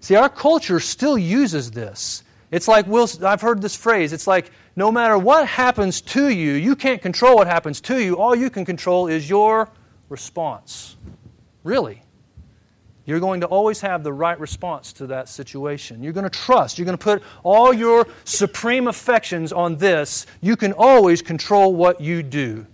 See, 0.00 0.16
our 0.16 0.28
culture 0.28 0.80
still 0.80 1.18
uses 1.18 1.70
this. 1.70 2.22
It's 2.50 2.68
like, 2.68 2.86
Will, 2.86 3.08
I've 3.24 3.40
heard 3.40 3.60
this 3.60 3.76
phrase. 3.76 4.12
It's 4.12 4.26
like, 4.26 4.50
no 4.74 4.90
matter 4.90 5.18
what 5.18 5.46
happens 5.46 6.00
to 6.00 6.28
you, 6.28 6.52
you 6.52 6.76
can't 6.76 7.02
control 7.02 7.36
what 7.36 7.46
happens 7.46 7.80
to 7.82 8.02
you. 8.02 8.16
All 8.16 8.34
you 8.34 8.48
can 8.48 8.64
control 8.64 9.08
is 9.08 9.28
your 9.28 9.68
response. 10.08 10.96
Really. 11.64 12.02
You're 13.04 13.20
going 13.20 13.40
to 13.40 13.46
always 13.46 13.80
have 13.80 14.04
the 14.04 14.12
right 14.12 14.38
response 14.38 14.92
to 14.94 15.08
that 15.08 15.28
situation. 15.28 16.02
You're 16.02 16.12
going 16.12 16.24
to 16.24 16.30
trust. 16.30 16.78
You're 16.78 16.84
going 16.84 16.98
to 16.98 17.02
put 17.02 17.22
all 17.42 17.72
your 17.72 18.06
supreme 18.24 18.86
affections 18.86 19.52
on 19.52 19.76
this. 19.76 20.26
You 20.40 20.56
can 20.56 20.72
always 20.74 21.22
control 21.22 21.74
what 21.74 22.00
you 22.00 22.22
do. 22.22 22.66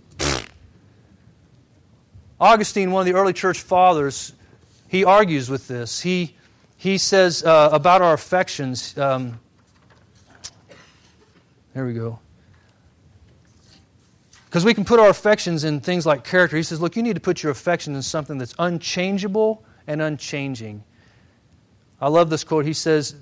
Augustine, 2.45 2.91
one 2.91 3.01
of 3.01 3.11
the 3.11 3.19
early 3.19 3.33
church 3.33 3.61
fathers, 3.61 4.31
he 4.87 5.03
argues 5.03 5.49
with 5.49 5.67
this. 5.67 6.01
He, 6.01 6.35
he 6.77 6.99
says 6.99 7.43
uh, 7.43 7.69
about 7.71 8.03
our 8.03 8.13
affections. 8.13 8.95
Um, 8.97 9.39
there 11.73 11.87
we 11.87 11.93
go. 11.93 12.19
Because 14.45 14.63
we 14.63 14.75
can 14.75 14.85
put 14.85 14.99
our 14.99 15.09
affections 15.09 15.63
in 15.63 15.79
things 15.81 16.05
like 16.05 16.23
character. 16.23 16.55
He 16.55 16.61
says, 16.61 16.79
look, 16.79 16.95
you 16.95 17.01
need 17.01 17.15
to 17.15 17.19
put 17.19 17.41
your 17.41 17.51
affection 17.51 17.95
in 17.95 18.03
something 18.03 18.37
that's 18.37 18.53
unchangeable 18.59 19.65
and 19.87 19.99
unchanging. 19.99 20.83
I 21.99 22.09
love 22.09 22.29
this 22.29 22.43
quote. 22.43 22.65
He 22.65 22.73
says 22.73 23.15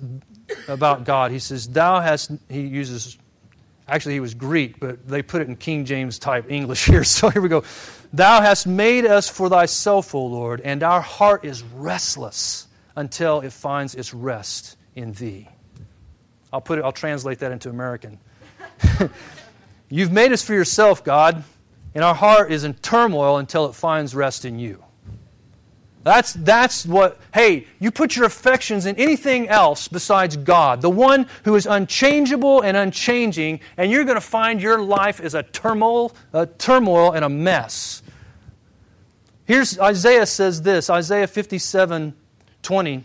about 0.68 1.04
God, 1.04 1.30
he 1.30 1.38
says, 1.38 1.66
Thou 1.66 2.00
hast, 2.00 2.30
he 2.50 2.60
uses, 2.60 3.16
actually, 3.88 4.14
he 4.14 4.20
was 4.20 4.34
Greek, 4.34 4.80
but 4.80 5.06
they 5.06 5.22
put 5.22 5.42
it 5.42 5.48
in 5.48 5.56
King 5.56 5.84
James 5.84 6.18
type 6.18 6.50
English 6.50 6.84
here. 6.86 7.04
So 7.04 7.30
here 7.30 7.42
we 7.42 7.48
go. 7.48 7.64
Thou 8.12 8.40
hast 8.40 8.66
made 8.66 9.06
us 9.06 9.28
for 9.28 9.48
thyself, 9.48 10.14
O 10.14 10.24
Lord, 10.26 10.60
and 10.60 10.82
our 10.82 11.00
heart 11.00 11.44
is 11.44 11.62
restless 11.62 12.68
until 12.96 13.40
it 13.40 13.52
finds 13.52 13.94
its 13.94 14.14
rest 14.14 14.76
in 14.94 15.12
thee. 15.12 15.48
I'll 16.52 16.60
put 16.60 16.78
it, 16.78 16.84
I'll 16.84 16.92
translate 16.92 17.40
that 17.40 17.50
into 17.50 17.70
American. 17.70 18.20
You've 19.88 20.12
made 20.12 20.30
us 20.30 20.42
for 20.42 20.54
yourself, 20.54 21.02
God, 21.02 21.42
and 21.94 22.04
our 22.04 22.14
heart 22.14 22.52
is 22.52 22.62
in 22.62 22.74
turmoil 22.74 23.38
until 23.38 23.66
it 23.66 23.74
finds 23.74 24.14
rest 24.14 24.44
in 24.44 24.60
you. 24.60 24.83
That's, 26.04 26.34
that's 26.34 26.84
what, 26.84 27.18
hey, 27.32 27.66
you 27.80 27.90
put 27.90 28.14
your 28.14 28.26
affections 28.26 28.84
in 28.84 28.94
anything 28.96 29.48
else 29.48 29.88
besides 29.88 30.36
God, 30.36 30.82
the 30.82 30.90
one 30.90 31.26
who 31.44 31.56
is 31.56 31.66
unchangeable 31.66 32.60
and 32.60 32.76
unchanging, 32.76 33.60
and 33.78 33.90
you're 33.90 34.04
going 34.04 34.16
to 34.16 34.20
find 34.20 34.60
your 34.60 34.82
life 34.82 35.18
is 35.18 35.34
a 35.34 35.42
turmoil, 35.42 36.14
a 36.34 36.44
turmoil 36.46 37.12
and 37.12 37.24
a 37.24 37.30
mess. 37.30 38.02
Here's 39.46 39.78
Isaiah 39.78 40.26
says 40.26 40.60
this 40.60 40.90
Isaiah 40.90 41.26
57 41.26 42.14
20. 42.62 43.04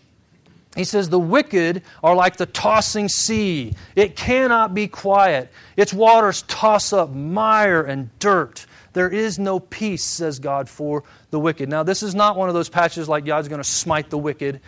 He 0.79 0.85
says, 0.85 1.09
The 1.09 1.19
wicked 1.19 1.83
are 2.01 2.15
like 2.15 2.37
the 2.37 2.45
tossing 2.45 3.09
sea. 3.09 3.73
It 3.97 4.15
cannot 4.15 4.73
be 4.73 4.87
quiet. 4.87 5.51
Its 5.75 5.93
waters 5.93 6.43
toss 6.43 6.93
up 6.93 7.11
mire 7.11 7.81
and 7.81 8.17
dirt. 8.19 8.65
There 8.93 9.09
is 9.09 9.37
no 9.37 9.59
peace, 9.59 10.05
says 10.05 10.39
God, 10.39 10.69
for 10.69 11.03
the 11.31 11.39
wicked. 11.39 11.67
Now, 11.67 11.83
this 11.83 12.01
is 12.01 12.15
not 12.15 12.37
one 12.37 12.47
of 12.47 12.55
those 12.55 12.69
passages 12.69 13.09
like 13.09 13.25
God's 13.25 13.49
going 13.49 13.61
to 13.61 13.69
smite 13.69 14.09
the 14.09 14.17
wicked. 14.17 14.61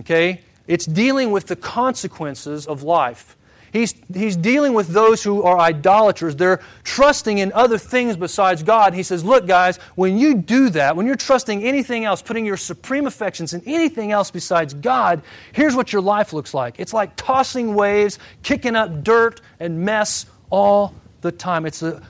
Okay? 0.00 0.40
It's 0.66 0.86
dealing 0.86 1.32
with 1.32 1.48
the 1.48 1.56
consequences 1.56 2.66
of 2.66 2.82
life. 2.82 3.36
He's, 3.72 3.94
he's 4.12 4.36
dealing 4.36 4.74
with 4.74 4.88
those 4.88 5.22
who 5.22 5.42
are 5.44 5.58
idolaters. 5.58 6.36
They're 6.36 6.60
trusting 6.84 7.38
in 7.38 7.52
other 7.54 7.78
things 7.78 8.18
besides 8.18 8.62
God. 8.62 8.92
He 8.92 9.02
says, 9.02 9.24
Look, 9.24 9.46
guys, 9.46 9.78
when 9.94 10.18
you 10.18 10.34
do 10.34 10.68
that, 10.70 10.94
when 10.94 11.06
you're 11.06 11.16
trusting 11.16 11.64
anything 11.64 12.04
else, 12.04 12.20
putting 12.20 12.44
your 12.44 12.58
supreme 12.58 13.06
affections 13.06 13.54
in 13.54 13.62
anything 13.64 14.12
else 14.12 14.30
besides 14.30 14.74
God, 14.74 15.22
here's 15.52 15.74
what 15.74 15.90
your 15.90 16.02
life 16.02 16.34
looks 16.34 16.52
like 16.52 16.78
it's 16.78 16.92
like 16.92 17.16
tossing 17.16 17.74
waves, 17.74 18.18
kicking 18.42 18.76
up 18.76 19.02
dirt 19.02 19.40
and 19.58 19.80
mess 19.80 20.26
all 20.50 20.94
the 21.22 21.32
time. 21.32 21.64
It's 21.64 21.82
a, 21.82 22.02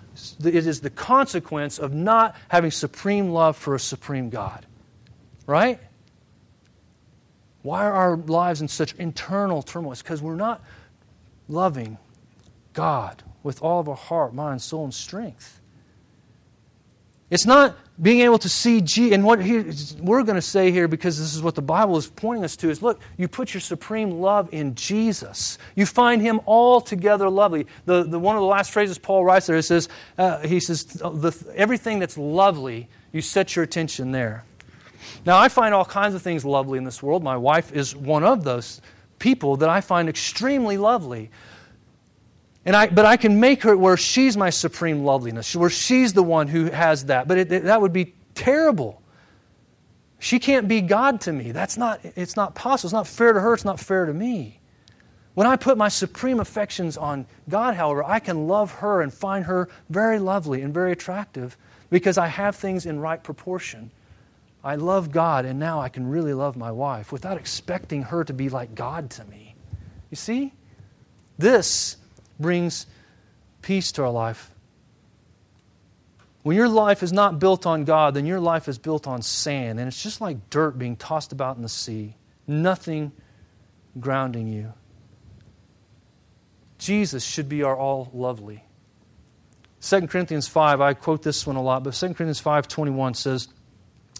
it 0.44 0.66
is 0.66 0.80
the 0.80 0.90
consequence 0.90 1.78
of 1.78 1.94
not 1.94 2.34
having 2.48 2.72
supreme 2.72 3.30
love 3.30 3.56
for 3.56 3.76
a 3.76 3.80
supreme 3.80 4.30
God. 4.30 4.66
Right? 5.46 5.78
Why 7.62 7.84
are 7.84 7.92
our 7.92 8.16
lives 8.16 8.60
in 8.60 8.66
such 8.66 8.94
internal 8.94 9.62
turmoil? 9.62 9.92
It's 9.92 10.02
because 10.02 10.20
we're 10.20 10.34
not 10.34 10.60
loving 11.52 11.98
God 12.72 13.22
with 13.42 13.62
all 13.62 13.80
of 13.80 13.88
our 13.88 13.96
heart, 13.96 14.34
mind, 14.34 14.62
soul, 14.62 14.84
and 14.84 14.94
strength. 14.94 15.60
It's 17.30 17.46
not 17.46 17.76
being 18.00 18.20
able 18.20 18.38
to 18.38 18.48
see 18.48 18.82
Jesus. 18.82 19.14
And 19.14 19.24
what 19.24 19.42
he, 19.42 19.64
we're 20.00 20.22
going 20.22 20.36
to 20.36 20.42
say 20.42 20.70
here, 20.70 20.86
because 20.86 21.18
this 21.18 21.34
is 21.34 21.42
what 21.42 21.54
the 21.54 21.62
Bible 21.62 21.96
is 21.96 22.06
pointing 22.06 22.44
us 22.44 22.56
to, 22.56 22.68
is 22.68 22.82
look, 22.82 23.00
you 23.16 23.26
put 23.26 23.54
your 23.54 23.62
supreme 23.62 24.20
love 24.20 24.52
in 24.52 24.74
Jesus. 24.74 25.56
You 25.74 25.86
find 25.86 26.20
him 26.20 26.40
altogether 26.46 27.30
lovely. 27.30 27.66
The, 27.86 28.04
the, 28.04 28.18
one 28.18 28.36
of 28.36 28.40
the 28.40 28.46
last 28.46 28.70
phrases 28.70 28.98
Paul 28.98 29.24
writes 29.24 29.46
there, 29.46 29.56
it 29.56 29.62
says, 29.62 29.88
uh, 30.18 30.46
he 30.46 30.60
says, 30.60 30.84
the, 30.84 31.34
everything 31.54 32.00
that's 32.00 32.18
lovely, 32.18 32.88
you 33.12 33.22
set 33.22 33.56
your 33.56 33.62
attention 33.62 34.12
there. 34.12 34.44
Now, 35.24 35.38
I 35.38 35.48
find 35.48 35.72
all 35.72 35.86
kinds 35.86 36.14
of 36.14 36.20
things 36.20 36.44
lovely 36.44 36.76
in 36.76 36.84
this 36.84 37.02
world. 37.02 37.22
My 37.22 37.38
wife 37.38 37.72
is 37.72 37.96
one 37.96 38.24
of 38.24 38.44
those 38.44 38.82
people 39.22 39.58
that 39.58 39.68
I 39.68 39.80
find 39.80 40.08
extremely 40.08 40.76
lovely. 40.76 41.30
And 42.66 42.74
I, 42.74 42.88
but 42.88 43.06
I 43.06 43.16
can 43.16 43.38
make 43.38 43.62
her 43.62 43.76
where 43.76 43.96
she's 43.96 44.36
my 44.36 44.50
supreme 44.50 45.04
loveliness, 45.04 45.54
where 45.54 45.70
she's 45.70 46.12
the 46.12 46.24
one 46.24 46.48
who 46.48 46.66
has 46.66 47.06
that. 47.06 47.28
But 47.28 47.38
it, 47.38 47.52
it, 47.52 47.64
that 47.64 47.80
would 47.80 47.92
be 47.92 48.14
terrible. 48.34 49.00
She 50.18 50.40
can't 50.40 50.66
be 50.66 50.80
God 50.80 51.20
to 51.22 51.32
me. 51.32 51.52
That's 51.52 51.76
not, 51.76 52.00
it's 52.16 52.36
not 52.36 52.56
possible. 52.56 52.88
It's 52.88 52.92
not 52.92 53.06
fair 53.06 53.32
to 53.32 53.40
her. 53.40 53.54
It's 53.54 53.64
not 53.64 53.78
fair 53.78 54.06
to 54.06 54.12
me. 54.12 54.60
When 55.34 55.46
I 55.46 55.56
put 55.56 55.78
my 55.78 55.88
supreme 55.88 56.40
affections 56.40 56.96
on 56.96 57.26
God, 57.48 57.74
however, 57.74 58.04
I 58.04 58.18
can 58.18 58.48
love 58.48 58.72
her 58.74 59.02
and 59.02 59.14
find 59.14 59.44
her 59.46 59.68
very 59.88 60.18
lovely 60.18 60.62
and 60.62 60.74
very 60.74 60.92
attractive 60.92 61.56
because 61.90 62.18
I 62.18 62.26
have 62.26 62.56
things 62.56 62.86
in 62.86 63.00
right 63.00 63.22
proportion. 63.22 63.92
I 64.64 64.76
love 64.76 65.10
God, 65.10 65.44
and 65.44 65.58
now 65.58 65.80
I 65.80 65.88
can 65.88 66.06
really 66.08 66.34
love 66.34 66.56
my 66.56 66.70
wife 66.70 67.10
without 67.10 67.36
expecting 67.36 68.02
her 68.04 68.22
to 68.24 68.32
be 68.32 68.48
like 68.48 68.74
God 68.74 69.10
to 69.10 69.24
me. 69.24 69.56
You 70.10 70.16
see? 70.16 70.52
This 71.36 71.96
brings 72.38 72.86
peace 73.60 73.90
to 73.92 74.02
our 74.02 74.10
life. 74.10 74.50
When 76.42 76.56
your 76.56 76.68
life 76.68 77.02
is 77.02 77.12
not 77.12 77.38
built 77.38 77.66
on 77.66 77.84
God, 77.84 78.14
then 78.14 78.26
your 78.26 78.40
life 78.40 78.68
is 78.68 78.78
built 78.78 79.06
on 79.06 79.22
sand, 79.22 79.78
and 79.78 79.88
it's 79.88 80.02
just 80.02 80.20
like 80.20 80.50
dirt 80.50 80.78
being 80.78 80.96
tossed 80.96 81.32
about 81.32 81.56
in 81.56 81.62
the 81.62 81.68
sea. 81.68 82.16
Nothing 82.46 83.12
grounding 83.98 84.48
you. 84.48 84.72
Jesus 86.78 87.24
should 87.24 87.48
be 87.48 87.62
our 87.62 87.76
all 87.76 88.10
lovely. 88.12 88.64
2 89.80 90.06
Corinthians 90.08 90.48
5, 90.48 90.80
I 90.80 90.94
quote 90.94 91.22
this 91.22 91.46
one 91.46 91.56
a 91.56 91.62
lot, 91.62 91.84
but 91.84 91.94
2 91.94 92.06
Corinthians 92.14 92.40
5:21 92.40 93.16
says, 93.16 93.48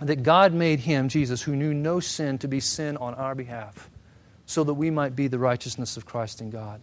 that 0.01 0.23
God 0.23 0.53
made 0.53 0.81
him, 0.81 1.09
Jesus, 1.09 1.43
who 1.43 1.55
knew 1.55 1.75
no 1.75 2.01
sin, 2.01 2.39
to 2.39 2.49
be 2.49 2.61
sin 2.61 2.97
on 2.97 3.15
our 3.15 3.35
behalf, 3.35 3.91
so 4.47 4.65
that 4.65 4.75
we 4.75 4.91
might 4.91 5.15
be 5.15 5.29
the 5.29 5.39
righteousness 5.39 5.97
of 5.97 6.07
Christ 6.07 6.41
in 6.41 6.51
God. 6.51 6.81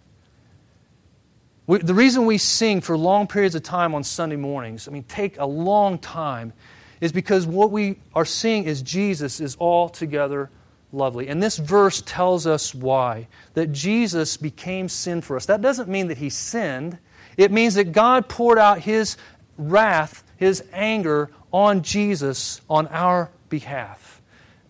We, 1.67 1.79
the 1.79 1.93
reason 1.93 2.25
we 2.25 2.37
sing 2.37 2.81
for 2.81 2.97
long 2.97 3.27
periods 3.27 3.55
of 3.55 3.63
time 3.63 3.93
on 3.93 4.03
Sunday 4.03 4.37
mornings, 4.37 4.87
I 4.87 4.91
mean, 4.91 5.03
take 5.03 5.39
a 5.39 5.45
long 5.45 5.99
time, 5.99 6.53
is 7.01 7.11
because 7.11 7.45
what 7.45 7.71
we 7.71 7.99
are 8.13 8.25
seeing 8.25 8.65
is 8.65 8.81
Jesus 8.81 9.39
is 9.39 9.55
altogether 9.59 10.49
lovely. 10.91 11.27
And 11.27 11.41
this 11.41 11.57
verse 11.57 12.01
tells 12.05 12.47
us 12.47 12.73
why. 12.73 13.27
That 13.53 13.71
Jesus 13.71 14.37
became 14.37 14.89
sin 14.89 15.21
for 15.21 15.35
us. 15.35 15.45
That 15.45 15.61
doesn't 15.61 15.87
mean 15.87 16.07
that 16.07 16.17
he 16.17 16.29
sinned, 16.29 16.97
it 17.37 17.51
means 17.51 17.75
that 17.75 17.91
God 17.91 18.27
poured 18.27 18.57
out 18.57 18.79
his 18.79 19.15
wrath, 19.57 20.23
his 20.37 20.63
anger 20.73 21.29
on 21.51 21.81
Jesus 21.81 22.61
on 22.69 22.87
our 22.87 23.31
behalf. 23.49 24.21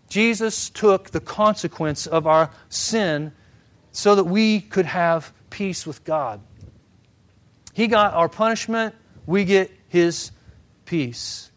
Jesus 0.09 0.69
took 0.69 1.11
the 1.11 1.19
consequence 1.19 2.07
of 2.07 2.25
our 2.25 2.51
sin 2.69 3.32
so 3.91 4.15
that 4.15 4.23
we 4.23 4.61
could 4.61 4.86
have 4.86 5.32
peace 5.49 5.86
with 5.86 6.03
God. 6.03 6.41
He 7.73 7.88
got 7.88 8.13
our 8.13 8.30
punishment, 8.30 8.95
we 9.25 9.45
get 9.45 9.71
his 9.88 10.32
peace. 10.86 11.51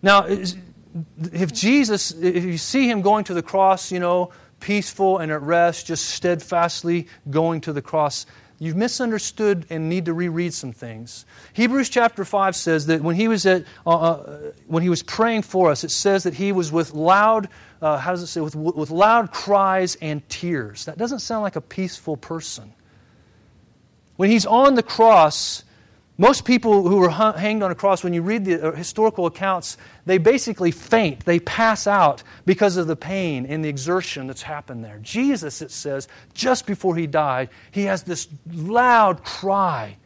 Now, 0.00 0.26
if 0.26 1.52
Jesus, 1.52 2.10
if 2.12 2.44
you 2.44 2.58
see 2.58 2.88
him 2.88 3.02
going 3.02 3.24
to 3.24 3.34
the 3.34 3.42
cross, 3.42 3.92
you 3.92 4.00
know, 4.00 4.32
peaceful 4.60 5.18
and 5.18 5.30
at 5.30 5.42
rest, 5.42 5.86
just 5.86 6.06
steadfastly 6.06 7.08
going 7.30 7.60
to 7.62 7.72
the 7.72 7.82
cross, 7.82 8.26
You've 8.62 8.76
misunderstood 8.76 9.66
and 9.70 9.88
need 9.88 10.04
to 10.04 10.14
reread 10.14 10.54
some 10.54 10.72
things. 10.72 11.26
Hebrews 11.52 11.88
chapter 11.88 12.24
5 12.24 12.54
says 12.54 12.86
that 12.86 13.02
when 13.02 13.16
he 13.16 13.26
was, 13.26 13.44
at, 13.44 13.64
uh, 13.84 13.90
uh, 13.90 14.52
when 14.68 14.84
he 14.84 14.88
was 14.88 15.02
praying 15.02 15.42
for 15.42 15.72
us, 15.72 15.82
it 15.82 15.90
says 15.90 16.22
that 16.22 16.34
he 16.34 16.52
was 16.52 16.70
with 16.70 16.94
loud, 16.94 17.48
uh, 17.80 17.98
how 17.98 18.12
does 18.12 18.22
it 18.22 18.28
say, 18.28 18.40
with, 18.40 18.54
with 18.54 18.92
loud 18.92 19.32
cries 19.32 19.96
and 19.96 20.28
tears. 20.28 20.84
That 20.84 20.96
doesn't 20.96 21.18
sound 21.18 21.42
like 21.42 21.56
a 21.56 21.60
peaceful 21.60 22.16
person. 22.16 22.72
When 24.14 24.30
he's 24.30 24.46
on 24.46 24.76
the 24.76 24.84
cross, 24.84 25.64
most 26.22 26.44
people 26.44 26.88
who 26.88 26.98
were 26.98 27.10
hanged 27.10 27.64
on 27.64 27.72
a 27.72 27.74
cross, 27.74 28.04
when 28.04 28.14
you 28.14 28.22
read 28.22 28.44
the 28.44 28.68
uh, 28.68 28.70
historical 28.76 29.26
accounts, 29.26 29.76
they 30.06 30.18
basically 30.18 30.70
faint. 30.70 31.24
They 31.24 31.40
pass 31.40 31.88
out 31.88 32.22
because 32.46 32.76
of 32.76 32.86
the 32.86 32.94
pain 32.94 33.44
and 33.44 33.64
the 33.64 33.68
exertion 33.68 34.28
that's 34.28 34.42
happened 34.42 34.84
there. 34.84 35.00
Jesus, 35.02 35.60
it 35.62 35.72
says, 35.72 36.06
just 36.32 36.64
before 36.64 36.94
he 36.94 37.08
died, 37.08 37.48
he 37.72 37.82
has 37.86 38.04
this 38.04 38.28
loud 38.52 39.24
cry 39.24 39.96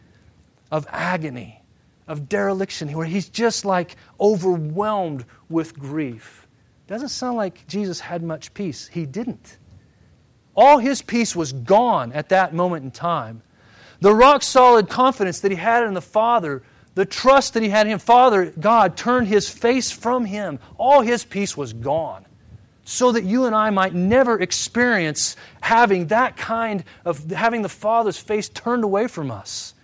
of 0.73 0.87
agony, 0.89 1.62
of 2.09 2.31
dereliction, 2.31 2.91
where 2.97 3.05
he's 3.05 3.29
just 3.29 3.67
like 3.67 3.97
overwhelmed 4.19 5.27
with 5.51 5.79
grief. 5.79 6.47
Doesn't 6.87 7.11
sound 7.11 7.37
like 7.37 7.67
Jesus 7.67 8.01
had 8.01 8.23
much 8.23 8.55
peace. 8.55 8.89
He 8.89 9.05
didn't. 9.05 9.59
All 10.57 10.79
his 10.79 11.03
peace 11.03 11.37
was 11.37 11.53
gone 11.53 12.14
at 12.14 12.31
that 12.31 12.55
moment 12.55 12.85
in 12.85 12.91
time. 12.91 13.43
The 14.01 14.14
rock 14.14 14.42
solid 14.42 14.88
confidence 14.88 15.40
that 15.40 15.51
he 15.51 15.57
had 15.57 15.84
in 15.84 15.94
the 15.94 16.03
Father, 16.03 16.62
the 16.94 17.07
trust 17.07 17.55
that 17.55 17.62
he 17.62 17.68
had 17.68 17.86
in 17.86 17.92
him, 17.92 17.99
Father, 17.99 18.53
God, 18.59 18.97
turned 18.97 19.28
his 19.28 19.49
face 19.49 19.90
from 19.90 20.24
him. 20.24 20.59
All 20.76 21.01
his 21.01 21.24
peace 21.24 21.57
was 21.57 21.72
gone. 21.72 22.24
So 22.84 23.12
that 23.12 23.24
you 23.24 23.47
and 23.47 23.55
I 23.55 23.70
might 23.70 23.94
never 23.94 24.40
experience 24.40 25.34
having 25.61 26.07
that 26.09 26.36
kind 26.36 26.84
of 27.05 27.30
having 27.30 27.62
the 27.62 27.68
Father's 27.68 28.18
face 28.18 28.49
turned 28.49 28.84
away 28.84 29.09
from 29.09 29.30
us. 29.30 29.74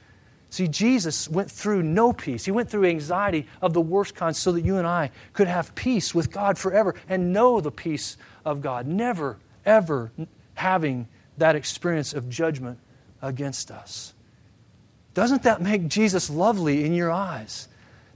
See, 0.51 0.69
Jesus 0.69 1.29
went 1.29 1.51
through 1.51 1.83
no 1.83 2.13
peace. 2.13 2.45
He 2.45 2.51
went 2.51 2.71
through 2.71 2.85
anxiety 2.85 3.49
of 3.61 3.73
the 3.73 3.81
worst 3.81 4.15
kind 4.15 4.37
so 4.37 4.53
that 4.53 4.61
you 4.61 4.77
and 4.77 4.87
I 4.87 5.11
could 5.33 5.49
have 5.49 5.75
peace 5.75 6.15
with 6.15 6.31
God 6.31 6.59
forever 6.59 6.95
and 7.09 7.33
know 7.33 7.61
the 7.61 7.73
peace 7.73 8.19
of 8.45 8.61
God, 8.61 8.87
never, 8.87 9.39
ever 9.65 10.13
having 10.55 11.09
that 11.39 11.57
experience 11.57 12.13
of 12.13 12.29
judgment 12.29 12.79
against 13.23 13.71
us. 13.71 14.13
Doesn't 15.15 15.43
that 15.45 15.63
make 15.63 15.89
Jesus 15.89 16.29
lovely 16.29 16.85
in 16.85 16.93
your 16.93 17.11
eyes? 17.11 17.69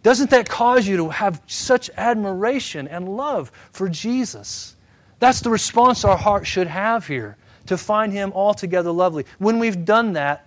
Doesn't 0.02 0.30
that 0.30 0.48
cause 0.48 0.86
you 0.86 0.96
to 0.98 1.08
have 1.08 1.42
such 1.46 1.90
admiration 1.96 2.88
and 2.88 3.16
love 3.16 3.50
for 3.72 3.88
Jesus? 3.88 4.76
That's 5.18 5.40
the 5.40 5.50
response 5.50 6.04
our 6.04 6.16
heart 6.16 6.46
should 6.46 6.66
have 6.66 7.06
here, 7.06 7.36
to 7.66 7.76
find 7.76 8.12
Him 8.12 8.32
altogether 8.34 8.90
lovely. 8.90 9.24
When 9.38 9.58
we've 9.58 9.84
done 9.84 10.12
that, 10.12 10.46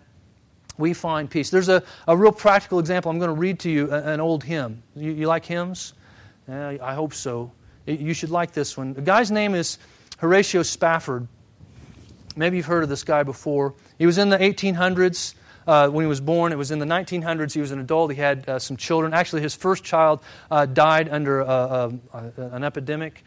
we 0.78 0.93
find 0.93 1.30
peace. 1.30 1.49
There's 1.49 1.68
a, 1.68 1.84
a 2.07 2.16
real 2.16 2.32
practical 2.32 2.80
example. 2.80 3.12
I'm 3.12 3.20
going 3.20 3.36
to 3.36 3.39
read 3.39 3.60
to 3.60 3.70
you 3.70 3.91
an 3.91 4.22
old 4.22 4.43
hymn. 4.43 4.82
You, 4.95 5.12
you 5.12 5.28
like 5.28 5.45
hymns? 5.45 5.93
Uh, 6.49 6.78
I 6.82 6.93
hope 6.93 7.14
so. 7.14 7.51
You 7.86 8.14
should 8.14 8.30
like 8.30 8.53
this 8.53 8.78
one. 8.78 8.93
The 8.93 9.01
guy's 9.01 9.30
name 9.30 9.55
is 9.55 9.78
Horatio 10.20 10.64
Spafford. 10.64 11.28
Maybe 12.36 12.57
you've 12.57 12.66
heard 12.66 12.84
of 12.84 12.89
this 12.89 13.03
guy 13.03 13.24
before. 13.24 13.74
He 14.00 14.08
was 14.08 14.18
in 14.18 14.30
the 14.30 14.38
1800s. 14.38 15.36
Uh, 15.68 15.88
when 15.88 16.04
he 16.04 16.10
was 16.10 16.20
born. 16.20 16.52
It 16.52 16.58
was 16.58 16.72
in 16.72 16.80
the 16.80 16.86
1900s. 16.88 17.54
He 17.54 17.62
was 17.62 17.70
an 17.70 17.80
adult. 17.80 18.10
He 18.12 18.18
had 18.18 18.50
uh, 18.50 18.58
some 18.58 18.76
children. 18.76 19.14
Actually, 19.14 19.43
his 19.43 19.54
first 19.54 19.84
child 19.84 20.20
uh, 20.50 20.66
died 20.66 21.08
under 21.10 21.41
an 21.41 22.64
epidemic. 22.64 23.24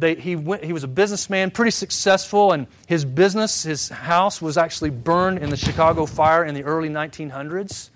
They, 0.00 0.14
he, 0.14 0.34
went, 0.34 0.64
he 0.64 0.72
was 0.72 0.82
a 0.82 0.88
businessman, 0.88 1.50
pretty 1.50 1.72
successful, 1.72 2.52
and 2.52 2.66
his 2.86 3.04
business, 3.04 3.62
his 3.62 3.90
house, 3.90 4.40
was 4.40 4.56
actually 4.56 4.90
burned 4.90 5.38
in 5.38 5.50
the 5.50 5.58
Chicago 5.58 6.06
fire 6.06 6.42
in 6.44 6.54
the 6.54 6.64
early 6.64 6.88
1900s. 6.88 7.90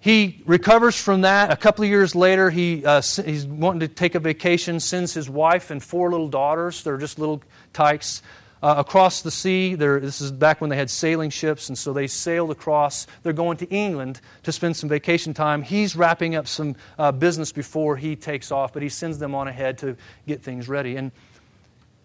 He 0.00 0.42
recovers 0.44 1.00
from 1.00 1.22
that. 1.22 1.52
A 1.52 1.56
couple 1.56 1.84
of 1.84 1.90
years 1.90 2.16
later, 2.16 2.50
he, 2.50 2.84
uh, 2.84 3.00
he's 3.00 3.46
wanting 3.46 3.80
to 3.80 3.88
take 3.88 4.16
a 4.16 4.20
vacation, 4.20 4.80
sends 4.80 5.14
his 5.14 5.30
wife 5.30 5.70
and 5.70 5.82
four 5.82 6.10
little 6.10 6.28
daughters, 6.28 6.82
they're 6.82 6.98
just 6.98 7.18
little 7.18 7.42
tykes, 7.72 8.22
uh, 8.62 8.74
across 8.78 9.22
the 9.22 9.30
sea. 9.30 9.74
They're, 9.74 10.00
this 10.00 10.20
is 10.20 10.32
back 10.32 10.60
when 10.60 10.70
they 10.70 10.76
had 10.76 10.90
sailing 10.90 11.30
ships, 11.30 11.68
and 11.68 11.76
so 11.76 11.92
they 11.92 12.06
sailed 12.06 12.50
across. 12.50 13.06
They're 13.22 13.32
going 13.32 13.56
to 13.58 13.68
England 13.68 14.20
to 14.44 14.52
spend 14.52 14.76
some 14.76 14.88
vacation 14.88 15.34
time. 15.34 15.62
He's 15.62 15.96
wrapping 15.96 16.34
up 16.34 16.46
some 16.46 16.76
uh, 16.98 17.12
business 17.12 17.52
before 17.52 17.96
he 17.96 18.16
takes 18.16 18.50
off, 18.50 18.72
but 18.72 18.82
he 18.82 18.88
sends 18.88 19.18
them 19.18 19.34
on 19.34 19.48
ahead 19.48 19.78
to 19.78 19.96
get 20.26 20.42
things 20.42 20.68
ready. 20.68 20.96
And 20.96 21.12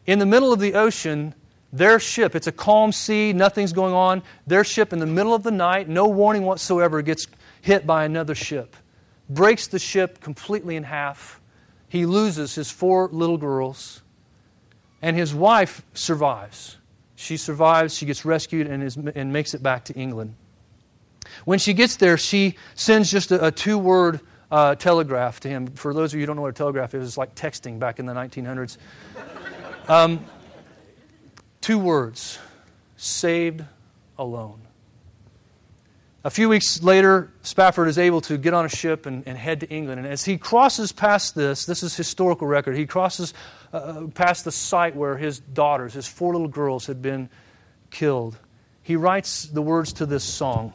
in 0.06 0.20
the 0.20 0.26
middle 0.26 0.52
of 0.52 0.60
the 0.60 0.74
ocean, 0.74 1.34
their 1.74 2.00
ship, 2.00 2.36
it's 2.36 2.48
a 2.48 2.52
calm 2.52 2.92
sea, 2.92 3.32
nothing's 3.32 3.72
going 3.72 3.94
on. 3.94 4.24
Their 4.46 4.64
ship, 4.64 4.92
in 4.92 5.00
the 5.00 5.06
middle 5.06 5.34
of 5.34 5.44
the 5.44 5.52
night, 5.52 5.88
no 5.88 6.08
warning 6.08 6.44
whatsoever, 6.44 7.02
gets 7.02 7.28
hit 7.62 7.88
by 7.88 8.04
another 8.04 8.36
ship, 8.36 8.76
breaks 9.30 9.68
the 9.68 9.80
ship 9.80 10.20
completely 10.20 10.76
in 10.76 10.84
half. 10.84 11.40
He 11.88 12.06
loses 12.06 12.56
his 12.56 12.70
four 12.70 13.10
little 13.12 13.38
girls, 13.38 14.02
and 15.02 15.16
his 15.16 15.34
wife 15.34 15.82
survives. 15.94 16.78
She 17.16 17.38
survives, 17.38 17.96
she 17.96 18.06
gets 18.06 18.26
rescued, 18.26 18.68
and, 18.68 18.84
is, 18.84 18.96
and 18.98 19.32
makes 19.32 19.54
it 19.54 19.62
back 19.62 19.86
to 19.86 19.94
England. 19.94 20.36
When 21.46 21.60
she 21.60 21.74
gets 21.74 21.98
there, 21.98 22.18
she 22.18 22.56
sends 22.76 23.12
just 23.12 23.32
a, 23.32 23.48
a 23.48 23.52
two 23.52 23.78
word 23.78 24.22
uh, 24.52 24.76
telegraph 24.76 25.40
to 25.42 25.50
him. 25.50 25.68
For 25.68 25.94
those 25.94 26.14
of 26.14 26.20
you 26.20 26.22
who 26.22 26.28
don't 26.28 26.36
know 26.36 26.42
what 26.42 26.50
a 26.50 26.54
telegraph 26.54 26.94
is, 26.94 27.08
it's 27.08 27.18
like 27.18 27.36
texting 27.36 27.80
back 27.80 28.00
in 28.00 28.06
the 28.06 28.14
1900s. 28.14 28.78
Um, 29.88 30.24
two 31.60 31.80
words 31.80 32.40
saved 32.96 33.66
alone. 34.18 34.62
A 36.24 36.30
few 36.30 36.50
weeks 36.50 36.84
later, 36.84 37.32
Spafford 37.42 37.88
is 37.88 37.98
able 37.98 38.22
to 38.22 38.38
get 38.38 38.54
on 38.54 38.64
a 38.64 38.70
ship 38.70 39.08
and, 39.08 39.28
and, 39.28 39.36
head 39.36 39.62
to 39.62 39.70
England. 39.70 40.00
And 40.00 40.08
as 40.08 40.24
he 40.24 40.38
crosses 40.38 40.92
past 40.92 41.34
this, 41.34 41.66
this 41.66 41.82
is 41.82 41.96
historical 41.96 42.48
record, 42.48 42.78
he 42.78 42.86
crosses 42.86 43.34
uh, 43.74 43.78
uh, 43.78 44.08
past 44.08 44.46
the 44.46 44.52
site 44.52 44.96
where 44.96 45.18
his 45.18 45.40
daughters, 45.40 45.94
his 45.94 46.08
four 46.08 46.34
little 46.34 46.48
girls, 46.48 46.88
had 46.88 47.02
been 47.02 47.30
killed. 47.90 48.38
He 48.84 48.96
writes 48.96 49.46
the 49.46 49.62
words 49.62 49.94
to 49.94 50.06
this 50.06 50.24
song 50.24 50.74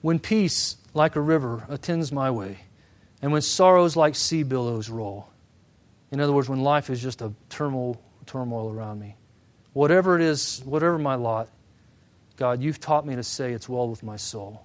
When 0.00 0.18
peace, 0.18 0.76
like 0.94 1.16
a 1.16 1.20
river, 1.20 1.64
attends 1.68 2.10
my 2.10 2.30
way, 2.30 2.60
and 3.22 3.32
when 3.32 3.42
sorrows 3.42 3.96
like 3.96 4.14
sea 4.14 4.42
billows 4.42 4.88
roll. 4.88 5.28
In 6.10 6.20
other 6.20 6.32
words, 6.32 6.48
when 6.48 6.60
life 6.60 6.90
is 6.90 7.00
just 7.00 7.22
a 7.22 7.32
turmoil, 7.48 8.00
turmoil 8.26 8.72
around 8.72 8.98
me. 8.98 9.16
Whatever 9.72 10.16
it 10.16 10.22
is, 10.22 10.60
whatever 10.64 10.98
my 10.98 11.14
lot, 11.14 11.48
God, 12.36 12.60
you've 12.60 12.80
taught 12.80 13.06
me 13.06 13.14
to 13.14 13.22
say 13.22 13.52
it's 13.52 13.68
well 13.68 13.88
with 13.88 14.02
my 14.02 14.16
soul. 14.16 14.64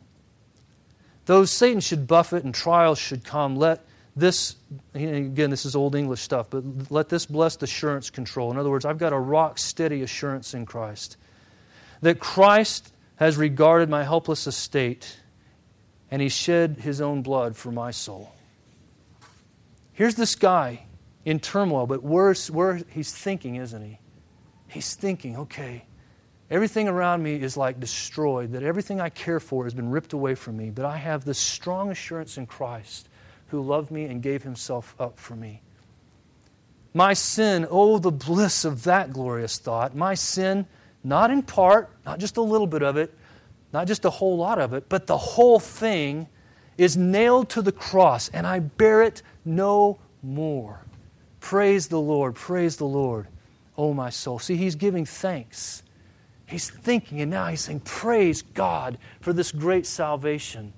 Though 1.26 1.45
Satan 1.45 1.82
should 1.82 2.07
buffet 2.07 2.43
and 2.43 2.53
trials 2.53 2.97
should 2.97 3.24
come, 3.24 3.55
let 3.55 3.86
this, 4.16 4.55
again, 4.93 5.49
this 5.49 5.66
is 5.66 5.76
old 5.76 5.95
English 5.95 6.22
stuff, 6.22 6.49
but 6.49 6.63
let 6.89 7.09
this 7.09 7.26
blessed 7.26 7.63
assurance 7.63 8.09
control. 8.09 8.51
In 8.51 8.57
other 8.57 8.70
words, 8.70 8.86
I've 8.86 8.97
got 8.97 9.13
a 9.13 9.20
rock 9.20 9.57
steady 9.57 10.01
assurance 10.01 10.53
in 10.53 10.66
Christ 10.66 11.18
that 12.01 12.20
Christ 12.20 12.93
has 13.18 13.38
regarded 13.38 13.89
my 13.89 14.03
helpless 14.03 14.47
estate 14.47 15.20
and 16.11 16.22
he 16.22 16.30
shed 16.30 16.78
his 16.80 17.01
own 17.01 17.22
blood 17.22 17.55
for 17.55 17.72
my 17.72 17.91
soul. 17.91 18.34
Here's 19.93 20.16
this 20.16 20.36
guy 20.36 20.86
in 21.24 21.39
turmoil, 21.39 21.88
but 21.88 22.03
where, 22.03 22.34
where 22.51 22.82
he's 22.89 23.11
thinking, 23.11 23.55
isn't 23.55 23.82
he? 23.82 23.99
He's 24.68 24.93
thinking, 24.93 25.38
okay, 25.38 25.86
Everything 26.49 26.88
around 26.88 27.24
me 27.24 27.41
is 27.41 27.57
like 27.57 27.80
destroyed, 27.80 28.51
that 28.51 28.61
everything 28.61 29.01
I 29.01 29.09
care 29.09 29.39
for 29.39 29.63
has 29.63 29.74
been 29.74 29.89
ripped 29.89 30.13
away 30.13 30.36
from 30.36 30.57
me, 30.57 30.70
but 30.70 30.86
I 30.86 30.97
have 30.97 31.26
this 31.26 31.39
strong 31.39 31.89
assurance 31.89 32.38
in 32.38 32.45
Christ 32.45 33.09
who 33.56 33.62
loved 33.62 33.91
me 33.91 34.06
and 34.06 34.22
gave 34.22 34.43
himself 34.43 34.95
up 34.99 35.20
for 35.20 35.36
me. 35.36 35.62
My 36.93 37.14
sin, 37.14 37.68
oh, 37.70 37.97
the 37.97 38.12
bliss 38.12 38.66
of 38.66 38.84
that 38.84 39.12
glorious 39.12 39.58
thought. 39.58 39.95
My 39.95 40.14
sin, 40.14 40.66
not 41.03 41.32
in 41.32 41.41
part, 41.41 41.89
not 42.06 42.20
just 42.20 42.38
a 42.38 42.41
little 42.41 42.68
bit 42.68 42.84
of 42.84 42.97
it, 42.97 43.14
not 43.74 43.88
just 43.88 44.06
a 44.06 44.10
whole 44.10 44.38
lot 44.38 44.60
of 44.60 44.74
it, 44.74 44.88
but 44.88 45.08
the 45.08 45.18
whole 45.18 45.60
thing 45.60 46.28
is 46.78 46.95
nailed 46.95 47.49
to 47.49 47.62
the 47.62 47.72
cross, 47.72 48.30
and 48.30 48.47
I 48.47 48.60
bear 48.60 49.01
it 49.01 49.22
no 49.43 49.99
more. 50.24 50.80
Praise 51.39 51.88
the 51.88 51.99
Lord, 51.99 52.36
praise 52.36 52.78
the 52.78 52.86
Lord, 52.86 53.28
oh 53.78 53.93
my 53.93 54.10
soul. 54.10 54.39
See, 54.39 54.56
he's 54.56 54.76
giving 54.76 55.06
thanks 55.06 55.84
He's 56.47 56.70
thinking, 56.70 57.22
and 57.22 57.32
now 57.32 57.47
he's 57.47 57.62
saying, 57.62 57.82
Praise 57.82 58.41
God 58.41 58.97
for 59.22 59.34
this 59.34 59.51
great 59.51 59.86
salvation. 59.86 60.74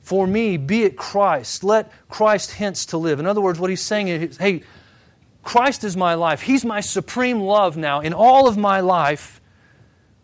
For 0.00 0.26
me, 0.26 0.56
be 0.56 0.84
it 0.84 0.96
Christ. 0.96 1.62
Let 1.62 1.92
Christ 2.08 2.52
hence 2.52 2.86
to 2.86 2.98
live. 2.98 3.20
In 3.20 3.26
other 3.26 3.40
words, 3.40 3.60
what 3.60 3.70
he's 3.70 3.82
saying 3.82 4.08
is, 4.08 4.36
hey, 4.36 4.62
Christ 5.42 5.84
is 5.84 5.96
my 5.96 6.14
life. 6.14 6.42
He's 6.42 6.64
my 6.64 6.80
supreme 6.80 7.40
love 7.40 7.76
now. 7.76 8.00
In 8.00 8.12
all 8.12 8.48
of 8.48 8.56
my 8.56 8.80
life, 8.80 9.40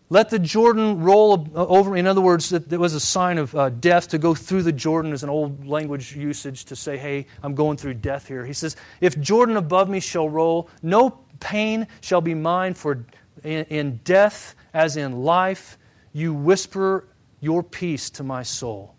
let 0.09 0.29
the 0.29 0.39
Jordan 0.39 1.01
roll 1.01 1.47
over. 1.53 1.95
In 1.95 2.07
other 2.07 2.21
words, 2.21 2.51
it 2.53 2.79
was 2.79 2.93
a 2.93 2.99
sign 2.99 3.37
of 3.37 3.53
uh, 3.55 3.69
death 3.69 4.07
to 4.09 4.17
go 4.17 4.33
through 4.33 4.63
the 4.63 4.71
Jordan 4.71 5.11
as 5.11 5.23
an 5.23 5.29
old 5.29 5.67
language 5.67 6.15
usage 6.15 6.65
to 6.65 6.75
say, 6.75 6.97
hey, 6.97 7.27
I'm 7.43 7.55
going 7.55 7.77
through 7.77 7.95
death 7.95 8.27
here. 8.27 8.45
He 8.45 8.53
says, 8.53 8.75
if 9.01 9.19
Jordan 9.19 9.57
above 9.57 9.89
me 9.89 9.99
shall 9.99 10.29
roll, 10.29 10.69
no 10.81 11.19
pain 11.39 11.87
shall 12.01 12.21
be 12.21 12.33
mine, 12.33 12.73
for 12.73 13.05
in 13.43 13.99
death 14.03 14.55
as 14.73 14.97
in 14.97 15.23
life, 15.23 15.77
you 16.13 16.33
whisper 16.33 17.07
your 17.39 17.61
peace 17.61 18.09
to 18.11 18.23
my 18.23 18.43
soul. 18.43 18.95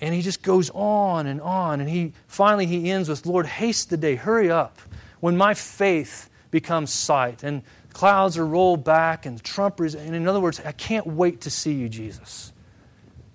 And 0.00 0.14
he 0.14 0.22
just 0.22 0.42
goes 0.42 0.70
on 0.70 1.26
and 1.26 1.40
on. 1.40 1.80
And 1.80 1.88
he 1.88 2.12
finally 2.26 2.66
he 2.66 2.90
ends 2.90 3.08
with, 3.08 3.26
Lord, 3.26 3.46
haste 3.46 3.90
the 3.90 3.96
day, 3.96 4.14
hurry 4.14 4.50
up, 4.50 4.78
when 5.20 5.36
my 5.36 5.54
faith 5.54 6.30
becomes 6.50 6.92
sight. 6.92 7.42
And 7.42 7.62
clouds 7.92 8.38
are 8.38 8.46
rolled 8.46 8.84
back 8.84 9.26
and 9.26 9.42
the. 9.42 9.94
And 9.94 10.14
in 10.14 10.28
other 10.28 10.40
words, 10.40 10.60
I 10.64 10.72
can't 10.72 11.06
wait 11.06 11.42
to 11.42 11.50
see 11.50 11.72
you, 11.72 11.88
Jesus. 11.88 12.52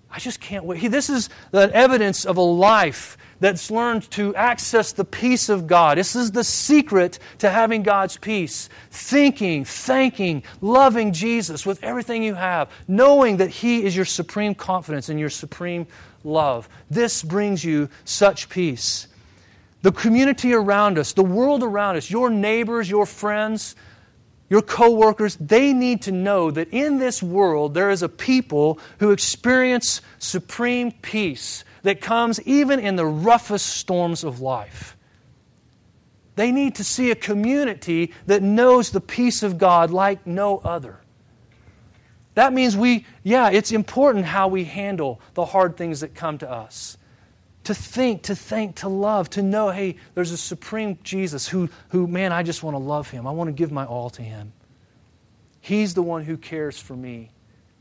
I 0.09 0.20
just 0.20 0.39
can't 0.39 0.64
wait. 0.64 0.91
This 0.91 1.09
is 1.09 1.30
the 1.51 1.72
evidence 1.74 2.26
of 2.26 2.38
a 2.38 2.41
life 2.41 3.18
that's 3.39 3.72
learned 3.72 4.09
to 4.11 4.34
access 4.36 4.91
the 4.91 5.03
peace 5.03 5.49
of 5.49 5.66
God. 5.66 5.97
This 5.97 6.16
is 6.16 6.32
the 6.32 6.43
secret 6.43 7.18
to 7.39 7.49
having 7.49 7.82
God's 7.82 8.18
peace. 8.18 8.70
Thinking, 8.91 9.66
thanking, 9.66 10.43
loving 10.61 11.14
Jesus 11.14 11.66
with 11.66 11.84
everything 11.84 12.24
you 12.24 12.36
have, 12.36 12.70
knowing 12.88 13.38
that 13.38 13.49
He 13.49 13.84
is 13.84 13.95
your 13.95 14.05
supreme 14.05 14.53
confidence 14.53 15.09
and 15.09 15.20
your 15.20 15.32
supreme 15.32 15.88
love. 16.24 16.70
This 16.90 17.24
brings 17.24 17.64
you 17.64 17.90
such 18.06 18.50
peace. 18.50 19.08
The 19.82 19.92
community 19.92 20.54
around 20.54 20.98
us, 20.98 21.14
the 21.14 21.24
world 21.24 21.64
around 21.64 21.98
us, 21.98 22.10
your 22.10 22.30
neighbors, 22.30 22.90
your 22.90 23.06
friends, 23.06 23.76
your 24.50 24.62
coworkers, 24.62 25.36
they 25.38 25.74
need 25.74 26.04
to 26.04 26.12
know 26.12 26.52
that 26.52 26.70
in 26.72 27.00
this 27.00 27.24
world 27.24 27.74
there 27.74 27.90
is 27.90 28.02
a 28.02 28.10
people 28.10 28.80
who 29.00 29.12
experience 29.12 30.02
supreme 30.20 30.92
peace 30.92 31.64
that 31.82 32.02
comes 32.02 32.42
even 32.44 32.80
in 32.80 32.96
the 32.96 33.06
roughest 33.06 33.66
storms 33.66 34.24
of 34.24 34.40
life. 34.40 34.96
They 36.36 36.52
need 36.52 36.76
to 36.76 36.84
see 36.84 37.12
a 37.12 37.16
community 37.16 38.14
that 38.26 38.42
knows 38.42 38.90
the 38.90 39.02
peace 39.02 39.44
of 39.44 39.58
God 39.58 39.92
like 39.92 40.26
no 40.26 40.60
other. 40.60 41.00
That 42.36 42.54
means 42.54 42.76
we, 42.76 43.06
yeah, 43.24 43.50
it's 43.52 43.72
important 43.72 44.26
how 44.26 44.48
we 44.48 44.64
handle 44.64 45.22
the 45.34 45.46
hard 45.46 45.78
things 45.78 46.00
that 46.00 46.16
come 46.16 46.38
to 46.40 46.50
us 46.50 46.98
to 47.66 47.74
think, 47.74 48.24
to 48.24 48.36
think, 48.36 48.76
to 48.78 48.90
love, 48.90 49.30
to 49.32 49.42
know, 49.42 49.70
hey, 49.70 49.96
there's 50.16 50.32
a 50.32 50.38
supreme 50.38 50.98
Jesus 51.04 51.48
who, 51.48 51.70
who, 51.90 52.08
man, 52.08 52.32
I 52.34 52.44
just 52.44 52.62
want 52.62 52.76
to 52.76 52.80
love 52.80 53.10
him. 53.10 53.26
I 53.26 53.32
want 53.32 53.48
to 53.48 53.54
give 53.54 53.72
my 53.72 53.86
all 53.86 54.10
to 54.12 54.22
him. 54.22 54.52
He's 55.62 55.94
the 55.94 56.02
one 56.02 56.24
who 56.24 56.36
cares 56.36 56.78
for 56.78 56.96
me. 56.96 57.32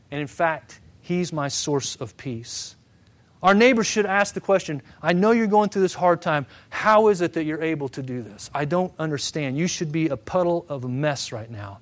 And 0.09 0.21
in 0.21 0.27
fact, 0.27 0.79
he's 1.01 1.33
my 1.33 1.49
source 1.49 1.97
of 1.97 2.15
peace. 2.15 2.75
Our 3.41 3.53
neighbors 3.53 3.87
should 3.87 4.05
ask 4.05 4.33
the 4.33 4.39
question 4.39 4.81
I 5.01 5.11
know 5.11 5.31
you're 5.31 5.47
going 5.47 5.69
through 5.69 5.81
this 5.81 5.93
hard 5.93 6.21
time. 6.21 6.45
How 6.69 7.09
is 7.09 7.19
it 7.19 7.33
that 7.33 7.43
you're 7.43 7.61
able 7.61 7.89
to 7.89 8.01
do 8.01 8.21
this? 8.21 8.49
I 8.53 8.63
don't 8.63 8.93
understand. 8.97 9.57
You 9.57 9.67
should 9.67 9.91
be 9.91 10.07
a 10.07 10.15
puddle 10.15 10.65
of 10.69 10.85
a 10.85 10.89
mess 10.89 11.33
right 11.33 11.51
now. 11.51 11.79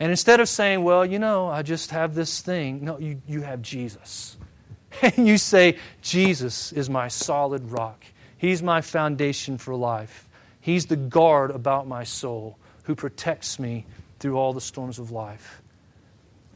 And 0.00 0.10
instead 0.10 0.40
of 0.40 0.48
saying, 0.48 0.82
Well, 0.82 1.04
you 1.04 1.18
know, 1.18 1.48
I 1.48 1.62
just 1.62 1.90
have 1.90 2.14
this 2.14 2.40
thing, 2.40 2.84
no, 2.84 2.98
you, 2.98 3.20
you 3.26 3.42
have 3.42 3.62
Jesus. 3.62 4.36
and 5.02 5.26
you 5.26 5.38
say, 5.38 5.76
Jesus 6.02 6.72
is 6.72 6.88
my 6.88 7.08
solid 7.08 7.70
rock. 7.70 8.04
He's 8.36 8.62
my 8.62 8.80
foundation 8.80 9.58
for 9.58 9.74
life. 9.74 10.28
He's 10.60 10.86
the 10.86 10.96
guard 10.96 11.50
about 11.50 11.88
my 11.88 12.04
soul 12.04 12.58
who 12.84 12.94
protects 12.94 13.58
me 13.58 13.86
through 14.18 14.36
all 14.36 14.52
the 14.52 14.60
storms 14.60 14.98
of 14.98 15.10
life. 15.10 15.62